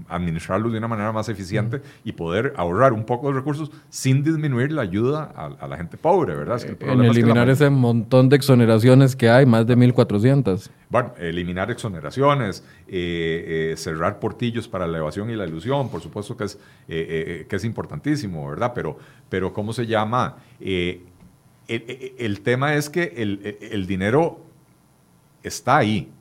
administrarlos 0.07 0.71
de 0.71 0.77
una 0.77 0.87
manera 0.87 1.11
más 1.11 1.29
eficiente 1.29 1.81
y 2.03 2.11
poder 2.13 2.53
ahorrar 2.57 2.93
un 2.93 3.05
poco 3.05 3.27
de 3.27 3.33
recursos 3.33 3.71
sin 3.89 4.23
disminuir 4.23 4.71
la 4.71 4.81
ayuda 4.81 5.31
a, 5.35 5.67
la 5.67 5.77
gente 5.77 5.97
pobre, 5.97 6.35
¿verdad? 6.35 6.61
en 6.79 7.01
eliminar 7.01 7.49
ese 7.49 7.69
montón 7.69 8.29
de 8.29 8.35
exoneraciones 8.35 9.15
que 9.15 9.29
hay, 9.29 9.45
más 9.45 9.65
de 9.67 9.77
1.400. 9.77 10.69
Bueno, 10.89 11.13
eliminar 11.17 11.71
exoneraciones, 11.71 12.63
eh, 12.87 13.71
eh, 13.71 13.77
cerrar 13.77 14.19
portillos 14.19 14.67
para 14.67 14.87
la 14.87 14.97
evasión 14.99 15.29
y 15.29 15.35
la 15.35 15.45
ilusión, 15.45 15.89
por 15.89 16.01
supuesto 16.01 16.37
que 16.37 16.45
es, 16.45 16.59
eh, 16.87 17.45
que 17.49 17.55
es 17.55 17.65
importantísimo, 17.65 18.47
¿verdad? 18.49 18.73
Pero, 18.75 18.97
pero 19.29 19.53
¿cómo 19.53 19.73
se 19.73 19.85
llama? 19.87 20.37
El, 20.59 22.41
tema 22.43 22.75
es 22.75 22.89
que 22.89 23.13
el, 23.17 23.57
el 23.71 23.87
dinero 23.87 24.39
está 25.43 25.77
ahí 25.77 26.11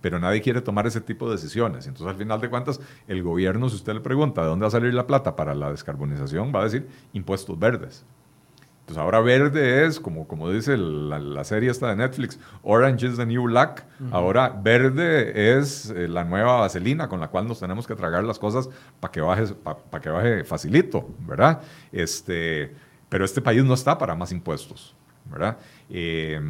pero 0.00 0.18
nadie 0.18 0.40
quiere 0.40 0.60
tomar 0.60 0.86
ese 0.86 1.00
tipo 1.00 1.26
de 1.26 1.36
decisiones. 1.36 1.86
Entonces, 1.86 2.08
al 2.08 2.16
final 2.16 2.40
de 2.40 2.48
cuentas, 2.48 2.80
el 3.06 3.22
gobierno, 3.22 3.68
si 3.68 3.76
usted 3.76 3.94
le 3.94 4.00
pregunta 4.00 4.42
de 4.42 4.48
dónde 4.48 4.64
va 4.64 4.68
a 4.68 4.70
salir 4.70 4.94
la 4.94 5.06
plata 5.06 5.36
para 5.36 5.54
la 5.54 5.70
descarbonización, 5.70 6.52
va 6.54 6.60
a 6.60 6.64
decir 6.64 6.88
impuestos 7.12 7.58
verdes. 7.58 8.04
Entonces, 8.90 9.04
ahora 9.04 9.20
verde 9.20 9.86
es, 9.86 10.00
como, 10.00 10.26
como 10.26 10.50
dice 10.50 10.76
la, 10.76 11.44
serie 11.44 11.70
esta 11.70 11.90
de 11.90 11.96
Netflix, 11.96 12.40
Orange 12.62 13.06
is 13.06 13.16
the 13.16 13.24
New 13.24 13.44
Black. 13.44 13.84
Ahora 14.10 14.48
verde 14.48 15.58
es 15.58 15.90
eh, 15.90 16.08
la 16.08 16.24
nueva 16.24 16.60
vaselina 16.60 17.08
con 17.08 17.20
la 17.20 17.28
cual 17.28 17.46
nos 17.46 17.60
tenemos 17.60 17.86
que 17.86 17.94
tragar 17.94 18.24
las 18.24 18.38
cosas 18.38 18.68
para 18.98 19.12
que, 19.12 19.20
baje, 19.20 19.54
para 19.54 20.02
que 20.02 20.08
baje 20.08 20.44
facilito, 20.44 21.08
¿verdad? 21.20 21.60
Este, 21.92 22.74
pero 23.08 23.24
este 23.24 23.40
país 23.40 23.62
no 23.62 23.74
está 23.74 23.96
para 23.96 24.16
más 24.16 24.32
impuestos, 24.32 24.96
¿verdad? 25.30 25.56
Eh, 25.88 26.40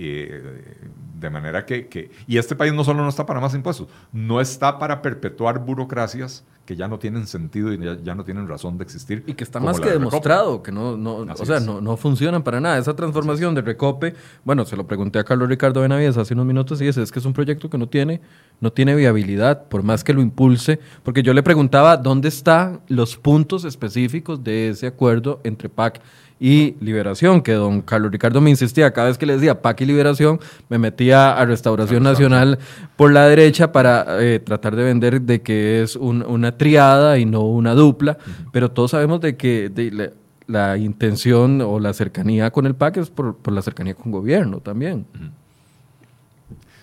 eh, 0.00 0.76
de 1.18 1.30
manera 1.30 1.66
que, 1.66 2.10
y 2.26 2.38
este 2.38 2.54
país 2.54 2.72
no 2.72 2.84
solo 2.84 3.02
no 3.02 3.08
está 3.08 3.26
para 3.26 3.40
más 3.40 3.54
impuestos, 3.54 3.88
no 4.12 4.40
está 4.40 4.78
para 4.78 5.02
perpetuar 5.02 5.58
burocracias 5.58 6.44
que 6.64 6.76
ya 6.76 6.86
no 6.86 6.98
tienen 6.98 7.26
sentido 7.26 7.72
y 7.72 7.80
ya, 8.04 8.14
no 8.14 8.24
tienen 8.24 8.46
razón 8.46 8.76
de 8.76 8.84
existir. 8.84 9.24
Y 9.26 9.32
que 9.32 9.42
está 9.42 9.58
más 9.58 9.80
que 9.80 9.88
demostrado, 9.88 10.62
que 10.62 10.70
no, 10.70 10.98
no 10.98 11.16
o 11.16 11.46
sea, 11.46 11.60
no, 11.60 11.80
no, 11.80 11.96
funcionan 11.96 12.42
para 12.42 12.60
nada. 12.60 12.76
Esa 12.76 12.94
transformación 12.94 13.54
de 13.54 13.62
Recope, 13.62 14.14
bueno, 14.44 14.66
se 14.66 14.76
lo 14.76 14.86
pregunté 14.86 15.18
a 15.18 15.24
Carlos 15.24 15.48
Ricardo 15.48 15.80
Benavides 15.80 16.18
hace 16.18 16.34
unos 16.34 16.44
minutos 16.44 16.80
y 16.82 16.84
dice, 16.84 17.02
es 17.02 17.10
que 17.10 17.20
es 17.20 17.24
un 17.24 17.32
proyecto 17.32 17.70
que 17.70 17.78
no 17.78 17.88
tiene, 17.88 18.20
no 18.60 18.70
tiene 18.70 18.94
viabilidad, 18.94 19.66
por 19.68 19.82
más 19.82 20.04
que 20.04 20.12
lo 20.12 20.20
impulse, 20.20 20.78
porque 21.02 21.22
yo 21.22 21.32
le 21.32 21.42
preguntaba 21.42 21.96
dónde 21.96 22.28
están 22.28 22.82
los 22.86 23.16
puntos 23.16 23.64
específicos 23.64 24.44
de 24.44 24.68
ese 24.68 24.86
acuerdo 24.86 25.40
entre 25.44 25.70
PAC 25.70 26.02
y 26.40 26.76
Liberación, 26.80 27.42
que 27.42 27.52
don 27.52 27.82
Carlos 27.82 28.12
Ricardo 28.12 28.40
me 28.40 28.50
insistía, 28.50 28.92
cada 28.92 29.08
vez 29.08 29.18
que 29.18 29.26
le 29.26 29.34
decía 29.34 29.60
PAC 29.60 29.80
y 29.80 29.86
Liberación, 29.86 30.38
me 30.68 30.78
metía 30.78 31.36
a 31.36 31.44
Restauración 31.44 32.02
Nacional 32.02 32.58
por 32.96 33.12
la 33.12 33.26
derecha 33.26 33.72
para 33.72 34.22
eh, 34.22 34.38
tratar 34.38 34.76
de 34.76 34.84
vender 34.84 35.22
de 35.22 35.42
que 35.42 35.82
es 35.82 35.96
una 35.96 36.56
triada 36.56 37.18
y 37.18 37.24
no 37.24 37.42
una 37.42 37.74
dupla, 37.74 38.18
pero 38.52 38.70
todos 38.70 38.92
sabemos 38.92 39.20
de 39.20 39.36
que 39.36 40.12
la, 40.46 40.78
intención 40.78 41.60
o 41.60 41.80
la 41.80 41.92
cercanía 41.92 42.50
con 42.50 42.66
el 42.66 42.74
PAC 42.74 42.98
es 42.98 43.10
por, 43.10 43.36
la 43.50 43.62
cercanía 43.62 43.94
con 43.94 44.12
gobierno 44.12 44.60
también. 44.60 45.06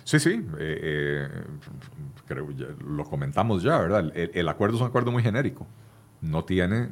Sí, 0.04 0.20
sí, 0.20 0.46
eh, 0.60 0.80
eh, 0.84 1.28
creo, 2.28 2.48
lo 2.88 3.06
comentamos 3.06 3.64
ya, 3.64 3.80
¿verdad? 3.80 4.12
el 4.16 4.50
acuerdo 4.50 4.76
es 4.76 4.82
un 4.82 4.88
acuerdo 4.88 5.12
muy 5.12 5.24
genérico, 5.24 5.66
no 6.22 6.44
tiene 6.44 6.90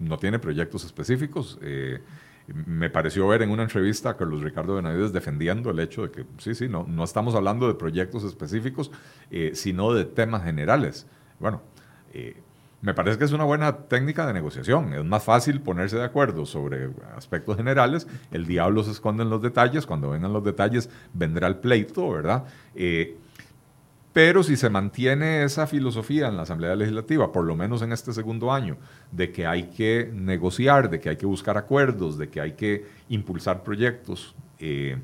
no 0.00 0.18
tiene 0.18 0.38
proyectos 0.38 0.84
específicos. 0.84 1.58
Eh, 1.62 2.00
me 2.48 2.90
pareció 2.90 3.28
ver 3.28 3.42
en 3.42 3.50
una 3.50 3.62
entrevista 3.62 4.10
a 4.10 4.16
Carlos 4.16 4.42
Ricardo 4.42 4.74
Benavides 4.74 5.12
defendiendo 5.12 5.70
el 5.70 5.78
hecho 5.78 6.02
de 6.02 6.10
que, 6.10 6.24
sí, 6.38 6.54
sí, 6.54 6.68
no, 6.68 6.84
no 6.88 7.04
estamos 7.04 7.36
hablando 7.36 7.68
de 7.68 7.74
proyectos 7.74 8.24
específicos, 8.24 8.90
eh, 9.30 9.52
sino 9.54 9.92
de 9.92 10.04
temas 10.04 10.42
generales. 10.42 11.06
Bueno, 11.38 11.62
eh, 12.12 12.36
me 12.82 12.94
parece 12.94 13.18
que 13.18 13.24
es 13.24 13.32
una 13.32 13.44
buena 13.44 13.76
técnica 13.76 14.26
de 14.26 14.32
negociación. 14.32 14.94
Es 14.94 15.04
más 15.04 15.22
fácil 15.22 15.60
ponerse 15.60 15.96
de 15.96 16.04
acuerdo 16.04 16.46
sobre 16.46 16.88
aspectos 17.14 17.56
generales. 17.56 18.08
El 18.32 18.46
diablo 18.46 18.82
se 18.82 18.90
esconde 18.90 19.22
en 19.22 19.30
los 19.30 19.42
detalles. 19.42 19.86
Cuando 19.86 20.10
vengan 20.10 20.32
los 20.32 20.42
detalles 20.42 20.88
vendrá 21.12 21.46
el 21.46 21.56
pleito, 21.56 22.10
¿verdad? 22.10 22.44
Pero 24.12 24.42
si 24.42 24.56
se 24.56 24.70
mantiene 24.70 25.44
esa 25.44 25.66
filosofía 25.66 26.28
en 26.28 26.36
la 26.36 26.42
Asamblea 26.42 26.74
Legislativa, 26.74 27.30
por 27.30 27.44
lo 27.44 27.54
menos 27.54 27.80
en 27.82 27.92
este 27.92 28.12
segundo 28.12 28.52
año, 28.52 28.76
de 29.12 29.30
que 29.30 29.46
hay 29.46 29.70
que 29.70 30.10
negociar, 30.12 30.90
de 30.90 30.98
que 30.98 31.10
hay 31.10 31.16
que 31.16 31.26
buscar 31.26 31.56
acuerdos, 31.56 32.18
de 32.18 32.28
que 32.28 32.40
hay 32.40 32.52
que 32.52 32.86
impulsar 33.08 33.62
proyectos, 33.62 34.34
eh, 34.58 34.98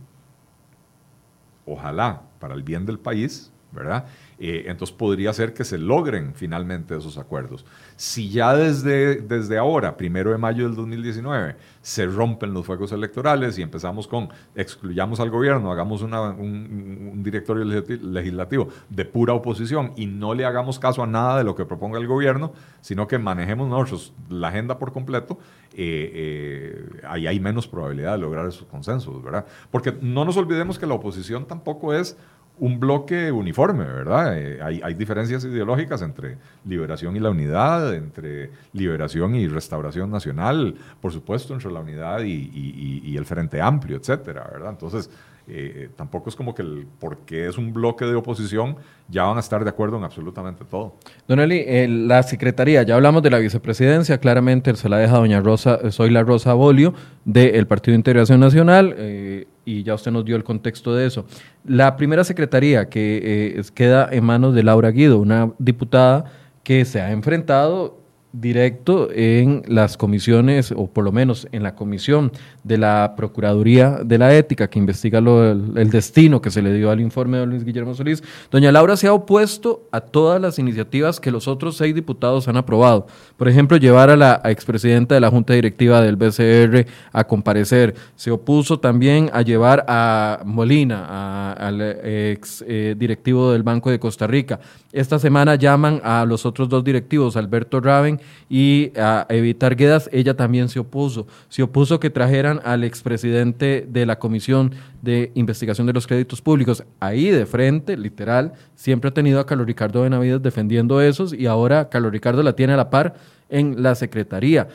ojalá 1.64 2.22
para 2.40 2.54
el 2.54 2.64
bien 2.64 2.84
del 2.84 2.98
país, 2.98 3.52
¿verdad? 3.72 4.06
Eh, 4.38 4.64
entonces 4.66 4.94
podría 4.94 5.32
ser 5.32 5.54
que 5.54 5.64
se 5.64 5.78
logren 5.78 6.34
finalmente 6.34 6.96
esos 6.96 7.16
acuerdos. 7.18 7.64
Si 7.96 8.30
ya 8.30 8.54
desde, 8.54 9.16
desde 9.16 9.56
ahora, 9.56 9.96
primero 9.96 10.30
de 10.30 10.38
mayo 10.38 10.64
del 10.64 10.76
2019, 10.76 11.56
se 11.80 12.06
rompen 12.06 12.52
los 12.52 12.66
fuegos 12.66 12.92
electorales 12.92 13.58
y 13.58 13.62
empezamos 13.62 14.06
con 14.06 14.28
excluyamos 14.54 15.20
al 15.20 15.30
gobierno, 15.30 15.72
hagamos 15.72 16.02
un, 16.02 17.22
directorio 17.22 17.64
legislativo 17.64 18.68
de 18.90 19.04
pura 19.04 19.32
oposición 19.32 19.92
y 19.96 20.06
no 20.06 20.34
le 20.34 20.44
hagamos 20.44 20.78
caso 20.78 21.02
a 21.02 21.06
nada 21.06 21.38
de 21.38 21.44
lo 21.44 21.54
que 21.54 21.64
proponga 21.64 21.98
el 21.98 22.06
gobierno, 22.06 22.52
sino 22.80 23.06
que 23.06 23.18
manejemos 23.18 23.68
nosotros 23.68 24.12
la 24.28 24.48
agenda 24.48 24.78
por 24.78 24.92
completo, 24.92 25.38
eh, 25.72 26.10
eh, 26.14 27.00
ahí 27.06 27.26
hay 27.26 27.40
menos 27.40 27.66
probabilidad 27.68 28.12
de 28.12 28.18
lograr 28.18 28.46
esos 28.46 28.66
consensos, 28.66 29.22
¿verdad? 29.22 29.46
Porque 29.70 29.94
no 30.00 30.24
nos 30.24 30.36
olvidemos 30.36 30.78
que 30.78 30.86
la 30.86 30.94
oposición 30.94 31.46
tampoco 31.46 31.94
es 31.94 32.16
un 32.58 32.80
bloque 32.80 33.30
uniforme, 33.30 33.84
¿verdad? 33.84 34.38
Eh, 34.38 34.58
hay, 34.62 34.94
diferencias 34.94 35.44
ideológicas 35.44 36.00
entre 36.02 36.38
liberación 36.64 37.16
y 37.16 37.20
la 37.20 37.30
unidad, 37.30 37.94
entre 37.94 38.50
liberación 38.72 39.34
y 39.34 39.46
restauración 39.46 40.10
nacional, 40.10 40.74
por 41.00 41.12
supuesto, 41.12 41.52
entre 41.52 41.70
la 41.70 41.80
unidad 41.80 42.20
y, 42.22 43.16
el 43.16 43.24
Frente 43.24 43.60
Amplio, 43.60 43.96
etcétera, 43.96 44.48
¿verdad? 44.52 44.70
Entonces, 44.70 45.10
eh, 45.48 45.90
tampoco 45.96 46.28
es 46.28 46.36
como 46.36 46.54
que 46.54 46.62
el, 46.62 46.86
porque 46.98 47.46
es 47.46 47.56
un 47.56 47.72
bloque 47.72 48.04
de 48.04 48.14
oposición 48.16 48.76
ya 49.08 49.24
van 49.24 49.36
a 49.36 49.40
estar 49.40 49.62
de 49.62 49.70
acuerdo 49.70 49.96
en 49.96 50.04
absolutamente 50.04 50.64
todo. 50.64 50.96
Don 51.28 51.38
Eli, 51.38 51.86
la 52.06 52.22
Secretaría, 52.22 52.82
ya 52.82 52.96
hablamos 52.96 53.22
de 53.22 53.30
la 53.30 53.38
vicepresidencia, 53.38 54.18
claramente 54.18 54.74
se 54.74 54.88
la 54.88 54.98
deja 54.98 55.16
doña 55.16 55.40
Rosa, 55.40 55.90
soy 55.92 56.10
la 56.10 56.24
Rosa 56.24 56.54
Bolio 56.54 56.94
del 57.24 57.66
Partido 57.66 57.92
de 57.92 57.98
Integración 57.98 58.40
Nacional. 58.40 58.94
Eh, 58.96 59.46
y 59.66 59.82
ya 59.82 59.94
usted 59.94 60.12
nos 60.12 60.24
dio 60.24 60.36
el 60.36 60.44
contexto 60.44 60.94
de 60.94 61.06
eso. 61.06 61.26
La 61.66 61.96
primera 61.96 62.24
secretaría 62.24 62.88
que 62.88 63.56
eh, 63.58 63.62
queda 63.74 64.08
en 64.10 64.24
manos 64.24 64.54
de 64.54 64.62
Laura 64.62 64.90
Guido, 64.92 65.18
una 65.18 65.52
diputada 65.58 66.32
que 66.62 66.86
se 66.86 67.00
ha 67.02 67.10
enfrentado 67.10 67.98
directo 68.40 69.08
en 69.12 69.62
las 69.66 69.96
comisiones, 69.96 70.72
o 70.76 70.86
por 70.86 71.04
lo 71.04 71.12
menos 71.12 71.48
en 71.52 71.62
la 71.62 71.74
comisión 71.74 72.32
de 72.64 72.78
la 72.78 73.14
Procuraduría 73.16 74.00
de 74.04 74.18
la 74.18 74.34
Ética 74.34 74.68
que 74.68 74.78
investiga 74.78 75.18
el, 75.18 75.90
destino 75.90 76.40
que 76.40 76.50
se 76.50 76.62
le 76.62 76.72
dio 76.74 76.90
al 76.90 77.00
informe 77.00 77.38
de 77.38 77.46
Luis 77.46 77.64
Guillermo 77.64 77.94
Solís. 77.94 78.22
Doña 78.50 78.72
Laura 78.72 78.96
se 78.96 79.06
ha 79.06 79.12
opuesto 79.12 79.88
a 79.92 80.00
todas 80.00 80.40
las 80.40 80.58
iniciativas 80.58 81.20
que 81.20 81.30
los 81.30 81.48
otros 81.48 81.76
seis 81.76 81.94
diputados 81.94 82.48
han 82.48 82.56
aprobado. 82.56 83.06
Por 83.36 83.48
ejemplo, 83.48 83.76
llevar 83.76 84.10
a 84.10 84.16
la 84.16 84.40
expresidenta 84.44 85.14
de 85.14 85.20
la 85.20 85.30
Junta 85.30 85.54
Directiva 85.54 86.00
del 86.00 86.16
BCR 86.16 86.86
a 87.12 87.24
comparecer. 87.24 87.94
Se 88.16 88.30
opuso 88.30 88.78
también 88.80 89.30
a 89.32 89.42
llevar 89.42 89.84
a 89.88 90.40
Molina, 90.44 91.52
al 91.52 91.80
ex 91.80 92.64
eh, 92.66 92.94
directivo 92.98 93.52
del 93.52 93.62
Banco 93.62 93.90
de 93.90 93.98
Costa 93.98 94.26
Rica. 94.26 94.60
Esta 94.92 95.18
semana 95.18 95.54
llaman 95.54 96.00
a 96.04 96.24
los 96.24 96.46
otros 96.46 96.68
dos 96.68 96.82
directivos, 96.82 97.36
Alberto 97.36 97.80
Raven 97.80 98.20
y 98.48 98.92
a 98.96 99.26
Evitar 99.28 99.76
Guedas, 99.76 100.08
ella 100.12 100.36
también 100.36 100.68
se 100.68 100.78
opuso. 100.78 101.26
Se 101.48 101.62
opuso 101.62 101.98
que 101.98 102.10
trajeran 102.10 102.60
al 102.64 102.84
expresidente 102.84 103.86
de 103.88 104.06
la 104.06 104.18
Comisión 104.18 104.72
de 105.02 105.32
Investigación 105.34 105.86
de 105.86 105.92
los 105.92 106.06
Créditos 106.06 106.40
Públicos 106.42 106.84
ahí 107.00 107.30
de 107.30 107.46
frente, 107.46 107.96
literal. 107.96 108.52
Siempre 108.74 109.08
ha 109.08 109.14
tenido 109.14 109.40
a 109.40 109.46
Carlos 109.46 109.66
Ricardo 109.66 110.02
Benavides 110.02 110.42
defendiendo 110.42 111.00
esos 111.00 111.32
y 111.32 111.46
ahora 111.46 111.88
Carlos 111.88 112.12
Ricardo 112.12 112.42
la 112.42 112.54
tiene 112.54 112.74
a 112.74 112.76
la 112.76 112.90
par 112.90 113.14
en 113.48 113.82
la 113.82 113.94
Secretaría. 113.94 114.68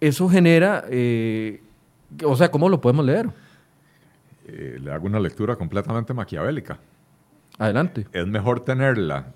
Eso 0.00 0.28
genera, 0.28 0.84
eh, 0.88 1.60
o 2.24 2.36
sea, 2.36 2.50
¿cómo 2.50 2.68
lo 2.68 2.80
podemos 2.80 3.04
leer? 3.04 3.28
Eh, 4.46 4.78
le 4.80 4.92
hago 4.92 5.06
una 5.06 5.20
lectura 5.20 5.56
completamente 5.56 6.14
maquiavélica. 6.14 6.78
Adelante. 7.58 8.06
Es 8.12 8.26
mejor 8.26 8.60
tenerla 8.60 9.26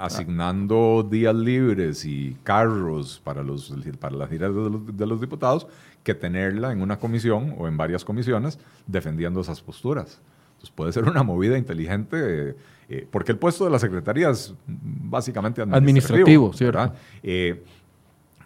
asignando 0.00 1.06
días 1.08 1.34
libres 1.34 2.04
y 2.04 2.36
carros 2.42 3.20
para, 3.22 3.42
los, 3.42 3.72
para 4.00 4.16
las 4.16 4.30
giras 4.30 4.50
de 4.54 5.06
los, 5.06 5.20
diputados 5.20 5.66
que 6.02 6.14
tenerla 6.14 6.72
en 6.72 6.80
una 6.80 6.98
comisión 6.98 7.54
o 7.58 7.68
en 7.68 7.76
varias 7.76 8.04
comisiones 8.04 8.58
defendiendo 8.86 9.40
esas 9.40 9.60
posturas. 9.60 10.20
Entonces 10.52 10.70
puede 10.74 10.92
ser 10.92 11.04
una 11.04 11.22
movida 11.22 11.58
inteligente, 11.58 12.56
eh, 12.88 13.06
porque 13.10 13.32
el 13.32 13.38
puesto 13.38 13.64
de 13.64 13.70
la 13.70 13.78
Secretaría 13.78 14.30
es 14.30 14.54
básicamente 14.66 15.62
administrativo, 15.62 16.48
administrativo 16.48 16.52
¿cierto? 16.54 16.94
Eh, 17.22 17.62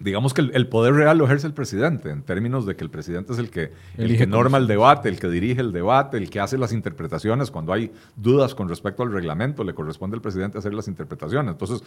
digamos 0.04 0.34
que 0.34 0.42
el, 0.42 0.66
poder 0.68 0.92
real 0.92 1.16
lo 1.16 1.24
ejerce 1.24 1.46
el 1.46 1.54
presidente, 1.54 2.10
en 2.10 2.22
términos 2.22 2.66
de 2.66 2.76
que 2.76 2.84
el 2.84 2.90
presidente 2.90 3.32
es 3.32 3.38
el 3.38 3.48
que, 3.48 3.72
el 3.96 4.18
que 4.18 4.26
norma 4.26 4.58
el 4.58 4.66
debate, 4.66 5.08
el 5.08 5.18
que 5.18 5.30
dirige 5.30 5.62
el 5.62 5.72
debate, 5.72 6.18
el 6.18 6.28
que 6.28 6.40
hace 6.40 6.58
las 6.58 6.74
interpretaciones. 6.74 7.50
Cuando 7.50 7.72
hay 7.72 7.90
dudas 8.14 8.54
con 8.54 8.68
respecto 8.68 9.02
al 9.02 9.10
reglamento, 9.10 9.64
le 9.64 9.72
corresponde 9.72 10.16
al 10.16 10.20
presidente 10.20 10.58
hacer 10.58 10.74
las 10.74 10.88
interpretaciones. 10.88 11.52
Entonces, 11.52 11.82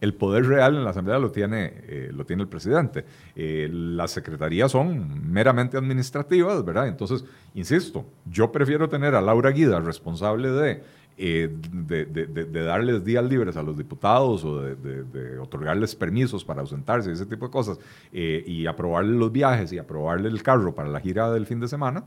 el, 0.00 0.14
poder 0.14 0.46
real 0.46 0.74
en 0.74 0.82
la 0.82 0.90
Asamblea 0.90 1.20
lo 1.20 1.30
tiene, 1.30 1.72
eh, 1.86 2.10
lo 2.12 2.26
tiene 2.26 2.42
el 2.42 2.48
presidente. 2.48 3.04
Eh, 3.36 3.68
las 3.70 4.10
secretarías 4.10 4.72
son 4.72 5.30
meramente 5.30 5.76
administrativas, 5.76 6.64
¿verdad? 6.64 6.88
Entonces, 6.88 7.24
insisto, 7.54 8.04
yo 8.24 8.50
prefiero 8.50 8.88
tener 8.88 9.14
a 9.14 9.20
Laura 9.20 9.50
Guida 9.52 9.78
responsable 9.78 10.50
de 10.50 10.82
eh, 11.18 11.48
de, 11.72 12.04
de, 12.04 12.64
darles 12.64 13.02
días 13.02 13.24
libres 13.24 13.56
a 13.56 13.62
los 13.62 13.78
diputados 13.78 14.44
o 14.44 14.60
de, 14.60 15.38
otorgarles 15.38 15.94
permisos 15.94 16.44
para 16.44 16.60
ausentarse, 16.60 17.10
ese 17.10 17.24
tipo 17.24 17.46
de 17.46 17.50
cosas, 17.50 17.78
eh, 18.12 18.44
y 18.46 18.66
aprobarle 18.66 19.16
los 19.16 19.32
viajes 19.32 19.72
y 19.72 19.78
aprobarle 19.78 20.28
el 20.28 20.42
carro 20.42 20.74
para 20.74 20.90
la 20.90 21.00
gira 21.00 21.30
del 21.30 21.46
fin 21.46 21.58
de 21.58 21.68
semana, 21.68 22.04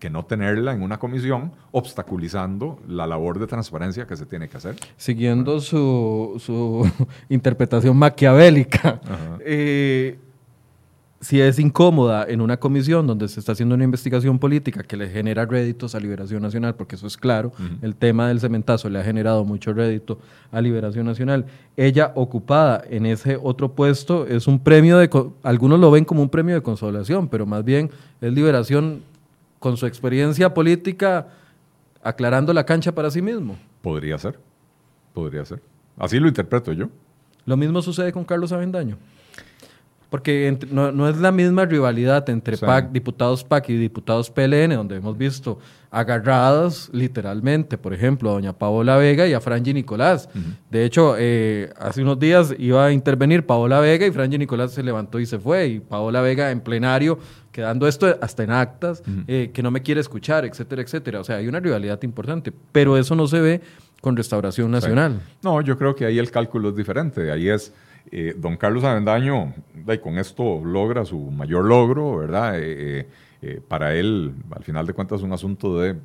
que 0.00 0.10
no 0.10 0.24
tenerla 0.24 0.72
en 0.72 0.82
una 0.82 0.98
comisión 0.98 1.52
obstaculizando 1.70 2.80
la 2.88 3.06
labor 3.06 3.38
de 3.38 3.46
transparencia 3.46 4.06
que 4.06 4.16
se 4.16 4.26
tiene 4.26 4.48
que 4.48 4.56
hacer. 4.56 4.74
Siguiendo 4.96 5.60
su, 5.60 6.34
su 6.38 6.90
interpretación 7.28 7.96
maquiavélica, 7.96 9.00
eh, 9.44 10.18
si 11.20 11.38
es 11.40 11.58
incómoda 11.58 12.24
en 12.26 12.40
una 12.40 12.56
comisión 12.56 13.06
donde 13.06 13.28
se 13.28 13.40
está 13.40 13.52
haciendo 13.52 13.74
una 13.74 13.84
investigación 13.84 14.38
política 14.38 14.82
que 14.82 14.96
le 14.96 15.08
genera 15.10 15.44
réditos 15.44 15.94
a 15.94 16.00
Liberación 16.00 16.40
Nacional, 16.40 16.76
porque 16.76 16.96
eso 16.96 17.06
es 17.06 17.18
claro, 17.18 17.52
el 17.82 17.94
tema 17.94 18.28
del 18.28 18.40
cementazo 18.40 18.88
le 18.88 18.98
ha 18.98 19.04
generado 19.04 19.44
mucho 19.44 19.74
rédito 19.74 20.18
a 20.50 20.62
Liberación 20.62 21.04
Nacional, 21.04 21.44
ella 21.76 22.12
ocupada 22.14 22.82
en 22.88 23.04
ese 23.04 23.38
otro 23.40 23.72
puesto 23.72 24.26
es 24.26 24.46
un 24.46 24.60
premio 24.60 24.96
de, 24.96 25.10
algunos 25.42 25.78
lo 25.78 25.90
ven 25.90 26.06
como 26.06 26.22
un 26.22 26.30
premio 26.30 26.54
de 26.54 26.62
consolación, 26.62 27.28
pero 27.28 27.44
más 27.44 27.64
bien 27.64 27.90
es 28.22 28.32
Liberación 28.32 29.02
con 29.58 29.76
su 29.76 29.84
experiencia 29.84 30.54
política 30.54 31.28
aclarando 32.02 32.54
la 32.54 32.64
cancha 32.64 32.92
para 32.92 33.10
sí 33.10 33.20
mismo. 33.20 33.58
Podría 33.82 34.16
ser, 34.16 34.38
podría 35.12 35.44
ser. 35.44 35.60
Así 35.98 36.18
lo 36.18 36.28
interpreto 36.28 36.72
yo. 36.72 36.88
Lo 37.44 37.58
mismo 37.58 37.82
sucede 37.82 38.10
con 38.10 38.24
Carlos 38.24 38.52
Avendaño. 38.52 38.96
Porque 40.10 40.58
no, 40.70 41.08
es 41.08 41.18
la 41.18 41.30
misma 41.30 41.64
rivalidad 41.64 42.28
entre 42.28 42.56
PAC, 42.56 42.90
diputados 42.90 43.44
PAC 43.44 43.70
y 43.70 43.76
diputados 43.76 44.28
PLN, 44.28 44.74
donde 44.74 44.96
hemos 44.96 45.16
visto 45.16 45.58
agarrados 45.92 46.88
literalmente, 46.92 47.76
por 47.76 47.92
ejemplo, 47.92 48.30
a 48.30 48.34
doña 48.34 48.52
Paola 48.52 48.96
Vega 48.96 49.26
y 49.26 49.32
a 49.32 49.40
Franji 49.40 49.74
Nicolás. 49.74 50.28
De 50.70 50.84
hecho, 50.84 51.16
eh, 51.18 51.72
hace 51.78 52.02
unos 52.02 52.18
días 52.18 52.54
iba 52.58 52.86
a 52.86 52.92
intervenir 52.92 53.44
Paola 53.44 53.80
Vega 53.80 54.06
y 54.06 54.10
Franji 54.10 54.38
Nicolás 54.38 54.72
se 54.72 54.82
levantó 54.82 55.18
y 55.18 55.26
se 55.26 55.38
fue. 55.38 55.66
Y 55.66 55.80
Paola 55.80 56.20
Vega 56.20 56.50
en 56.50 56.60
plenario, 56.60 57.18
quedando 57.50 57.88
esto 57.88 58.16
hasta 58.20 58.44
en 58.44 58.52
actas, 58.52 59.02
eh, 59.26 59.50
que 59.52 59.62
no 59.62 59.70
me 59.70 59.82
quiere 59.82 60.00
escuchar, 60.00 60.44
etcétera, 60.44 60.82
etcétera. 60.82 61.20
O 61.20 61.24
sea, 61.24 61.36
hay 61.36 61.48
una 61.48 61.60
rivalidad 61.60 62.00
importante, 62.02 62.52
pero 62.72 62.96
eso 62.96 63.14
no 63.16 63.26
se 63.26 63.40
ve 63.40 63.60
con 64.00 64.16
Restauración 64.16 64.70
Nacional. 64.70 65.20
No, 65.42 65.60
yo 65.60 65.76
creo 65.76 65.94
que 65.94 66.04
ahí 66.04 66.18
el 66.18 66.30
cálculo 66.30 66.70
es 66.70 66.76
diferente. 66.76 67.30
Ahí 67.30 67.48
es 67.48 67.72
eh, 68.12 68.34
don 68.36 68.56
Carlos 68.56 68.84
Avendaño, 68.84 69.54
con 69.98 70.18
esto 70.18 70.62
logra 70.64 71.04
su 71.04 71.18
mayor 71.18 71.64
logro, 71.64 72.18
¿verdad? 72.18 72.54
Eh, 72.56 73.08
eh, 73.42 73.60
para 73.66 73.94
él, 73.94 74.34
al 74.50 74.62
final 74.62 74.86
de 74.86 74.92
cuentas, 74.92 75.20
es 75.20 75.24
un 75.24 75.32
asunto 75.32 75.78
de 75.80 75.96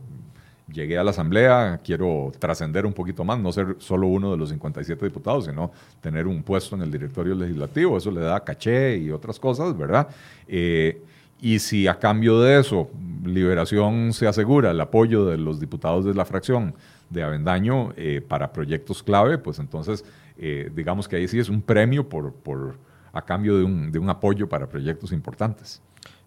llegué 0.71 0.97
a 0.97 1.03
la 1.03 1.11
Asamblea, 1.11 1.79
quiero 1.83 2.31
trascender 2.39 2.87
un 2.87 2.93
poquito 2.93 3.23
más, 3.23 3.37
no 3.39 3.51
ser 3.51 3.75
solo 3.77 4.07
uno 4.07 4.31
de 4.31 4.37
los 4.37 4.49
57 4.49 5.05
diputados, 5.05 5.45
sino 5.45 5.71
tener 6.01 6.25
un 6.25 6.41
puesto 6.41 6.75
en 6.75 6.81
el 6.81 6.91
directorio 6.91 7.35
legislativo, 7.35 7.97
eso 7.97 8.09
le 8.09 8.21
da 8.21 8.43
caché 8.43 8.97
y 8.97 9.11
otras 9.11 9.39
cosas, 9.39 9.77
¿verdad? 9.77 10.07
y 10.47 11.59
si 11.59 11.85
a 11.85 11.99
cambio 11.99 12.41
de 12.41 12.61
eso 12.61 12.89
Liberación 13.23 14.11
se 14.13 14.27
asegura 14.27 14.71
el 14.71 14.81
apoyo 14.81 15.25
de 15.25 15.37
los 15.37 15.59
diputados 15.59 16.03
de 16.05 16.15
la 16.15 16.25
fracción 16.25 16.73
de 17.11 17.21
Avendaño 17.21 17.93
para 18.27 18.51
proyectos 18.51 19.03
clave, 19.03 19.37
pues 19.37 19.59
entonces 19.59 20.03
eh, 20.37 20.69
digamos 20.73 21.07
que 21.07 21.15
ahí 21.15 21.27
sí 21.27 21.39
es 21.39 21.49
un 21.49 21.61
premio 21.61 22.07
por 22.07 22.77
a 23.15 23.21
cambio 23.21 23.57
de 23.57 23.63
un, 23.63 23.91
de 23.91 23.97
un, 23.97 24.09
apoyo 24.09 24.47
para 24.47 24.67
proyectos 24.67 25.11
importantes. 25.11 25.81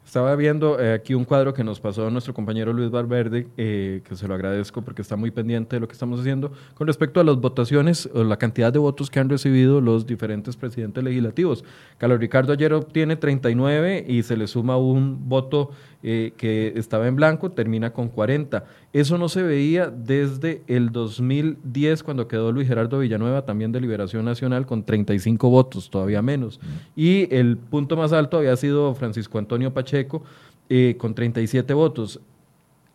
Estaba 0.08 0.34
viendo 0.36 0.80
eh, 0.80 0.94
aquí 0.94 1.12
un 1.12 1.26
cuadro 1.26 1.52
que 1.52 1.62
nos 1.62 1.80
pasó 1.80 2.08
nuestro 2.10 2.32
compañero 2.32 2.72
Luis 2.72 2.90
Valverde, 2.90 3.46
eh, 3.58 4.00
que 4.08 4.16
se 4.16 4.26
lo 4.26 4.34
agradezco 4.34 4.80
porque 4.80 5.02
está 5.02 5.16
muy 5.16 5.30
pendiente 5.30 5.76
de 5.76 5.80
lo 5.80 5.86
que 5.86 5.92
estamos 5.92 6.18
haciendo, 6.20 6.50
con 6.74 6.86
respecto 6.86 7.20
a 7.20 7.24
las 7.24 7.36
votaciones 7.36 8.08
o 8.14 8.24
la 8.24 8.38
cantidad 8.38 8.72
de 8.72 8.78
votos 8.78 9.10
que 9.10 9.20
han 9.20 9.28
recibido 9.28 9.82
los 9.82 10.06
diferentes 10.06 10.56
presidentes 10.56 11.04
legislativos. 11.04 11.62
Carlos 11.98 12.20
Ricardo 12.20 12.54
ayer 12.54 12.72
obtiene 12.72 13.16
39 13.16 14.06
y 14.08 14.22
se 14.22 14.38
le 14.38 14.46
suma 14.46 14.78
un 14.78 15.28
voto 15.28 15.72
eh, 16.02 16.32
que 16.36 16.74
estaba 16.76 17.08
en 17.08 17.16
blanco, 17.16 17.50
termina 17.50 17.92
con 17.92 18.08
40. 18.08 18.64
Eso 18.92 19.18
no 19.18 19.28
se 19.28 19.42
veía 19.42 19.88
desde 19.88 20.62
el 20.68 20.92
2010, 20.92 22.04
cuando 22.04 22.28
quedó 22.28 22.52
Luis 22.52 22.68
Gerardo 22.68 23.00
Villanueva, 23.00 23.44
también 23.44 23.72
de 23.72 23.80
Liberación 23.80 24.24
Nacional, 24.24 24.64
con 24.64 24.84
35 24.84 25.50
votos, 25.50 25.90
todavía 25.90 26.22
menos. 26.22 26.60
Y 26.94 27.32
el 27.34 27.56
punto 27.56 27.96
más 27.96 28.12
alto 28.12 28.38
había 28.38 28.56
sido 28.56 28.94
Francisco 28.94 29.38
Antonio 29.38 29.74
Pacheco, 29.74 30.22
eh, 30.68 30.96
con 30.98 31.14
37 31.14 31.74
votos. 31.74 32.20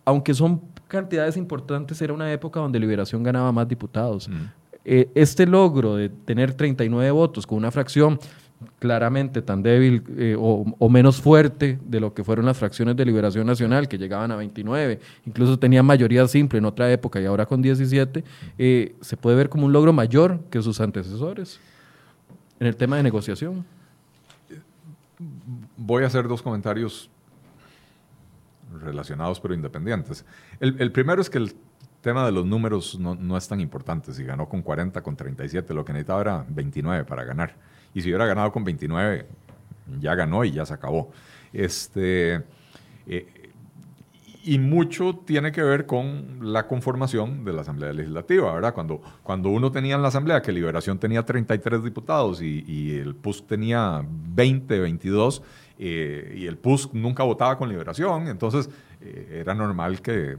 Aunque 0.06 0.34
son 0.34 0.62
cantidades 0.88 1.36
importantes, 1.36 2.01
era 2.01 2.14
una 2.14 2.32
época 2.32 2.62
donde 2.62 2.80
Liberación 2.80 3.22
ganaba 3.22 3.51
más 3.51 3.68
diputados. 3.68 4.30
Eh, 4.86 5.10
este 5.16 5.45
logro 5.45 5.95
de 5.95 6.10
tener 6.10 6.54
39 6.54 7.12
votos 7.12 7.47
con 7.47 7.58
una 7.58 7.72
fracción 7.72 8.20
claramente 8.80 9.41
tan 9.41 9.64
débil 9.64 10.03
eh, 10.18 10.36
o, 10.38 10.89
menos 10.89 11.22
fuerte 11.22 11.80
de 11.84 11.99
lo 11.99 12.14
que 12.14 12.24
fueron 12.24 12.45
las 12.45 12.57
fracciones 12.57 12.95
de 12.95 13.05
Liberación 13.05 13.47
Nacional, 13.47 13.88
que 13.88 13.97
llegaban 13.97 14.32
a 14.32 14.36
29, 14.36 14.99
incluso 15.26 15.57
tenían 15.57 15.86
mayoría 15.86 16.28
simple 16.28 16.59
en 16.59 16.66
otra 16.66 16.91
época 16.91 17.22
y 17.22 17.26
ahora 17.26 17.45
con 17.45 17.61
17, 17.61 18.24
eh, 18.57 18.95
se 19.01 19.18
puede 19.18 19.36
ver 19.36 19.49
como 19.49 19.66
un 19.66 19.74
logro 19.74 19.93
mayor 19.93 20.39
que 20.49 20.61
sus 20.61 20.80
antecesores 20.82 21.59
en 22.59 22.68
el 22.68 22.76
tema 22.76 22.97
de 22.97 23.03
negociación. 23.03 23.66
Voy 25.78 26.03
a 26.03 26.07
hacer 26.07 26.28
dos 26.28 26.41
comentarios 26.41 27.09
relacionados 28.82 29.39
pero 29.39 29.53
independientes. 29.53 30.26
El, 30.59 30.91
primero 30.91 31.22
es 31.22 31.30
que 31.30 31.38
el 31.38 31.55
tema 32.01 32.26
de 32.26 32.32
los 32.32 32.45
números 32.45 32.99
no, 32.99 33.16
no 33.16 33.38
es 33.38 33.47
tan 33.47 33.59
importante, 33.59 34.14
si 34.14 34.24
ganó 34.24 34.49
con 34.49 34.61
40, 34.61 35.01
con 35.01 35.16
37, 35.16 35.74
lo 35.74 35.86
que 35.86 35.93
necesitaba 35.93 36.22
era 36.22 36.45
29 36.49 37.05
para 37.05 37.24
ganar 37.24 37.55
y 37.94 38.02
si 38.02 38.10
hubiera 38.10 38.26
ganado 38.26 38.52
con 38.52 38.64
29, 38.64 39.28
ya 40.00 40.16
ganó 40.16 40.44
y 40.44 40.52
ya 40.52 40.66
se 40.66 40.74
acabó. 40.74 41.12
Este, 41.52 42.44
eh, 43.06 43.44
y 44.46 44.60
mucho 44.60 45.22
tiene 45.26 45.54
que 45.54 45.62
ver 45.62 45.86
con 45.86 46.39
la 46.41 46.68
conformación 46.68 47.46
de 47.46 47.54
la 47.54 47.62
Asamblea 47.62 47.94
Legislativa, 47.94 48.54
¿verdad? 48.54 48.74
Cuando, 48.74 49.02
cuando 49.24 49.50
uno 49.50 49.72
tenía 49.72 49.96
en 49.96 50.02
la 50.02 50.10
Asamblea 50.10 50.41
que 50.41 50.52
Liberación 50.52 51.00
tenía 51.00 51.24
33 51.24 51.82
diputados 51.84 52.41
y, 52.41 52.98
el 52.98 53.16
PUSC 53.16 53.48
tenía 53.48 54.06
20, 54.06 54.80
22, 54.80 55.44
eh, 55.80 56.36
y 56.38 56.46
el 56.46 56.58
PUSC 56.58 56.94
nunca 56.94 57.24
votaba 57.24 57.58
con 57.58 57.70
Liberación, 57.70 58.28
entonces 58.28 58.70
eh, 59.00 59.39
era 59.39 59.54
normal 59.54 60.02
que 60.02 60.38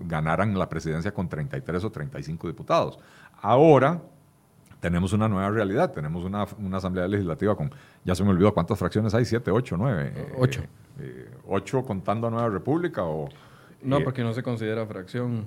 ganaran 0.00 0.58
la 0.58 0.68
presidencia 0.68 1.12
con 1.12 1.28
33 1.28 1.84
o 1.84 1.90
35 1.90 2.48
diputados. 2.48 2.98
Ahora, 3.42 4.00
tenemos 4.80 5.12
una 5.12 5.28
nueva 5.28 5.50
realidad, 5.50 5.92
tenemos 5.92 6.24
una, 6.24 6.46
una, 6.58 6.76
asamblea 6.76 7.08
legislativa 7.08 7.56
con, 7.56 7.70
ya 8.04 8.14
se 8.14 8.22
me 8.24 8.30
olvidó 8.30 8.52
cuántas 8.52 8.78
fracciones 8.78 9.14
hay, 9.14 9.24
siete, 9.24 9.50
ocho, 9.50 9.76
nueve. 9.76 10.12
Eh, 10.14 10.32
ocho. 10.38 10.62
Eh, 11.00 11.30
ocho 11.48 11.82
contando 11.82 12.26
a 12.26 12.30
Nueva 12.30 12.48
República 12.48 13.04
o... 13.04 13.28
No, 13.82 13.98
eh, 13.98 14.00
porque 14.04 14.22
no 14.22 14.32
se 14.32 14.42
considera 14.42 14.86
fracción. 14.86 15.46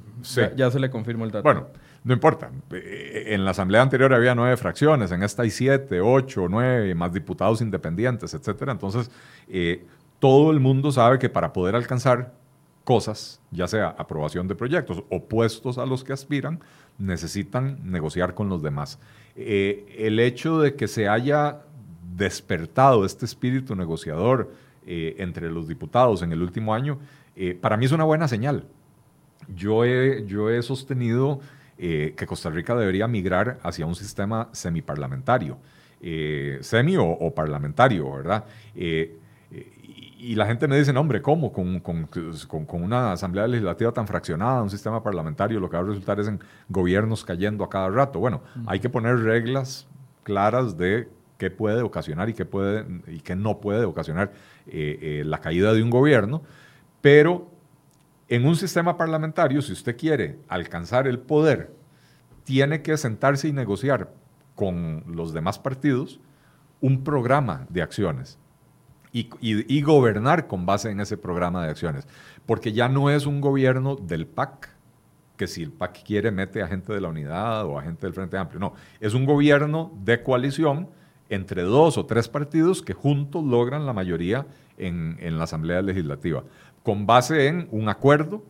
Ya, 0.56 0.70
se 0.72 0.80
le 0.80 0.90
confirmó 0.90 1.26
el 1.26 1.32
dato. 1.32 1.44
Bueno, 1.44 1.68
no 2.04 2.14
importa. 2.14 2.50
En 2.72 3.44
la 3.44 3.52
asamblea 3.52 3.82
anterior 3.82 4.14
había 4.14 4.36
nueve 4.36 4.56
fracciones, 4.58 5.12
en 5.12 5.24
esta 5.24 5.44
hay 5.44 5.50
siete, 5.50 6.00
ocho, 6.00 6.48
nueve, 6.50 6.94
más 6.96 7.12
diputados 7.12 7.62
independientes, 7.62 8.34
etcétera. 8.34 8.72
Entonces, 8.72 9.12
todo 10.20 10.52
el 10.52 10.60
mundo 10.60 10.92
sabe 10.92 11.20
que 11.20 11.30
para 11.30 11.52
poder 11.52 11.76
alcanzar 11.76 12.34
cosas, 12.84 13.42
ya 13.52 13.68
sea 13.68 13.90
aprobación 13.90 14.48
de 14.48 14.56
proyectos 14.56 15.04
o 15.10 15.26
puestos 15.26 15.78
a 15.78 15.86
los 15.86 16.04
que 16.04 16.14
aspiran, 16.14 16.60
necesitan 17.00 17.80
negociar 17.84 18.36
con 18.36 18.50
los 18.50 18.62
demás. 18.62 19.00
Eh, 19.36 19.96
el 19.98 20.20
hecho 20.20 20.60
de 20.60 20.76
que 20.76 20.88
se 20.88 21.08
haya 21.08 21.62
despertado 22.16 23.06
este 23.06 23.26
espíritu 23.26 23.76
negociador 23.76 24.54
eh, 24.86 25.16
entre 25.18 25.50
los 25.50 25.68
diputados 25.68 26.22
en 26.22 26.32
el 26.32 26.42
último 26.42 26.74
año, 26.74 27.00
eh, 27.36 27.58
para 27.60 27.78
mí 27.78 27.86
es 27.86 27.92
una 27.92 28.04
buena 28.04 28.28
señal. 28.28 28.66
Yo 29.56 29.86
he, 29.86 30.26
yo 30.28 30.50
he 30.50 30.62
sostenido 30.62 31.40
que 31.78 32.26
Costa 32.28 32.50
Rica 32.50 32.76
debería 32.76 33.08
migrar 33.08 33.58
hacia 33.64 33.86
un 33.86 33.96
sistema 33.96 34.50
semiparlamentario, 34.52 35.58
semi 36.60 36.98
o, 36.98 37.06
o, 37.06 37.34
parlamentario, 37.34 38.12
¿verdad? 38.16 38.44
Y 40.20 40.36
la 40.36 40.46
gente 40.46 40.68
me 40.68 40.78
dice, 40.78 40.92
no, 40.92 41.00
hombre, 41.00 41.22
¿cómo? 41.22 41.54
Con, 41.54 41.80
con, 41.80 42.06
con, 42.08 42.84
una 42.84 43.14
asamblea 43.14 43.48
legislativa 43.48 43.94
tan 43.94 44.06
fraccionada, 44.06 44.62
un 44.62 44.70
sistema 44.70 45.02
parlamentario, 45.02 45.62
lo 45.62 45.70
que 45.70 45.78
va 45.78 45.84
a 45.84 45.86
resultar 45.86 46.20
es 46.20 46.28
en 46.28 46.42
gobiernos 46.68 47.24
cayendo 47.24 47.64
a 47.64 47.70
cada 47.70 47.90
rato. 47.90 48.20
Bueno, 48.20 48.42
hay 48.68 48.82
que 48.82 48.90
poner 48.90 49.18
reglas 49.20 49.88
claras 50.24 50.78
de 50.78 51.08
qué 51.38 51.50
puede 51.50 51.82
ocasionar 51.82 52.28
y 52.28 52.34
qué, 52.34 52.44
puede, 52.44 52.86
y 53.08 53.22
qué 53.22 53.38
no 53.38 53.62
puede 53.62 53.86
ocasionar 53.86 54.34
eh, 54.68 55.00
eh, 55.02 55.24
la 55.26 55.40
caída 55.40 55.74
de 55.74 55.82
un 55.82 55.90
gobierno, 55.90 56.42
pero 57.00 57.50
en 58.28 58.46
un 58.46 58.58
sistema 58.58 58.98
parlamentario, 58.98 59.62
si 59.62 59.72
usted 59.72 59.96
quiere 59.96 60.40
alcanzar 60.50 61.08
el 61.08 61.20
poder, 61.20 61.72
tiene 62.44 62.82
que 62.82 62.98
sentarse 62.98 63.48
y 63.48 63.54
negociar 63.54 64.12
con 64.56 65.06
los 65.08 65.34
demás 65.34 65.60
partidos 65.60 66.20
un 66.82 67.06
programa 67.06 67.66
de 67.70 67.82
acciones 67.82 68.39
y, 69.12 69.82
gobernar 69.82 70.48
con 70.48 70.66
base 70.66 70.92
en 70.92 71.00
ese 71.00 71.18
programa 71.18 71.64
de 71.64 71.72
acciones. 71.72 72.08
Porque 72.46 72.74
ya 72.74 72.90
no 72.90 73.10
es 73.10 73.26
un 73.26 73.42
gobierno 73.42 73.96
del 73.96 74.28
PAC, 74.28 74.70
que 75.38 75.48
si 75.48 75.64
el 75.64 75.72
PAC 75.72 76.04
quiere 76.04 76.32
mete 76.32 76.62
a 76.62 76.68
gente 76.68 76.94
de 76.94 77.02
la 77.02 77.10
unidad 77.10 77.66
o 77.66 77.80
a 77.80 77.84
gente 77.84 78.06
del 78.06 78.14
Frente 78.14 78.38
Amplio. 78.38 78.60
No, 78.60 78.74
es 79.00 79.14
un 79.14 79.26
gobierno 79.26 79.92
de 80.04 80.22
coalición 80.22 80.90
entre 81.30 81.62
dos 81.64 81.98
o 81.98 82.06
tres 82.06 82.28
partidos 82.28 82.82
que 82.82 82.94
juntos 82.94 83.44
logran 83.44 83.86
la 83.86 83.94
mayoría 83.94 84.48
en, 84.78 85.18
en 85.20 85.38
la 85.38 85.44
Asamblea 85.44 85.82
Legislativa, 85.82 86.44
con 86.84 87.06
base 87.06 87.48
en 87.48 87.68
un 87.72 87.88
acuerdo 87.90 88.44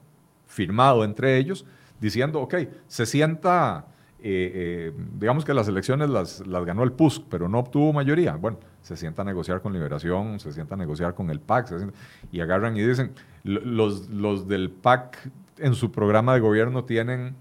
firmado 0.48 1.04
entre 1.04 1.38
ellos, 1.38 1.66
diciendo, 2.00 2.40
ok, 2.40 2.56
se 2.88 3.06
sienta 3.06 3.86
eh, 4.22 4.52
eh, 4.54 4.94
digamos 5.14 5.46
que 5.46 5.54
las 5.54 5.70
elecciones 5.70 6.10
las, 6.10 6.46
las, 6.46 6.66
ganó 6.66 6.84
el 6.84 6.92
PUSC, 6.92 7.24
pero 7.30 7.48
no 7.48 7.60
obtuvo 7.60 7.94
mayoría. 7.94 8.36
Bueno, 8.36 8.60
se 8.82 8.98
sienta 8.98 9.22
a 9.22 9.26
negociar 9.26 9.62
con 9.62 9.74
Liberación, 9.74 10.40
se 10.40 10.52
sienta 10.52 10.76
a 10.76 10.78
negociar 10.78 11.14
con 11.14 11.30
el 11.30 11.40
PAC, 11.40 11.70
y 12.32 12.40
agarran 12.40 12.76
y 12.78 12.82
dicen, 12.82 13.12
los, 13.44 14.10
los 14.10 14.48
del 14.48 14.70
PAC 14.70 15.32
en 15.58 15.76
su 15.76 15.92
programa 15.92 16.34
de 16.34 16.40
gobierno 16.40 16.86
tienen 16.86 17.36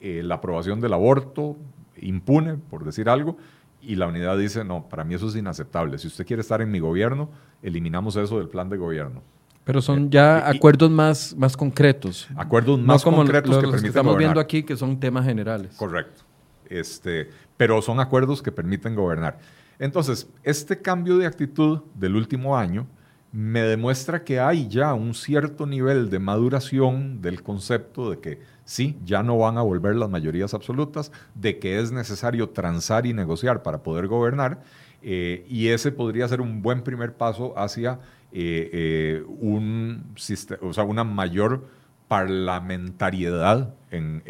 eh, 0.00 0.22
la 0.22 0.36
aprobación 0.36 0.80
del 0.80 0.92
aborto 0.92 1.56
impune, 1.96 2.54
por 2.54 2.84
decir 2.84 3.08
algo, 3.08 3.36
y 3.80 3.96
la 3.96 4.06
unidad 4.06 4.38
dice, 4.38 4.64
no, 4.64 4.88
para 4.88 5.04
mí 5.04 5.14
eso 5.14 5.28
es 5.28 5.36
inaceptable. 5.36 5.98
Si 5.98 6.06
usted 6.06 6.26
quiere 6.26 6.40
estar 6.40 6.62
en 6.62 6.70
mi 6.70 6.78
gobierno, 6.78 7.28
eliminamos 7.62 8.16
eso 8.16 8.38
del 8.38 8.48
plan 8.48 8.68
de 8.68 8.76
gobierno. 8.76 9.22
Pero 9.64 9.80
son 9.80 10.10
ya 10.10 10.48
acuerdos 10.48 10.90
más, 10.90 11.34
más 11.36 11.56
concretos. 11.56 12.28
Acuerdos 12.36 12.78
más 12.78 13.02
concretos 13.02 13.58
que, 13.58 13.80
que 13.80 13.88
estamos 13.88 14.16
viendo 14.16 14.40
aquí, 14.40 14.62
que 14.62 14.76
son 14.76 15.00
temas 15.00 15.24
generales. 15.24 15.74
Correcto. 15.76 16.22
Este, 16.68 17.30
pero 17.56 17.80
son 17.82 18.00
acuerdos 18.00 18.42
que 18.42 18.52
permiten 18.52 18.94
gobernar. 18.94 19.38
Entonces, 19.78 20.28
este 20.42 20.80
cambio 20.80 21.18
de 21.18 21.26
actitud 21.26 21.82
del 21.94 22.16
último 22.16 22.56
año 22.56 22.86
me 23.32 23.62
demuestra 23.62 24.22
que 24.22 24.38
hay 24.38 24.68
ya 24.68 24.94
un 24.94 25.12
cierto 25.12 25.66
nivel 25.66 26.08
de 26.08 26.20
maduración 26.20 27.20
del 27.20 27.42
concepto 27.42 28.10
de 28.10 28.20
que 28.20 28.38
sí, 28.64 28.96
ya 29.04 29.24
no 29.24 29.36
van 29.38 29.58
a 29.58 29.62
volver 29.62 29.96
las 29.96 30.08
mayorías 30.08 30.54
absolutas, 30.54 31.10
de 31.34 31.58
que 31.58 31.80
es 31.80 31.90
necesario 31.90 32.50
transar 32.50 33.06
y 33.06 33.12
negociar 33.12 33.64
para 33.64 33.82
poder 33.82 34.06
gobernar, 34.06 34.62
eh, 35.02 35.44
y 35.48 35.68
ese 35.68 35.90
podría 35.90 36.28
ser 36.28 36.40
un 36.40 36.62
buen 36.62 36.82
primer 36.82 37.14
paso 37.14 37.58
hacia 37.58 37.98
eh, 38.32 39.22
eh, 39.26 40.58
o 40.60 40.72
sea, 40.72 40.84
una 40.84 41.04
mayor 41.04 41.68
parlamentariedad 42.08 43.74
en, 43.96 44.22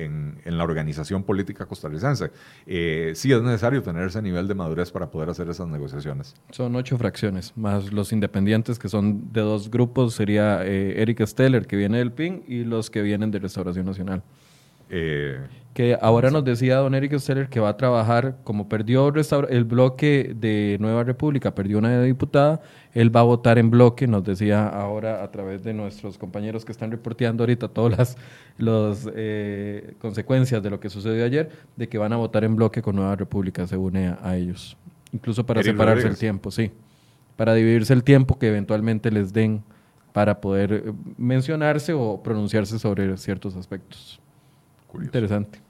en, 0.44 0.58
la 0.58 0.64
organización 0.64 1.24
política 1.24 1.66
costarricense. 1.66 2.30
Eh, 2.66 3.12
sí 3.14 3.32
es 3.32 3.42
necesario 3.42 3.82
tener 3.82 4.06
ese 4.06 4.22
nivel 4.22 4.46
de 4.46 4.54
madurez 4.54 4.90
para 4.90 5.10
poder 5.10 5.30
hacer 5.30 5.48
esas 5.48 5.68
negociaciones. 5.68 6.34
Son 6.50 6.74
ocho 6.76 6.96
fracciones, 6.96 7.52
más 7.56 7.92
los 7.92 8.12
independientes 8.12 8.78
que 8.78 8.88
son 8.88 9.32
de 9.32 9.40
dos 9.40 9.70
grupos, 9.70 10.14
sería 10.14 10.64
eh, 10.64 11.02
Eric 11.02 11.24
Steller, 11.26 11.66
que 11.66 11.76
viene 11.76 11.98
del 11.98 12.12
PIN, 12.12 12.44
y 12.46 12.64
los 12.64 12.90
que 12.90 13.02
vienen 13.02 13.30
de 13.30 13.38
Restauración 13.38 13.86
Nacional. 13.86 14.22
Eh, 14.90 15.40
que 15.74 15.98
ahora 16.00 16.30
nos 16.30 16.44
decía 16.44 16.76
don 16.76 16.94
Eric 16.94 17.18
Steller 17.18 17.48
que 17.48 17.58
va 17.58 17.70
a 17.70 17.76
trabajar, 17.76 18.36
como 18.44 18.68
perdió 18.68 19.12
el 19.48 19.64
bloque 19.64 20.32
de 20.34 20.76
Nueva 20.78 21.02
República, 21.02 21.52
perdió 21.52 21.78
una 21.78 22.00
diputada, 22.00 22.62
él 22.92 23.14
va 23.14 23.20
a 23.20 23.24
votar 23.24 23.58
en 23.58 23.70
bloque, 23.70 24.06
nos 24.06 24.22
decía 24.22 24.68
ahora 24.68 25.24
a 25.24 25.32
través 25.32 25.64
de 25.64 25.74
nuestros 25.74 26.16
compañeros 26.16 26.64
que 26.64 26.70
están 26.70 26.92
reporteando 26.92 27.42
ahorita 27.42 27.66
todas 27.66 28.16
las 28.56 29.08
eh, 29.16 29.94
consecuencias 29.98 30.62
de 30.62 30.70
lo 30.70 30.78
que 30.78 30.88
sucedió 30.88 31.24
ayer, 31.24 31.50
de 31.74 31.88
que 31.88 31.98
van 31.98 32.12
a 32.12 32.16
votar 32.16 32.44
en 32.44 32.54
bloque 32.54 32.80
con 32.80 32.94
Nueva 32.94 33.16
República, 33.16 33.66
se 33.66 33.76
une 33.76 34.14
a, 34.22 34.36
ellos. 34.36 34.76
Incluso 35.12 35.44
para 35.44 35.60
separarse 35.60 36.06
el 36.06 36.16
tiempo, 36.16 36.52
sí. 36.52 36.70
Para 37.34 37.52
dividirse 37.52 37.92
el 37.92 38.04
tiempo 38.04 38.38
que 38.38 38.46
eventualmente 38.46 39.10
les 39.10 39.32
den 39.32 39.64
para 40.12 40.40
poder 40.40 40.72
eh, 40.72 40.92
mencionarse 41.18 41.92
o 41.94 42.22
pronunciarse 42.22 42.78
sobre 42.78 43.16
ciertos 43.16 43.56
aspectos. 43.56 44.20
Interesante. 45.02 45.63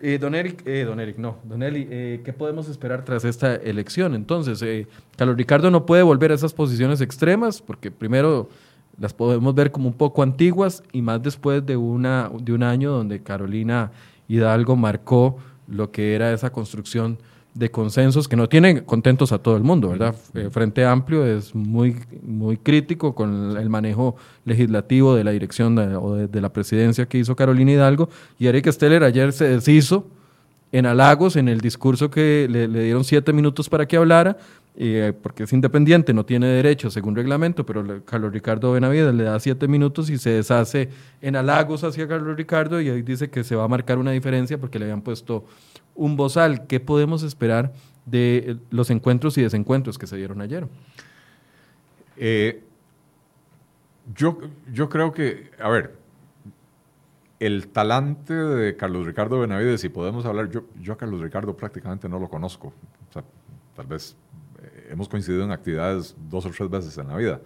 Eh, 0.00 0.18
don 0.18 0.34
Eric, 0.34 0.62
eh, 0.64 0.84
don 0.84 1.00
Eric, 1.00 1.18
no, 1.18 1.38
don 1.42 1.62
Eli, 1.62 1.88
eh, 1.90 2.20
¿qué 2.24 2.32
podemos 2.32 2.68
esperar 2.68 3.04
tras 3.04 3.24
esta 3.24 3.56
elección? 3.56 4.14
Entonces, 4.14 4.86
Carlos 5.16 5.36
Ricardo 5.36 5.70
no 5.70 5.86
puede 5.86 6.02
volver 6.02 6.30
a 6.30 6.34
esas 6.34 6.54
posiciones 6.54 7.00
extremas, 7.00 7.60
porque 7.60 7.90
primero 7.90 8.48
las 8.98 9.12
podemos 9.12 9.54
ver 9.54 9.72
como 9.72 9.88
un 9.88 9.94
poco 9.94 10.22
antiguas 10.22 10.84
y 10.92 11.02
más 11.02 11.22
después 11.22 11.66
de, 11.66 11.76
una, 11.76 12.30
de 12.40 12.52
un 12.52 12.62
año 12.62 12.92
donde 12.92 13.22
Carolina 13.22 13.90
Hidalgo 14.28 14.76
marcó 14.76 15.38
lo 15.66 15.90
que 15.90 16.14
era 16.14 16.32
esa 16.32 16.50
construcción 16.50 17.18
de 17.58 17.72
consensos 17.72 18.28
que 18.28 18.36
no 18.36 18.48
tienen 18.48 18.84
contentos 18.84 19.32
a 19.32 19.38
todo 19.38 19.56
el 19.56 19.64
mundo, 19.64 19.88
¿verdad? 19.88 20.14
Eh, 20.34 20.48
Frente 20.48 20.84
Amplio 20.84 21.26
es 21.26 21.56
muy, 21.56 21.96
muy 22.22 22.56
crítico 22.56 23.16
con 23.16 23.56
el 23.56 23.68
manejo 23.68 24.14
legislativo 24.44 25.16
de 25.16 25.24
la 25.24 25.32
dirección 25.32 25.74
de, 25.74 25.96
o 25.96 26.14
de, 26.14 26.40
la 26.40 26.52
presidencia 26.52 27.06
que 27.06 27.18
hizo 27.18 27.34
Carolina 27.34 27.72
Hidalgo 27.72 28.10
y 28.38 28.46
Eric 28.46 28.70
Steller 28.70 29.02
ayer 29.02 29.32
se 29.32 29.48
deshizo 29.48 30.06
en 30.70 30.86
halagos 30.86 31.34
en 31.34 31.48
el 31.48 31.60
discurso 31.60 32.12
que 32.12 32.46
le, 32.48 32.68
dieron 32.68 33.02
siete 33.02 33.32
minutos 33.32 33.68
para 33.68 33.88
que 33.88 33.96
hablara, 33.96 34.36
eh, 34.76 35.12
porque 35.20 35.42
es 35.42 35.52
independiente, 35.52 36.14
no 36.14 36.24
tiene 36.24 36.46
derecho 36.46 36.90
según 36.90 37.16
reglamento, 37.16 37.66
pero 37.66 38.04
Carlos 38.04 38.32
Ricardo 38.32 38.70
Benavides 38.70 39.12
le 39.14 39.24
da 39.24 39.40
siete 39.40 39.66
minutos 39.66 40.10
y 40.10 40.18
se 40.18 40.30
deshace 40.30 40.90
en 41.20 41.34
halagos 41.34 41.82
hacia 41.82 42.06
Carlos 42.06 42.36
Ricardo 42.36 42.80
y 42.80 42.88
ahí 42.88 43.02
dice 43.02 43.30
que 43.30 43.42
se 43.42 43.56
va 43.56 43.64
a 43.64 43.68
marcar 43.68 43.98
una 43.98 44.12
diferencia 44.12 44.58
porque 44.58 44.78
le 44.78 44.84
habían 44.84 45.02
puesto 45.02 45.44
un 45.98 46.16
bozal. 46.16 46.66
¿Qué 46.66 46.80
podemos 46.80 47.22
esperar 47.22 47.74
de 48.06 48.36
eh, 48.38 48.56
los 48.70 48.90
encuentros 48.90 49.36
y 49.36 49.42
desencuentros 49.42 49.98
que 49.98 50.06
se 50.06 50.16
dieron 50.16 50.40
ayer? 50.40 50.66
Eh, 52.16 52.62
yo, 54.14 54.38
yo 54.72 54.88
creo 54.88 55.12
que, 55.12 55.50
a 55.60 55.68
ver, 55.68 55.96
el 57.38 57.68
talante 57.68 58.32
de 58.32 58.76
Carlos 58.76 59.06
Ricardo 59.06 59.40
Benavides, 59.40 59.80
si 59.80 59.88
podemos 59.90 60.24
hablar, 60.24 60.48
yo, 60.50 60.62
yo 60.80 60.94
a 60.94 60.96
Carlos 60.96 61.20
Ricardo 61.20 61.54
prácticamente 61.56 62.08
no 62.08 62.18
lo 62.18 62.28
conozco. 62.28 62.72
tal 63.76 63.86
vez 63.86 64.16
eh, 64.62 64.88
hemos 64.90 65.08
coincidido 65.08 65.44
en 65.44 65.52
actividades 65.52 66.16
dos 66.30 66.46
o 66.46 66.50
tres 66.50 66.70
veces 66.70 66.96
en 66.96 67.08
la 67.08 67.16
vida. 67.16 67.40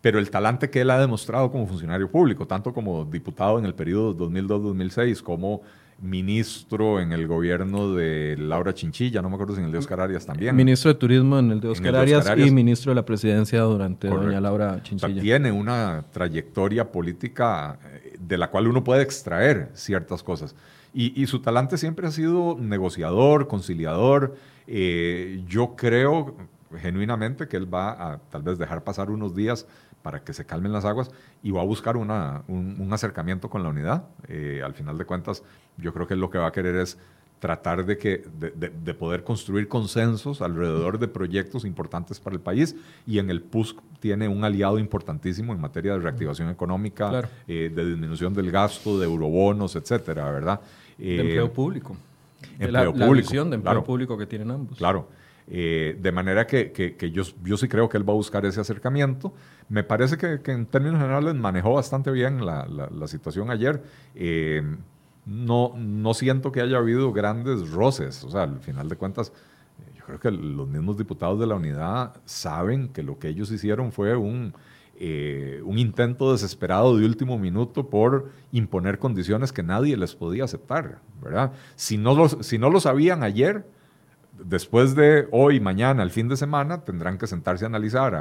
pero 0.00 0.18
el 0.18 0.30
talante 0.30 0.70
que 0.70 0.82
él 0.82 0.90
ha 0.90 0.98
demostrado 0.98 1.50
como 1.50 1.66
funcionario 1.66 2.10
público, 2.10 2.46
tanto 2.46 2.72
como 2.72 3.04
diputado 3.04 3.58
en 3.58 3.64
el 3.64 3.74
periodo 3.74 4.16
2002-2006, 4.16 5.22
como 5.22 5.62
ministro 6.04 7.00
en 7.00 7.12
el 7.12 7.26
gobierno 7.26 7.94
de 7.94 8.36
Laura 8.38 8.74
Chinchilla, 8.74 9.22
no 9.22 9.30
me 9.30 9.36
acuerdo 9.36 9.54
si 9.54 9.60
en 9.60 9.66
el 9.66 9.72
de 9.72 9.78
Oscar 9.78 10.00
Arias 10.00 10.26
también. 10.26 10.54
Ministro 10.54 10.92
de 10.92 10.98
Turismo 10.98 11.38
en 11.38 11.50
el 11.50 11.60
de 11.60 11.68
Oscar, 11.68 11.96
Arias, 11.96 12.30
y 12.36 12.50
ministro 12.50 12.90
de 12.90 12.96
la 12.96 13.06
presidencia 13.06 13.62
durante 13.62 14.08
doña 14.08 14.40
Laura 14.40 14.82
Chinchilla. 14.82 15.22
tiene 15.22 15.50
una 15.50 16.04
trayectoria 16.12 16.92
política 16.92 17.78
eh, 17.82 18.16
de 18.20 18.38
la 18.38 18.50
cual 18.50 18.68
uno 18.68 18.84
puede 18.84 19.02
extraer 19.02 19.70
ciertas 19.72 20.22
cosas. 20.22 20.54
Y, 20.96 21.26
su 21.26 21.40
talante 21.40 21.76
siempre 21.76 22.06
ha 22.06 22.12
sido 22.12 22.56
negociador, 22.56 23.48
conciliador. 23.48 24.36
Eh, 24.68 25.42
yo 25.48 25.74
creo 25.74 26.36
genuinamente 26.80 27.48
que 27.48 27.56
él 27.56 27.72
va 27.72 27.90
a 27.90 28.18
tal 28.30 28.42
vez 28.42 28.58
dejar 28.58 28.84
pasar 28.84 29.10
unos 29.10 29.34
días 29.34 29.66
para 30.04 30.22
que 30.22 30.34
se 30.34 30.44
calmen 30.44 30.70
las 30.70 30.84
aguas 30.84 31.10
y 31.42 31.50
va 31.50 31.62
a 31.62 31.64
buscar 31.64 31.96
una, 31.96 32.42
un, 32.46 32.92
acercamiento 32.92 33.48
con 33.48 33.62
la 33.62 33.70
unidad. 33.70 34.04
Eh, 34.28 34.60
al 34.62 34.74
final 34.74 34.98
de 34.98 35.06
cuentas, 35.06 35.42
yo 35.78 35.94
creo 35.94 36.06
que 36.06 36.14
lo 36.14 36.28
que 36.28 36.36
va 36.36 36.48
a 36.48 36.52
querer 36.52 36.76
es 36.76 36.98
tratar 37.38 37.86
de, 37.86 37.96
que, 37.96 38.22
de, 38.38 38.94
poder 38.94 39.24
construir 39.24 39.66
consensos 39.66 40.42
alrededor 40.42 40.98
de 40.98 41.08
proyectos 41.08 41.64
importantes 41.64 42.20
para 42.20 42.36
el 42.36 42.42
país 42.42 42.76
y 43.06 43.18
en 43.18 43.30
el 43.30 43.40
PUSC 43.40 43.78
tiene 43.98 44.28
un 44.28 44.44
aliado 44.44 44.78
importantísimo 44.78 45.54
en 45.54 45.60
materia 45.60 45.94
de 45.94 46.00
reactivación 46.00 46.50
económica, 46.50 47.26
eh, 47.48 47.72
de 47.74 47.86
disminución 47.86 48.34
del 48.34 48.50
gasto, 48.50 48.98
de 48.98 49.06
eurobonos, 49.06 49.74
etcétera, 49.74 50.30
¿verdad? 50.30 50.60
de 50.98 51.20
empleo 51.20 51.46
eh, 51.46 51.48
público. 51.48 51.96
Empleo 52.58 52.92
la, 52.92 53.06
público. 53.06 53.14
visión 53.14 53.48
de 53.48 53.56
empleo 53.56 53.82
público 53.82 54.18
que 54.18 54.26
tienen 54.26 54.50
ambos. 54.50 54.76
Claro. 54.76 55.08
Eh, 55.46 55.98
de 56.00 56.12
manera 56.12 56.46
que, 56.46 56.96
yo, 57.12 57.22
yo, 57.42 57.56
sí 57.56 57.68
creo 57.68 57.88
que 57.88 57.98
él 57.98 58.08
va 58.08 58.12
a 58.12 58.16
buscar 58.16 58.46
ese 58.46 58.60
acercamiento. 58.60 59.34
Me 59.68 59.84
parece 59.84 60.16
que, 60.16 60.40
en 60.50 60.66
términos 60.66 61.00
generales 61.00 61.34
manejó 61.34 61.74
bastante 61.74 62.10
bien 62.10 62.44
la, 62.44 63.06
situación 63.06 63.50
ayer. 63.50 63.82
Eh, 64.14 64.62
no, 65.26 65.72
no 65.76 66.14
siento 66.14 66.52
que 66.52 66.60
haya 66.60 66.78
habido 66.78 67.12
grandes 67.12 67.70
roces. 67.70 68.24
O 68.24 68.30
sea, 68.30 68.42
al 68.42 68.60
final 68.60 68.88
de 68.88 68.96
cuentas, 68.96 69.32
yo 69.96 70.04
creo 70.04 70.20
que 70.20 70.30
los 70.30 70.68
mismos 70.68 70.96
diputados 70.96 71.38
de 71.38 71.46
la 71.46 71.56
unidad 71.56 72.20
saben 72.24 72.88
que 72.88 73.02
lo 73.02 73.18
que 73.18 73.28
ellos 73.28 73.50
hicieron 73.50 73.92
fue 73.92 74.16
un, 74.16 74.54
eh, 74.96 75.60
un 75.64 75.78
intento 75.78 76.32
desesperado 76.32 76.96
de 76.96 77.04
último 77.04 77.38
minuto 77.38 77.88
por 77.88 78.30
imponer 78.52 78.98
condiciones 78.98 79.52
que 79.52 79.62
nadie 79.62 79.96
les 79.96 80.14
podía 80.14 80.44
aceptar. 80.44 81.00
¿verdad? 81.22 81.52
Si, 81.74 81.96
no 81.96 82.28
si 82.28 82.58
no 82.58 82.70
lo 82.70 82.80
sabían 82.80 83.22
ayer, 83.22 83.66
después 84.38 84.94
de 84.94 85.28
hoy, 85.30 85.60
mañana, 85.60 86.02
el 86.02 86.10
fin 86.10 86.28
de 86.28 86.36
semana, 86.36 86.84
tendrán 86.84 87.18
que 87.18 87.26
sentarse 87.26 87.64
a 87.64 87.68
analizar, 87.68 88.14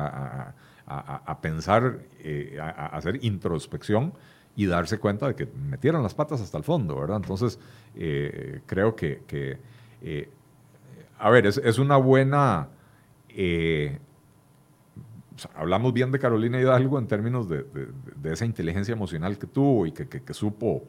a, 0.86 1.42
pensar, 1.42 2.00
eh, 2.20 2.58
a, 2.62 2.88
hacer 2.88 3.24
introspección 3.24 4.14
y 4.56 4.66
darse 4.66 5.00
cuenta 5.00 5.28
de 5.28 5.36
que 5.36 5.48
metieron 5.48 6.04
las 6.04 6.14
patas 6.14 6.42
hasta 6.42 6.58
el 6.58 6.64
fondo, 6.64 7.00
¿verdad? 7.00 7.18
Entonces, 7.18 7.60
eh, 7.96 8.62
creo 8.66 8.96
que, 8.96 9.22
eh, 10.02 10.30
a 11.18 11.30
ver, 11.30 11.48
es, 11.48 11.78
una 11.80 11.98
buena... 11.98 12.70
hablamos 15.56 15.94
bien 15.94 16.12
de 16.12 16.20
Carolina 16.20 16.60
Hidalgo 16.60 17.00
en 17.00 17.08
términos 17.08 17.50
de, 17.50 17.66
esa 18.26 18.46
inteligencia 18.46 18.92
emocional 18.92 19.38
que 19.38 19.48
tuvo 19.48 19.88
y 19.88 19.92
que, 19.92 20.34
supo 20.34 20.84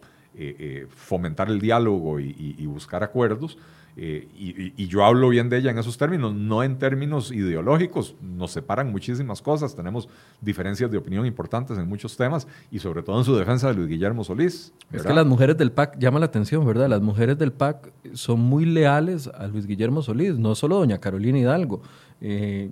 fomentar 0.88 1.48
el 1.48 1.60
diálogo 1.60 2.20
y 2.20 2.66
buscar 2.66 3.02
acuerdos. 3.02 3.58
Eh, 3.96 4.28
y, 4.76 4.88
yo 4.88 5.04
hablo 5.04 5.28
bien 5.28 5.48
de 5.48 5.58
ella 5.58 5.70
en 5.70 5.78
esos 5.78 5.96
términos, 5.96 6.34
no 6.34 6.62
en 6.62 6.78
términos 6.78 7.30
ideológicos. 7.30 8.16
Nos 8.20 8.50
separan 8.50 8.90
muchísimas 8.90 9.40
cosas, 9.40 9.74
tenemos 9.74 10.08
diferencias 10.40 10.90
de 10.90 10.98
opinión 10.98 11.26
importantes 11.26 11.78
en 11.78 11.88
muchos 11.88 12.16
temas 12.16 12.48
y 12.70 12.80
sobre 12.80 13.02
todo 13.02 13.18
en 13.18 13.24
su 13.24 13.36
defensa 13.36 13.68
de 13.68 13.74
Luis 13.74 13.88
Guillermo 13.88 14.24
Solís. 14.24 14.72
Es 14.92 15.02
que 15.02 15.12
las 15.12 15.26
mujeres 15.26 15.56
del 15.56 15.70
PAC, 15.70 15.98
llama 15.98 16.18
la 16.18 16.26
atención, 16.26 16.66
¿verdad? 16.66 16.88
Las 16.88 17.02
mujeres 17.02 17.38
del 17.38 17.52
PAC 17.52 17.92
son 18.14 18.40
muy 18.40 18.64
leales 18.64 19.28
a 19.28 19.46
Luis 19.46 19.66
Guillermo 19.66 20.02
Solís, 20.02 20.38
no 20.38 20.54
solo 20.54 20.76
doña 20.76 20.98
Carolina 20.98 21.38
Hidalgo. 21.38 21.82
Eh, 22.20 22.70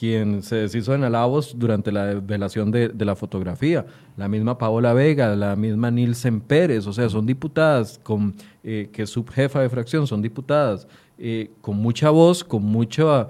quien 0.00 0.42
se 0.42 0.56
deshizo 0.56 0.94
en 0.94 1.04
alabos 1.04 1.54
durante 1.58 1.92
la 1.92 2.14
velación 2.14 2.70
de, 2.70 2.90
la 3.04 3.14
fotografía, 3.14 3.84
la 4.16 4.28
misma 4.28 4.56
Paola 4.56 4.94
Vega, 4.94 5.36
la 5.36 5.56
misma 5.56 5.90
Nilsen 5.90 6.40
Pérez, 6.40 6.86
o 6.86 6.92
sea, 6.94 7.10
son 7.10 7.26
diputadas 7.26 8.00
con, 8.02 8.34
eh, 8.64 8.88
que 8.90 9.02
es 9.02 9.10
subjefa 9.10 9.60
de 9.60 9.68
fracción, 9.68 10.06
son 10.06 10.22
diputadas 10.22 10.88
eh, 11.18 11.50
con 11.60 11.76
mucha 11.76 12.08
voz, 12.08 12.42
con 12.42 12.62
mucha, 12.62 13.28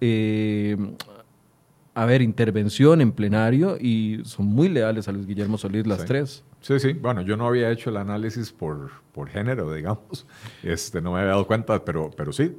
eh, 0.00 0.78
a 1.92 2.06
ver, 2.06 2.22
intervención 2.22 3.02
en 3.02 3.12
plenario 3.12 3.76
y 3.78 4.22
son 4.24 4.46
muy 4.46 4.70
leales 4.70 5.08
a 5.08 5.12
Luis 5.12 5.26
Guillermo 5.26 5.58
Solís 5.58 5.86
las 5.86 6.06
tres. 6.06 6.42
Sí, 6.66 6.80
sí. 6.80 6.94
Bueno, 6.94 7.20
yo 7.20 7.36
no 7.36 7.46
había 7.46 7.70
hecho 7.70 7.90
el 7.90 7.96
análisis 7.96 8.50
por, 8.50 8.90
por 9.12 9.28
género, 9.28 9.72
digamos. 9.72 10.26
Este, 10.64 11.00
no 11.00 11.12
me 11.12 11.20
había 11.20 11.30
dado 11.30 11.46
cuenta, 11.46 11.84
pero, 11.84 12.10
pero 12.16 12.32
sí. 12.32 12.56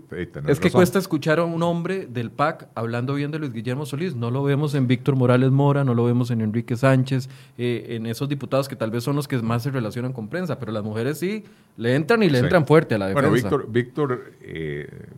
Es 0.47 0.61
que 0.61 0.71
cuesta 0.71 0.97
escuchar 0.97 1.39
a 1.39 1.43
un 1.43 1.61
hombre 1.61 2.07
del 2.07 2.31
PAC 2.31 2.69
hablando 2.73 3.15
bien 3.15 3.31
de 3.31 3.39
Luis 3.39 3.51
Guillermo 3.51 3.85
Solís. 3.85 4.15
No 4.15 4.31
lo 4.31 4.43
vemos 4.43 4.75
en 4.75 4.87
Víctor 4.87 5.17
Morales 5.17 5.51
Mora, 5.51 5.83
no 5.83 5.93
lo 5.93 6.05
vemos 6.05 6.31
en 6.31 6.39
Enrique 6.39 6.77
Sánchez, 6.77 7.27
eh, 7.57 7.87
en 7.89 8.05
esos 8.05 8.29
diputados 8.29 8.69
que 8.69 8.77
tal 8.77 8.91
vez 8.91 9.03
son 9.03 9.17
los 9.17 9.27
que 9.27 9.39
más 9.39 9.63
se 9.63 9.71
relacionan 9.71 10.13
con 10.13 10.29
prensa, 10.29 10.57
pero 10.57 10.71
las 10.71 10.85
mujeres 10.85 11.19
sí 11.19 11.43
le 11.75 11.93
entran 11.93 12.23
y 12.23 12.29
le 12.29 12.39
entran 12.39 12.65
fuerte 12.65 12.95
a 12.95 12.99
la 12.99 13.07
defensa. 13.07 13.29
Bueno, 13.29 13.35
Víctor, 13.35 13.69
Víctor 13.69 14.33
eh, 14.39 15.09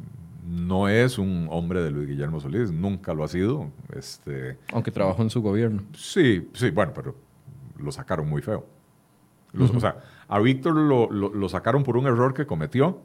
no 0.47 0.89
es 0.89 1.19
un 1.19 1.47
hombre 1.51 1.83
de 1.83 1.91
Luis 1.91 2.07
Guillermo 2.07 2.39
Solís, 2.39 2.71
nunca 2.71 3.13
lo 3.13 3.23
ha 3.23 3.27
sido. 3.27 3.69
Este, 3.95 4.57
Aunque 4.73 4.89
trabajó 4.89 5.21
en 5.21 5.29
su 5.29 5.43
gobierno. 5.43 5.83
Sí, 5.93 6.49
sí, 6.53 6.71
bueno, 6.71 6.91
pero 6.95 7.13
lo 7.77 7.91
sacaron 7.91 8.27
muy 8.27 8.41
feo. 8.41 8.78
O 9.57 9.79
sea, 9.79 9.97
a 10.27 10.39
Víctor 10.39 10.75
lo, 10.75 11.49
sacaron 11.49 11.83
por 11.83 11.97
un 11.97 12.07
error 12.07 12.33
que 12.33 12.45
cometió, 12.45 13.01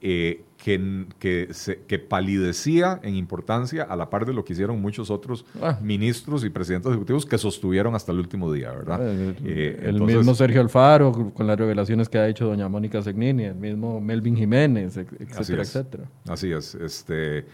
eh, 0.00 0.44
que, 0.62 1.06
que, 1.18 1.48
se, 1.52 1.82
que, 1.82 1.98
palidecía 1.98 3.00
en 3.02 3.14
importancia 3.14 3.84
a 3.84 3.94
la 3.96 4.10
par 4.10 4.26
de 4.26 4.32
lo 4.32 4.44
que 4.44 4.52
hicieron 4.52 4.80
muchos 4.80 5.10
otros 5.10 5.44
ah. 5.62 5.78
ministros 5.80 6.44
y 6.44 6.50
presidentes 6.50 6.90
ejecutivos 6.90 7.24
que 7.24 7.38
sostuvieron 7.38 7.94
hasta 7.94 8.12
el 8.12 8.18
último 8.18 8.52
día, 8.52 8.72
¿verdad? 8.72 9.00
Eh, 9.02 9.36
eh, 9.44 9.80
el 9.84 10.00
mismo 10.00 10.34
Sergio 10.34 10.60
Alfaro, 10.60 11.32
con 11.32 11.46
las 11.46 11.56
revelaciones 11.56 12.08
que 12.08 12.18
ha 12.18 12.28
hecho 12.28 12.46
doña 12.46 12.68
Mónica 12.68 13.02
Segnini, 13.02 13.44
el 13.44 13.54
mismo 13.54 14.00
Melvin 14.00 14.36
Jiménez, 14.36 14.96
etcétera, 14.96 15.62
etcétera. 15.62 16.04
Así 16.28 16.50
es. 16.52 16.74
Este, 16.74 17.46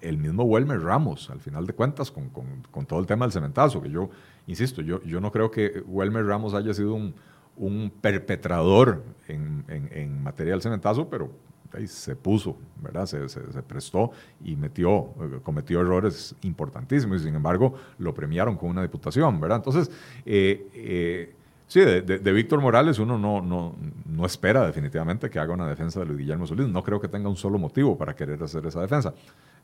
el 0.00 0.18
mismo 0.18 0.44
Welmer 0.44 0.80
Ramos, 0.80 1.30
al 1.30 1.40
final 1.40 1.66
de 1.66 1.72
cuentas, 1.72 2.10
con, 2.10 2.30
con, 2.30 2.46
con 2.70 2.86
todo 2.86 3.00
el 3.00 3.06
tema 3.06 3.26
del 3.26 3.32
cementazo, 3.32 3.82
que 3.82 3.90
yo 3.90 4.08
insisto, 4.46 4.82
yo, 4.82 5.02
yo 5.02 5.20
no 5.20 5.32
creo 5.32 5.50
que 5.50 5.82
Welmer 5.86 6.24
Ramos 6.24 6.54
haya 6.54 6.72
sido 6.74 6.94
un, 6.94 7.14
perpetrador 8.00 9.02
en, 9.28 9.64
en, 9.68 10.22
materia 10.22 10.52
del 10.52 10.62
cementazo, 10.62 11.08
pero 11.08 11.30
se 11.86 12.14
puso, 12.14 12.56
¿verdad? 12.80 13.06
Se, 13.06 13.28
se, 13.28 13.40
prestó 13.62 14.12
y 14.44 14.54
metió, 14.56 15.08
cometió 15.42 15.80
errores 15.80 16.34
importantísimos 16.42 17.20
y 17.20 17.24
sin 17.24 17.34
embargo 17.34 17.74
lo 17.98 18.14
premiaron 18.14 18.56
con 18.56 18.70
una 18.70 18.82
diputación, 18.82 19.40
¿verdad? 19.40 19.58
Entonces, 19.58 19.90
eh, 20.24 20.68
eh, 20.74 21.34
sí, 21.66 21.80
de, 21.80 22.32
Víctor 22.32 22.60
Morales 22.60 22.98
uno 22.98 23.18
no, 23.18 23.40
no, 23.40 23.74
no, 24.06 24.26
espera 24.26 24.66
definitivamente 24.66 25.28
que 25.30 25.38
haga 25.38 25.54
una 25.54 25.68
defensa 25.68 26.00
de 26.00 26.06
Luis 26.06 26.18
Guillermo 26.20 26.46
Solís, 26.46 26.68
no 26.68 26.82
creo 26.82 27.00
que 27.00 27.08
tenga 27.08 27.28
un 27.28 27.36
solo 27.36 27.58
motivo 27.58 27.98
para 27.98 28.14
querer 28.14 28.42
hacer 28.42 28.64
esa 28.66 28.80
defensa. 28.80 29.12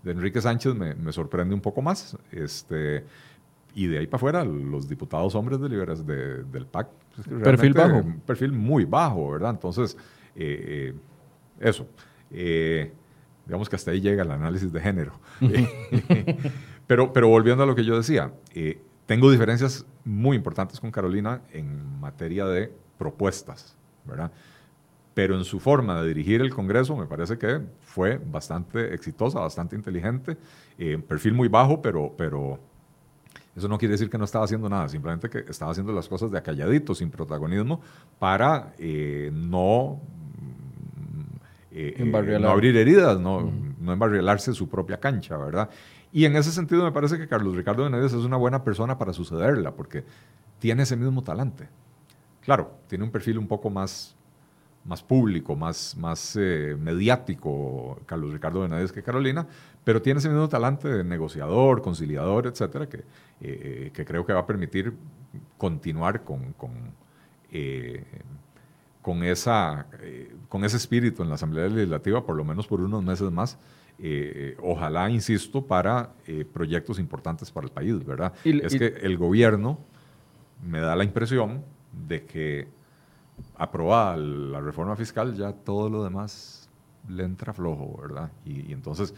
De 0.03 0.12
Enrique 0.12 0.41
Sánchez 0.41 0.74
me, 0.74 0.95
me 0.95 1.12
sorprende 1.12 1.55
un 1.55 1.61
poco 1.61 1.82
más, 1.82 2.16
este, 2.32 3.05
y 3.75 3.87
de 3.87 3.99
ahí 3.99 4.07
para 4.07 4.18
afuera, 4.18 4.45
los 4.45 4.89
diputados 4.89 5.35
hombres 5.35 5.61
de 5.61 5.68
liberas 5.68 6.07
del 6.07 6.66
PAC. 6.71 6.89
Pues, 7.14 7.43
perfil 7.43 7.73
bajo. 7.73 7.99
Un 7.99 8.21
perfil 8.21 8.53
muy 8.53 8.85
bajo, 8.85 9.31
¿verdad? 9.31 9.51
Entonces, 9.51 9.97
eh, 10.35 10.95
eso. 11.59 11.87
Eh, 12.31 12.93
digamos 13.47 13.68
que 13.68 13.77
hasta 13.77 13.91
ahí 13.91 14.01
llega 14.01 14.23
el 14.23 14.31
análisis 14.31 14.73
de 14.73 14.81
género. 14.81 15.12
pero, 16.87 17.12
pero 17.12 17.29
volviendo 17.29 17.62
a 17.62 17.66
lo 17.66 17.75
que 17.75 17.85
yo 17.85 17.97
decía, 17.97 18.33
eh, 18.55 18.81
tengo 19.07 19.31
diferencias 19.31 19.87
muy 20.05 20.37
importantes 20.37 20.81
con 20.81 20.91
Carolina 20.91 21.43
en 21.53 22.01
materia 22.01 22.47
de 22.47 22.73
propuestas, 22.99 23.77
¿verdad? 24.05 24.33
Pero 25.14 25.37
en 25.37 25.45
su 25.45 25.59
forma 25.59 26.01
de 26.01 26.09
dirigir 26.09 26.41
el 26.41 26.55
Congreso 26.55 26.97
me 26.97 27.07
parece 27.07 27.37
que 27.37 27.61
fue 27.81 28.18
bastante 28.18 28.95
exitosa, 28.95 29.41
bastante 29.41 29.75
inteligente, 29.75 30.37
perfil 31.09 31.35
muy 31.35 31.49
bajo, 31.49 31.83
pero, 31.83 32.14
pero 32.16 32.61
eso 33.57 33.69
no 33.69 33.79
quiere 33.79 33.93
decir 33.93 34.09
que 34.09 34.19
no 34.19 34.25
estaba 34.25 34.45
haciendo 34.45 34.69
nada, 34.69 34.89
simplemente 34.89 35.29
que 35.29 35.39
estaba 35.49 35.73
haciendo 35.73 35.93
las 35.93 36.09
cosas 36.09 36.31
de 36.31 36.39
acalladito, 36.39 36.95
sin 36.95 37.11
protagonismo, 37.11 37.81
para 38.19 38.75
eh, 38.79 39.31
no, 39.33 40.01
eh, 41.73 41.95
eh, 41.99 42.39
no 42.41 42.49
abrir 42.49 42.77
heridas, 42.77 43.19
no, 43.19 43.53
no 43.81 43.93
embarrielarse 43.93 44.53
su 44.53 44.69
propia 44.69 44.99
cancha, 44.99 45.37
¿verdad? 45.37 45.69
Y 46.13 46.25
en 46.25 46.37
ese 46.37 46.53
sentido 46.53 46.85
me 46.85 46.93
parece 46.93 47.19
que 47.19 47.29
Carlos 47.29 47.57
Ricardo 47.57 47.85
Benavides 47.85 48.13
es 48.13 48.25
una 48.25 48.37
buena 48.37 48.63
persona 48.65 48.99
para 48.99 49.13
sucederla, 49.13 49.73
porque 49.73 50.05
tiene 50.59 50.85
ese 50.85 50.97
mismo 50.97 51.23
talante. 51.23 51.69
Claro, 52.43 52.73
tiene 52.89 53.05
un 53.05 53.11
perfil 53.11 53.39
un 53.39 53.47
poco 53.47 53.71
más 53.71 54.17
más 54.85 55.03
público, 55.03 55.57
más, 55.57 55.97
más 55.97 56.37
eh, 56.37 56.76
mediático 56.78 58.01
Carlos 58.07 58.33
Ricardo 58.33 58.61
Benavides 58.61 58.93
que 58.93 59.03
Carolina, 59.03 59.47
pero 59.85 60.01
tiene 60.01 60.18
ese 60.18 60.28
mismo 60.28 60.49
talante 60.49 60.89
de 60.89 61.05
negociador, 61.05 61.83
conciliador, 61.83 62.47
etcétera, 62.47 62.89
que, 62.89 63.05
eh, 63.41 63.91
que 63.93 64.05
creo 64.05 64.24
que 64.24 64.33
va 64.33 64.41
a 64.41 64.47
permitir 64.47 64.95
continuar 65.59 66.22
con, 66.24 66.53
con, 66.55 66.70
eh, 67.53 68.05
con, 69.03 69.22
esa, 69.22 69.87
con 70.49 70.64
ese 70.64 70.76
espíritu 70.76 71.22
en 71.22 71.28
la 71.28 71.35
Asamblea 71.35 71.68
Legislativa, 71.68 72.24
por 72.24 72.37
lo 72.37 72.45
menos 72.45 72.66
por 72.66 72.81
unos 72.81 73.03
meses 73.05 73.31
más. 73.31 73.59
ojalá, 74.62 75.11
insisto, 75.11 75.66
para 75.66 76.11
proyectos 76.53 76.99
importantes 76.99 77.51
para 77.51 77.66
el 77.66 77.72
país, 77.72 78.05
¿verdad? 78.05 78.33
es 78.45 78.74
que 78.74 78.87
el 79.03 79.16
gobierno 79.18 79.78
me 80.66 80.81
da 80.81 80.97
la 80.97 81.05
impresión 81.05 81.62
de 82.09 82.24
que 82.24 82.80
aprobada 83.57 84.16
la 84.16 84.61
reforma 84.61 84.97
fiscal, 84.97 85.34
ya 85.34 85.53
todo 85.53 85.88
lo 85.88 86.05
demás 86.05 86.68
le 87.09 87.24
entra 87.24 87.53
flojo, 87.53 87.99
¿verdad? 88.01 88.30
Y, 88.45 88.72
entonces, 88.72 89.14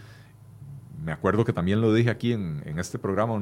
me 1.05 1.13
acuerdo 1.13 1.45
que 1.45 1.53
también 1.53 1.81
lo 1.81 1.93
dije 1.93 2.11
aquí 2.11 2.33
en, 2.33 2.63
este 2.79 2.99
programa, 2.99 3.41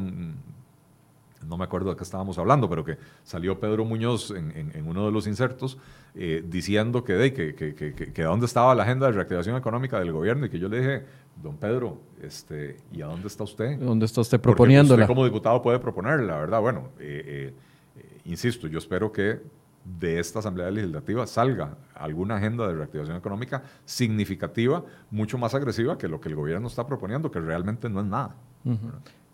no 1.47 1.57
me 1.57 1.65
acuerdo 1.65 1.91
de 1.91 1.97
qué 1.97 2.03
estábamos 2.03 2.39
hablando, 2.39 2.69
pero 2.69 2.85
que 2.85 2.99
salió 3.23 3.59
Pedro 3.61 3.85
Muñoz 3.85 4.31
en, 4.31 4.87
uno 4.87 5.07
de 5.07 5.13
los 5.13 5.27
insertos 5.27 5.79
eh, 6.15 6.45
diciendo 6.47 7.05
que, 7.05 7.15
de, 7.15 7.33
que, 7.33 7.55
que, 7.55 7.95
que, 7.95 8.23
dónde 8.23 8.47
estaba 8.47 8.75
la 8.75 8.83
agenda 8.83 9.07
de 9.07 9.13
reactivación 9.13 9.57
económica 9.57 9.99
del 9.99 10.13
gobierno 10.13 10.47
y 10.47 10.51
que 10.51 10.59
yo 10.59 10.69
le 10.69 10.81
dije, 10.81 11.05
don 11.43 11.57
Pedro, 11.57 12.01
este, 12.23 12.77
¿y 12.93 13.03
a 13.03 13.07
dónde 13.07 13.29
está 13.29 13.45
usted? 13.45 13.79
¿Dónde 13.79 14.07
está 14.07 14.21
usted 14.21 14.41
proponiéndola? 14.41 15.05
Usted 15.05 15.09
como 15.09 15.25
diputado 15.25 15.63
puede 15.63 15.79
proponerla, 15.79 16.39
¿verdad? 16.39 16.61
Bueno, 16.61 16.89
eh, 16.99 17.55
eh, 17.97 18.21
insisto, 18.25 18.67
yo 18.67 18.79
espero 18.79 19.13
que 19.13 19.41
de 19.85 20.19
esta 20.19 20.41
Asamblea 20.41 20.71
Legislativa 20.71 21.27
salga 21.27 21.77
alguna 21.95 22.37
agenda 22.37 22.67
de 22.69 22.75
reactivación 22.75 23.17
económica 23.17 23.63
significativa, 23.85 24.85
mucho 25.11 25.39
más 25.39 25.55
agresiva 25.55 25.99
que 25.99 26.09
lo 26.09 26.21
que 26.21 26.29
el 26.29 26.37
gobierno 26.37 26.69
está 26.69 26.87
proponiendo, 26.87 27.31
que 27.31 27.41
realmente 27.41 27.89
no 27.89 28.01
es 28.01 28.07
nada. 28.07 28.35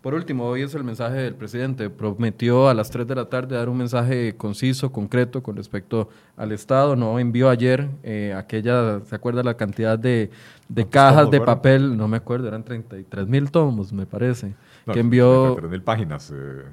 Por 0.01 0.13
último, 0.13 0.45
hoy 0.45 0.61
es 0.61 0.73
el 0.73 0.85
mensaje 0.85 1.17
del 1.17 1.35
presidente. 1.35 1.89
Prometió 1.89 2.69
a 2.69 2.73
las 2.73 2.89
3 2.91 3.07
de 3.07 3.15
la 3.15 3.25
tarde 3.25 3.57
dar 3.57 3.67
un 3.67 3.77
mensaje 3.77 4.35
conciso, 4.37 4.91
concreto 4.91 5.43
con 5.43 5.57
respecto 5.57 6.07
al 6.37 6.53
Estado. 6.53 6.95
No 6.95 7.19
envió 7.19 7.49
ayer 7.49 7.89
eh, 8.03 8.33
aquella, 8.33 9.01
¿se 9.01 9.15
acuerda 9.15 9.43
la 9.43 9.57
cantidad 9.57 9.99
de, 9.99 10.29
cajas 10.89 11.29
de 11.29 11.41
papel? 11.41 11.97
No 11.97 12.07
me 12.07 12.17
acuerdo, 12.17 12.47
eran 12.47 12.63
33 12.63 13.27
mil 13.27 13.51
tomos, 13.51 13.91
me 13.91 14.05
parece. 14.05 14.55
que 14.91 14.99
envió... 14.99 15.55
33 15.55 15.71
mil 15.71 15.81
páginas. 15.81 16.31
Eh 16.33 16.63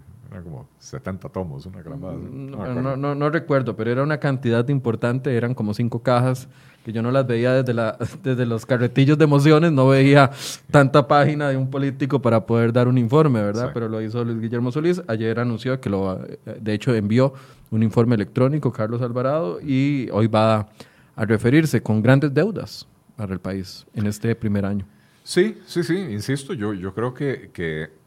como 0.43 0.69
70 0.79 1.29
tomos, 1.29 1.67
una 1.67 1.83
gramada. 1.83 2.15
No, 2.15 2.97
no, 2.97 3.15
no, 3.15 3.31
recuerdo, 3.31 3.77
pero 3.77 3.91
era 3.91 4.03
una 4.03 4.19
cantidad 4.19 4.69
importante, 4.69 5.37
eran 5.37 5.55
como 5.55 5.75
cinco 5.75 6.03
cajas 6.03 6.49
que 6.85 6.93
yo 6.93 7.01
no 7.03 7.11
las 7.11 7.27
veía 7.27 7.53
desde, 7.55 7.73
la, 7.73 7.97
desde 8.23 8.45
los 8.45 8.67
carretillos 8.67 9.17
de 9.17 9.25
emociones, 9.25 9.73
no 9.73 9.89
veía 9.89 10.31
tanta 10.71 11.09
página 11.09 11.49
de 11.49 11.57
un 11.57 11.71
político 11.71 12.21
para 12.21 12.45
poder 12.45 12.73
dar 12.73 12.89
un 12.89 12.99
informe, 12.99 13.43
¿verdad? 13.43 13.71
Pero 13.73 13.89
lo 13.89 14.03
hizo 14.03 14.23
Luis 14.25 14.41
Guillermo 14.41 14.71
Solís, 14.71 15.03
ayer 15.09 15.41
anunció 15.41 15.81
que 15.81 15.89
lo, 15.89 16.19
de 16.45 16.75
hecho 16.75 16.95
envió 16.95 17.33
un 17.71 17.83
informe 17.83 18.15
electrónico, 18.15 18.73
Carlos 18.73 19.03
Alvarado, 19.03 19.61
y 19.61 20.09
hoy 20.13 20.27
va 20.27 20.69
a, 21.17 21.25
referirse 21.25 21.83
con 21.83 22.03
grandes 22.03 22.35
deudas 22.35 22.87
para 23.17 23.33
el 23.33 23.41
país 23.41 23.87
en 23.95 24.07
este 24.07 24.35
primer 24.35 24.67
año. 24.67 24.85
Sí, 25.23 25.57
sí, 25.65 25.83
sí, 25.83 25.97
insisto, 25.97 26.53
yo, 26.53 26.75
yo 26.75 26.93
creo 26.93 27.15
que, 27.15 27.51
que 27.53 28.04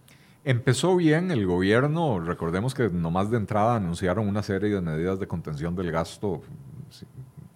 Empezó 0.48 0.96
bien 0.96 1.30
el 1.30 1.46
gobierno, 1.46 2.22
recordemos 2.22 2.74
que 2.74 2.88
nomás 2.88 3.30
de 3.30 3.36
entrada 3.36 3.76
anunciaron 3.76 4.30
una 4.30 4.42
serie 4.42 4.70
de 4.70 4.80
medidas 4.80 5.20
de 5.20 5.28
contención 5.28 5.76
del 5.76 5.92
gasto, 5.92 6.42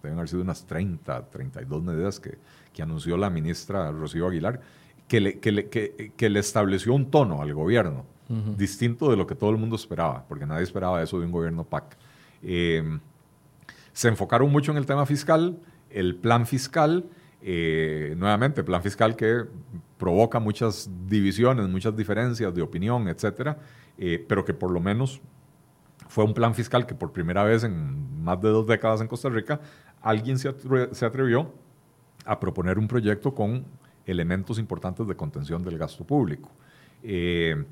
deben 0.02 0.18
haber 0.18 0.28
sido 0.28 0.42
unas 0.42 0.66
30, 0.66 1.30
32 1.30 1.82
medidas 1.82 2.20
que, 2.20 2.36
que 2.70 2.82
anunció 2.82 3.16
la 3.16 3.30
ministra 3.30 3.90
Rocío 3.90 4.26
Aguilar, 4.26 4.60
que 5.08 5.22
le, 5.22 5.38
que, 5.38 5.52
le, 5.52 5.70
que, 5.70 6.28
le 6.28 6.38
estableció 6.38 6.92
un 6.92 7.10
tono 7.10 7.40
al 7.40 7.54
gobierno, 7.54 8.04
distinto 8.58 9.10
de 9.10 9.16
lo 9.16 9.26
que 9.26 9.36
todo 9.36 9.48
el 9.48 9.56
mundo 9.56 9.76
esperaba, 9.76 10.26
porque 10.28 10.44
nadie 10.44 10.64
esperaba 10.64 11.02
eso 11.02 11.18
de 11.18 11.24
un 11.24 11.32
gobierno 11.32 11.64
PAC. 11.64 11.96
Em, 12.42 13.00
se 13.94 14.08
enfocaron 14.08 14.52
mucho 14.52 14.70
en 14.70 14.76
el 14.76 14.84
tema 14.84 15.06
fiscal, 15.06 15.58
el 15.88 16.16
plan 16.16 16.46
fiscal, 16.46 17.06
eh, 17.40 18.14
nuevamente, 18.18 18.62
plan 18.62 18.82
fiscal 18.82 19.16
que 19.16 19.46
provoca 20.02 20.40
muchas 20.40 20.90
divisiones, 21.06 21.68
muchas 21.68 21.96
diferencias 21.96 22.52
de 22.52 22.60
opinión, 22.60 23.06
etcétera, 23.06 23.56
eh, 23.96 24.18
pero 24.28 24.44
que 24.44 24.52
por 24.52 24.72
lo 24.72 24.80
menos 24.80 25.20
fue 26.08 26.24
un 26.24 26.34
plan 26.34 26.56
fiscal 26.56 26.86
que 26.86 26.94
por 26.96 27.12
primera 27.12 27.44
vez 27.44 27.62
en 27.62 28.20
más 28.20 28.42
de 28.42 28.48
dos 28.48 28.66
décadas 28.66 29.00
en 29.00 29.06
Costa 29.06 29.28
Rica 29.28 29.60
alguien 30.00 30.40
se, 30.40 30.48
atrevió 31.06 31.52
a 32.24 32.40
proponer 32.40 32.80
un 32.80 32.88
proyecto 32.88 33.32
con 33.32 33.64
elementos 34.04 34.58
importantes 34.58 35.06
de 35.06 35.14
contención 35.14 35.62
del 35.62 35.78
gasto 35.78 36.04
público. 36.04 36.50
Eh, 37.04 37.64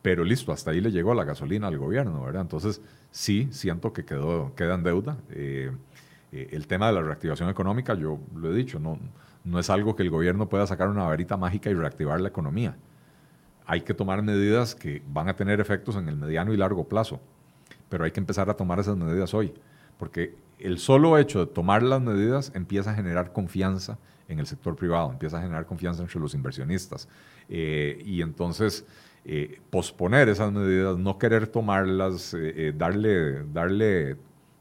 pero 0.00 0.24
listo, 0.24 0.50
hasta 0.50 0.70
ahí 0.70 0.80
le 0.80 0.92
llegó 0.92 1.12
la 1.12 1.24
gasolina 1.24 1.66
al 1.66 1.76
gobierno, 1.76 2.24
¿verdad? 2.24 2.40
Entonces, 2.40 2.80
sí, 3.10 3.48
siento 3.50 3.92
que 3.92 4.06
quedó, 4.06 4.54
queda 4.54 4.76
en 4.76 4.82
deuda. 4.82 5.18
Eh, 5.28 5.70
el 6.32 6.66
tema 6.66 6.86
de 6.86 6.94
la 6.94 7.02
reactivación 7.02 7.50
económica, 7.50 7.92
yo 7.92 8.18
lo 8.34 8.50
he 8.50 8.54
dicho, 8.54 8.80
no, 8.80 8.98
no 9.44 9.58
es 9.58 9.70
algo 9.70 9.94
que 9.94 10.02
el 10.02 10.10
gobierno 10.10 10.48
pueda 10.48 10.66
sacar 10.66 10.88
una 10.88 11.04
varita 11.04 11.36
mágica 11.36 11.70
y 11.70 11.74
reactivar 11.74 12.20
la 12.20 12.28
economía. 12.28 12.76
Hay 13.66 13.82
que 13.82 13.94
tomar 13.94 14.22
medidas 14.22 14.74
que 14.74 15.02
van 15.06 15.28
a 15.28 15.36
tener 15.36 15.60
efectos 15.60 15.96
en 15.96 16.08
el 16.08 16.16
mediano 16.16 16.52
y 16.52 16.56
largo 16.56 16.88
plazo, 16.88 17.20
pero 17.88 18.04
hay 18.04 18.10
que 18.10 18.20
empezar 18.20 18.50
a 18.50 18.54
tomar 18.54 18.80
esas 18.80 18.96
medidas 18.96 19.34
hoy, 19.34 19.54
porque 19.98 20.34
el 20.58 20.78
solo 20.78 21.18
hecho 21.18 21.40
de 21.40 21.52
tomar 21.52 21.82
las 21.82 22.00
medidas 22.00 22.52
empieza 22.54 22.90
a 22.90 22.94
generar 22.94 23.32
confianza 23.32 23.98
en 24.28 24.38
el 24.38 24.46
sector 24.46 24.76
privado, 24.76 25.10
empieza 25.10 25.38
a 25.38 25.42
generar 25.42 25.66
confianza 25.66 26.02
entre 26.02 26.18
los 26.20 26.34
inversionistas. 26.34 27.08
Eh, 27.48 28.02
y 28.04 28.22
entonces, 28.22 28.86
eh, 29.26 29.60
posponer 29.70 30.28
esas 30.30 30.52
medidas, 30.52 30.96
no 30.96 31.18
querer 31.18 31.46
tomarlas, 31.46 32.34
eh, 32.34 32.72
darle, 32.76 33.44
darle 33.52 34.16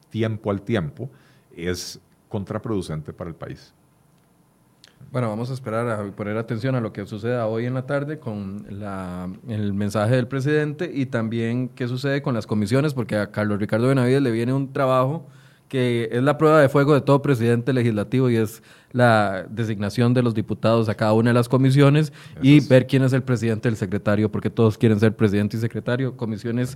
tiempo 0.10 0.52
al 0.52 0.62
tiempo, 0.62 1.10
es 1.56 2.02
contraproducente 2.28 3.14
para 3.14 3.30
el 3.30 3.36
país. 3.36 3.74
Bueno, 5.14 5.30
vamos 5.30 5.52
a 5.52 5.54
esperar 5.54 5.88
a 5.90 6.12
poner 6.16 6.38
atención 6.38 6.74
a 6.74 6.82
lo 6.82 6.92
que 6.92 7.06
suceda 7.06 7.46
hoy 7.46 7.68
en 7.68 7.76
la 7.76 7.86
tarde 7.86 8.18
con 8.18 8.66
el 9.48 9.72
mensaje 9.74 10.16
del 10.16 10.28
presidente 10.28 10.90
y 10.92 11.06
también 11.06 11.70
qué 11.70 11.88
sucede 11.88 12.24
con 12.24 12.34
las 12.34 12.48
comisiones, 12.48 12.96
porque 12.96 13.18
a 13.18 13.30
Carlos 13.30 13.60
Ricardo 13.60 13.90
Benavides 13.90 14.24
le 14.24 14.32
viene 14.32 14.54
un 14.54 14.74
trabajo 14.74 15.28
que 15.68 16.10
es 16.12 16.24
la 16.24 16.40
prueba 16.40 16.60
de 16.60 16.68
fuego 16.68 16.96
de 16.96 17.02
todo 17.02 17.22
presidente 17.22 17.74
legislativo 17.74 18.28
y 18.32 18.38
es 18.38 18.64
la 18.92 19.46
designación 19.48 20.16
de 20.16 20.24
los 20.24 20.34
diputados 20.34 20.90
a 20.90 20.96
cada 20.96 21.14
una 21.14 21.30
de 21.30 21.36
las 21.36 21.48
comisiones 21.48 22.12
y 22.42 22.68
ver 22.68 22.88
quién 22.88 23.04
es 23.04 23.14
el 23.14 23.22
presidente 23.22 23.70
y 23.70 23.72
el 23.72 23.78
secretario, 23.78 24.32
porque 24.32 24.50
todos 24.50 24.80
quieren 24.80 25.00
ser 25.00 25.16
presidente 25.16 25.58
y 25.58 25.60
secretario. 25.60 26.18
Comisiones, 26.18 26.76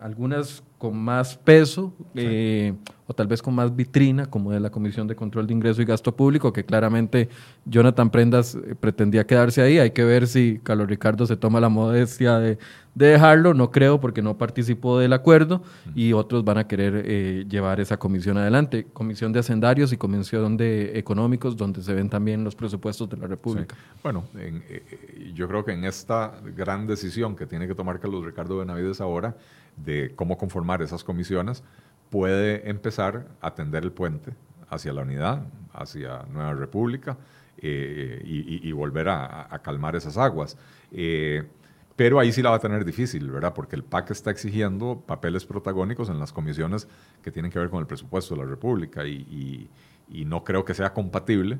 algunas 0.00 0.62
con 0.78 0.96
más 0.96 1.36
peso 1.36 1.92
eh, 2.14 2.72
o 3.08 3.14
tal 3.14 3.26
vez 3.26 3.42
con 3.42 3.54
más 3.54 3.74
vitrina, 3.74 4.26
como 4.26 4.52
es 4.52 4.60
la 4.60 4.70
Comisión 4.70 5.08
de 5.08 5.16
Control 5.16 5.46
de 5.46 5.52
Ingreso 5.54 5.82
y 5.82 5.84
Gasto 5.84 6.14
Público, 6.14 6.52
que 6.52 6.64
claramente 6.64 7.28
Jonathan 7.64 8.10
Prendas 8.10 8.54
eh, 8.54 8.76
pretendía 8.78 9.26
quedarse 9.26 9.60
ahí. 9.60 9.78
Hay 9.78 9.90
que 9.90 10.04
ver 10.04 10.28
si 10.28 10.60
Carlos 10.62 10.86
Ricardo 10.86 11.26
se 11.26 11.36
toma 11.36 11.58
la 11.58 11.68
modestia 11.68 12.38
de, 12.38 12.58
dejarlo. 12.94 13.54
No 13.54 13.70
creo 13.70 13.98
porque 13.98 14.22
no 14.22 14.38
participó 14.38 14.98
del 14.98 15.12
acuerdo 15.12 15.62
y 15.94 16.12
otros 16.12 16.44
van 16.44 16.58
a 16.58 16.68
querer 16.68 17.02
eh, 17.06 17.44
llevar 17.48 17.80
esa 17.80 17.96
comisión 17.96 18.38
adelante. 18.38 18.86
Comisión 18.92 19.32
de 19.32 19.40
Hacendarios 19.40 19.92
y 19.92 19.96
Comisión 19.96 20.56
de 20.56 20.98
Económicos, 20.98 21.56
donde 21.56 21.82
se 21.82 21.94
ven 21.94 22.08
también 22.08 22.44
los 22.44 22.54
presupuestos 22.54 23.08
de 23.08 23.16
la 23.16 23.26
República. 23.26 23.74
Bueno, 24.02 24.24
yo 25.34 25.48
creo 25.48 25.64
que 25.64 25.72
en 25.72 25.84
esta 25.84 26.34
gran 26.56 26.86
decisión 26.86 27.34
que 27.34 27.46
tiene 27.46 27.66
que 27.66 27.74
tomar 27.74 27.98
Carlos 27.98 28.24
Ricardo 28.24 28.58
Benavides 28.58 29.00
ahora, 29.00 29.36
de 29.84 30.12
cómo 30.14 30.38
conformar 30.38 30.82
esas 30.82 31.04
comisiones, 31.04 31.62
puede 32.10 32.68
empezar 32.68 33.26
a 33.40 33.54
tender 33.54 33.84
el 33.84 33.92
puente 33.92 34.34
hacia 34.70 34.92
la 34.92 35.02
unidad, 35.02 35.46
hacia 35.72 36.24
Nueva 36.30 36.54
República 36.54 37.16
eh, 37.58 38.22
y, 38.24 38.70
volver 38.72 39.08
a, 39.08 39.60
calmar 39.62 39.96
esas 39.96 40.16
aguas. 40.16 40.56
Eh, 40.92 41.44
pero 41.96 42.20
ahí 42.20 42.30
sí 42.30 42.42
la 42.42 42.50
va 42.50 42.56
a 42.56 42.60
tener 42.60 42.84
difícil, 42.84 43.28
¿verdad? 43.30 43.52
Porque 43.54 43.74
el 43.74 43.82
PAC 43.82 44.12
está 44.12 44.30
exigiendo 44.30 45.02
papeles 45.04 45.44
protagónicos 45.44 46.08
en 46.08 46.20
las 46.20 46.32
comisiones 46.32 46.86
que 47.22 47.32
tienen 47.32 47.50
que 47.50 47.58
ver 47.58 47.70
con 47.70 47.80
el 47.80 47.86
presupuesto 47.86 48.36
de 48.36 48.42
la 48.42 48.48
República 48.48 49.04
y, 49.04 49.68
no 50.24 50.44
creo 50.44 50.64
que 50.64 50.74
sea 50.74 50.94
compatible 50.94 51.58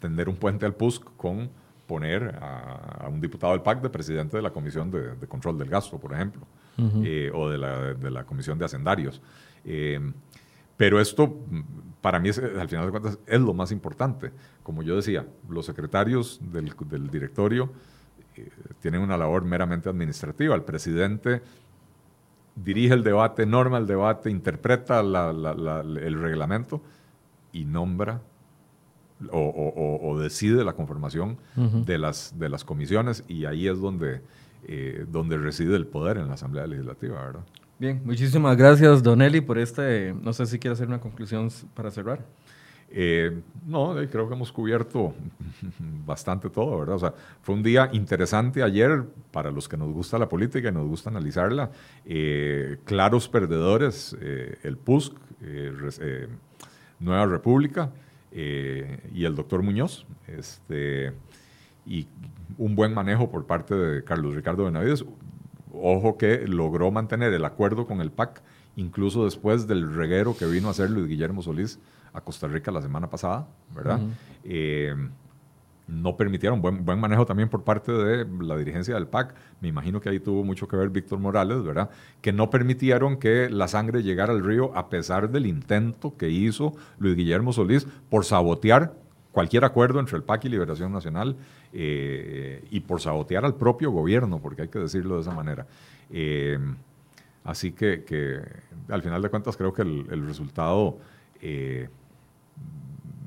tender 0.00 0.28
un 0.28 0.36
puente 0.36 0.66
al 0.66 0.74
PUSC 0.74 1.04
con 1.16 1.50
poner 1.86 2.38
a, 2.40 3.06
un 3.08 3.20
diputado 3.20 3.52
del 3.52 3.62
PAC 3.62 3.82
de 3.82 3.90
presidente 3.90 4.36
de 4.36 4.42
la 4.42 4.50
Comisión 4.50 4.90
de, 4.90 5.14
de 5.14 5.26
Control 5.26 5.58
del 5.58 5.68
Gasto, 5.68 5.98
por 5.98 6.14
ejemplo. 6.14 6.46
Eh, 6.78 7.30
o 7.32 7.48
de 7.48 7.56
la, 7.56 7.94
de 7.94 8.10
la, 8.10 8.24
Comisión 8.24 8.58
de 8.58 8.66
Hacendarios. 8.66 9.22
Eh, 9.64 9.98
pero 10.76 11.00
esto, 11.00 11.34
para 12.02 12.18
mí, 12.18 12.28
al 12.28 12.68
final 12.68 12.84
de 12.84 12.90
cuentas, 12.90 13.18
es 13.26 13.40
lo 13.40 13.54
más 13.54 13.72
importante. 13.72 14.30
Como 14.62 14.82
yo 14.82 14.96
decía, 14.96 15.26
los 15.48 15.64
secretarios 15.64 16.38
del, 16.42 16.74
del 16.88 17.08
directorio 17.08 17.70
eh, 18.36 18.50
tienen 18.80 19.00
una 19.00 19.16
labor 19.16 19.44
meramente 19.44 19.88
administrativa. 19.88 20.54
El 20.54 20.64
presidente 20.64 21.40
dirige 22.54 22.92
el 22.92 23.02
debate, 23.02 23.46
norma 23.46 23.78
el 23.78 23.86
debate, 23.86 24.30
interpreta 24.30 25.00
el 25.00 26.20
reglamento 26.20 26.82
y 27.52 27.64
nombra 27.64 28.20
o, 29.30 30.18
decide 30.20 30.64
la 30.64 30.74
conformación 30.74 31.38
de, 31.54 31.98
las, 31.98 32.38
de 32.38 32.48
las 32.48 32.64
comisiones 32.64 33.24
y 33.28 33.46
ahí 33.46 33.66
es 33.66 33.80
donde 33.80 34.20
eh, 34.68 35.06
donde 35.08 35.38
reside 35.38 35.76
el 35.76 35.86
poder 35.86 36.16
en 36.16 36.26
la 36.26 36.34
Asamblea 36.34 36.66
Legislativa, 36.66 37.24
¿verdad? 37.24 37.44
Bien, 37.78 38.02
muchísimas 38.04 38.56
gracias, 38.56 39.00
Don 39.00 39.22
Eli, 39.22 39.40
por 39.40 39.58
este. 39.58 40.12
No 40.20 40.32
sé 40.32 40.44
si 40.46 40.58
quiere 40.58 40.72
hacer 40.72 40.88
una 40.88 40.98
conclusión 40.98 41.48
para 41.72 41.92
cerrar. 41.92 42.24
Eh, 42.90 43.42
no, 43.64 44.00
eh, 44.00 44.08
creo 44.10 44.26
que 44.26 44.34
hemos 44.34 44.50
cubierto 44.50 45.14
bastante 46.04 46.50
todo, 46.50 46.80
¿verdad? 46.80 46.96
O 46.96 46.98
sea, 46.98 47.14
fue 47.42 47.54
un 47.54 47.62
día 47.62 47.88
interesante 47.92 48.64
ayer 48.64 49.04
para 49.30 49.52
los 49.52 49.68
que 49.68 49.76
nos 49.76 49.92
gusta 49.92 50.18
la 50.18 50.28
política 50.28 50.68
y 50.68 50.72
nos 50.72 50.88
gusta 50.88 51.10
analizarla. 51.10 51.70
claros 52.84 53.28
perdedores, 53.28 54.16
el 54.20 54.76
PUSC, 54.78 55.14
Nueva 56.98 57.26
República 57.26 57.92
y 58.32 59.24
el 59.24 59.36
doctor 59.36 59.62
Muñoz. 59.62 60.06
Este, 60.26 61.12
y 61.86 62.08
un 62.58 62.74
buen 62.74 62.94
manejo 62.94 63.30
por 63.30 63.46
parte 63.46 63.74
de 63.74 64.04
Carlos 64.04 64.34
Ricardo 64.34 64.64
Benavides. 64.64 65.04
Ojo 65.72 66.16
que 66.16 66.46
logró 66.46 66.90
mantener 66.90 67.32
el 67.32 67.44
acuerdo 67.44 67.86
con 67.86 68.00
el 68.00 68.10
PAC, 68.10 68.42
incluso 68.76 69.24
después 69.24 69.66
del 69.66 69.94
reguero 69.94 70.36
que 70.36 70.46
vino 70.46 70.68
a 70.68 70.70
hacer 70.70 70.90
Luis 70.90 71.06
Guillermo 71.06 71.42
Solís 71.42 71.78
a 72.12 72.20
Costa 72.22 72.48
Rica 72.48 72.70
la 72.70 72.80
semana 72.80 73.10
pasada, 73.10 73.46
¿verdad? 73.74 74.00
Eh, 74.42 74.94
no 75.86 76.16
permitieron 76.16 76.60
buen, 76.60 76.84
buen 76.84 76.98
manejo 76.98 77.26
también 77.26 77.48
por 77.48 77.62
parte 77.62 77.92
de 77.92 78.26
la 78.40 78.56
dirigencia 78.56 78.94
del 78.94 79.06
PAC. 79.06 79.34
Me 79.60 79.68
imagino 79.68 80.00
que 80.00 80.08
ahí 80.08 80.18
tuvo 80.18 80.42
mucho 80.42 80.66
que 80.66 80.76
ver 80.76 80.88
Víctor 80.88 81.18
Morales, 81.18 81.62
¿verdad? 81.62 81.90
Que 82.20 82.32
no 82.32 82.50
permitieron 82.50 83.18
que 83.18 83.48
la 83.50 83.68
sangre 83.68 84.02
llegara 84.02 84.32
al 84.32 84.42
río 84.42 84.76
a 84.76 84.88
pesar 84.88 85.30
del 85.30 85.46
intento 85.46 86.16
que 86.16 86.28
hizo 86.28 86.72
Luis 86.98 87.16
Guillermo 87.16 87.52
Solís 87.52 87.86
por 88.08 88.24
sabotear 88.24 88.94
cualquier 89.36 89.66
acuerdo 89.66 90.00
entre 90.00 90.16
el 90.16 90.22
PAC 90.22 90.46
y 90.46 90.48
Liberación 90.48 90.90
Nacional 90.90 91.36
eh, 91.70 92.66
y 92.70 92.80
por 92.80 93.02
sabotear 93.02 93.44
al 93.44 93.54
propio 93.54 93.90
gobierno, 93.90 94.40
porque 94.40 94.62
hay 94.62 94.68
que 94.68 94.78
decirlo 94.78 95.16
de 95.16 95.20
esa 95.20 95.34
manera. 95.34 95.66
Eh, 96.08 96.58
así 97.44 97.72
que, 97.72 98.40
al 98.88 99.02
final 99.02 99.20
de 99.20 99.28
cuentas 99.28 99.54
creo 99.58 99.74
que 99.74 99.82
el, 99.82 100.26
resultado 100.26 100.96
eh, 101.42 101.90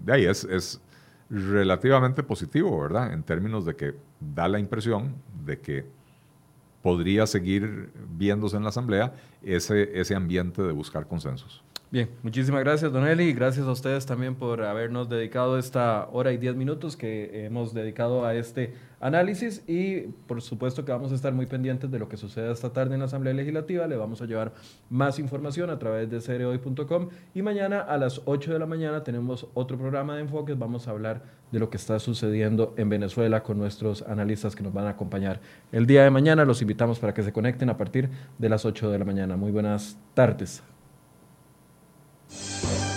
de 0.04 0.12
ahí 0.12 0.26
es, 0.26 0.46
es 0.46 0.82
relativamente 1.30 2.24
positivo, 2.24 2.82
¿verdad? 2.82 3.14
En 3.14 3.22
términos 3.22 3.64
de 3.64 3.76
que 3.76 3.94
da 4.20 4.48
la 4.48 4.58
impresión 4.58 5.14
de 5.46 5.60
que 5.60 5.86
podría 6.82 7.28
seguir 7.28 7.92
viéndose 8.18 8.58
en 8.58 8.64
la 8.64 8.70
Asamblea 8.70 9.14
ese, 9.44 9.92
ese 9.94 10.16
ambiente 10.16 10.64
de 10.64 10.72
buscar 10.72 11.06
consensos. 11.06 11.64
Bien, 11.92 12.08
muchísimas 12.22 12.60
gracias, 12.64 12.94
Don 12.94 13.08
Eli, 13.08 13.24
y 13.24 13.34
gracias 13.34 13.66
a 13.66 13.72
ustedes 13.72 14.06
también 14.06 14.36
por 14.36 14.62
habernos 14.62 15.10
dedicado 15.10 15.58
esta 15.58 16.08
hora 16.12 16.32
y 16.32 16.38
diez 16.38 16.56
minutos 16.56 16.96
que 16.96 17.46
hemos 17.46 17.74
dedicado 17.74 18.28
a 18.28 18.36
este 18.36 18.76
análisis. 19.00 19.64
Y 19.68 20.02
por 20.28 20.40
supuesto 20.44 20.86
que 20.86 20.92
vamos 20.92 21.12
a 21.12 21.16
estar 21.16 21.34
muy 21.34 21.48
pendientes 21.48 21.90
de 21.90 21.98
lo 21.98 22.08
que 22.08 22.16
suceda 22.16 22.52
esta 22.52 22.72
tarde 22.72 22.94
en 22.94 23.00
la 23.00 23.08
Asamblea 23.08 23.34
Legislativa, 23.34 23.88
le 23.88 23.96
vamos 23.96 24.22
a 24.22 24.28
llevar 24.28 24.54
más 24.92 25.18
información 25.18 25.72
a 25.72 25.80
través 25.80 26.12
de 26.12 26.22
cereoy.com 26.22 27.10
y 27.34 27.42
mañana 27.42 27.80
a 27.80 27.98
las 27.98 28.22
8 28.26 28.54
de 28.54 28.60
la 28.60 28.68
mañana 28.68 29.04
tenemos 29.04 29.48
otro 29.56 29.76
programa 29.76 30.14
de 30.14 30.22
enfoques, 30.22 30.60
vamos 30.60 30.88
a 30.88 30.92
hablar 30.92 31.24
de 31.52 31.58
lo 31.58 31.72
que 31.72 31.78
está 31.78 31.98
sucediendo 31.98 32.76
en 32.78 32.90
Venezuela 32.90 33.42
con 33.42 33.58
nuestros 33.58 34.04
analistas 34.04 34.56
que 34.56 34.62
nos 34.62 34.74
van 34.74 34.86
a 34.86 34.92
acompañar 34.92 35.40
el 35.72 35.88
día 35.88 36.04
de 36.04 36.12
mañana, 36.12 36.46
los 36.46 36.62
invitamos 36.62 37.00
para 37.00 37.16
que 37.16 37.24
se 37.24 37.34
conecten 37.34 37.72
a 37.72 37.78
partir 37.78 38.12
de 38.38 38.48
las 38.48 38.64
8 38.64 38.92
de 38.92 39.00
la 39.00 39.06
mañana. 39.06 39.38
Muy 39.38 39.52
buenas 39.52 39.98
tardes. 40.14 40.62
Thank 42.32 42.84
you. 42.84 42.89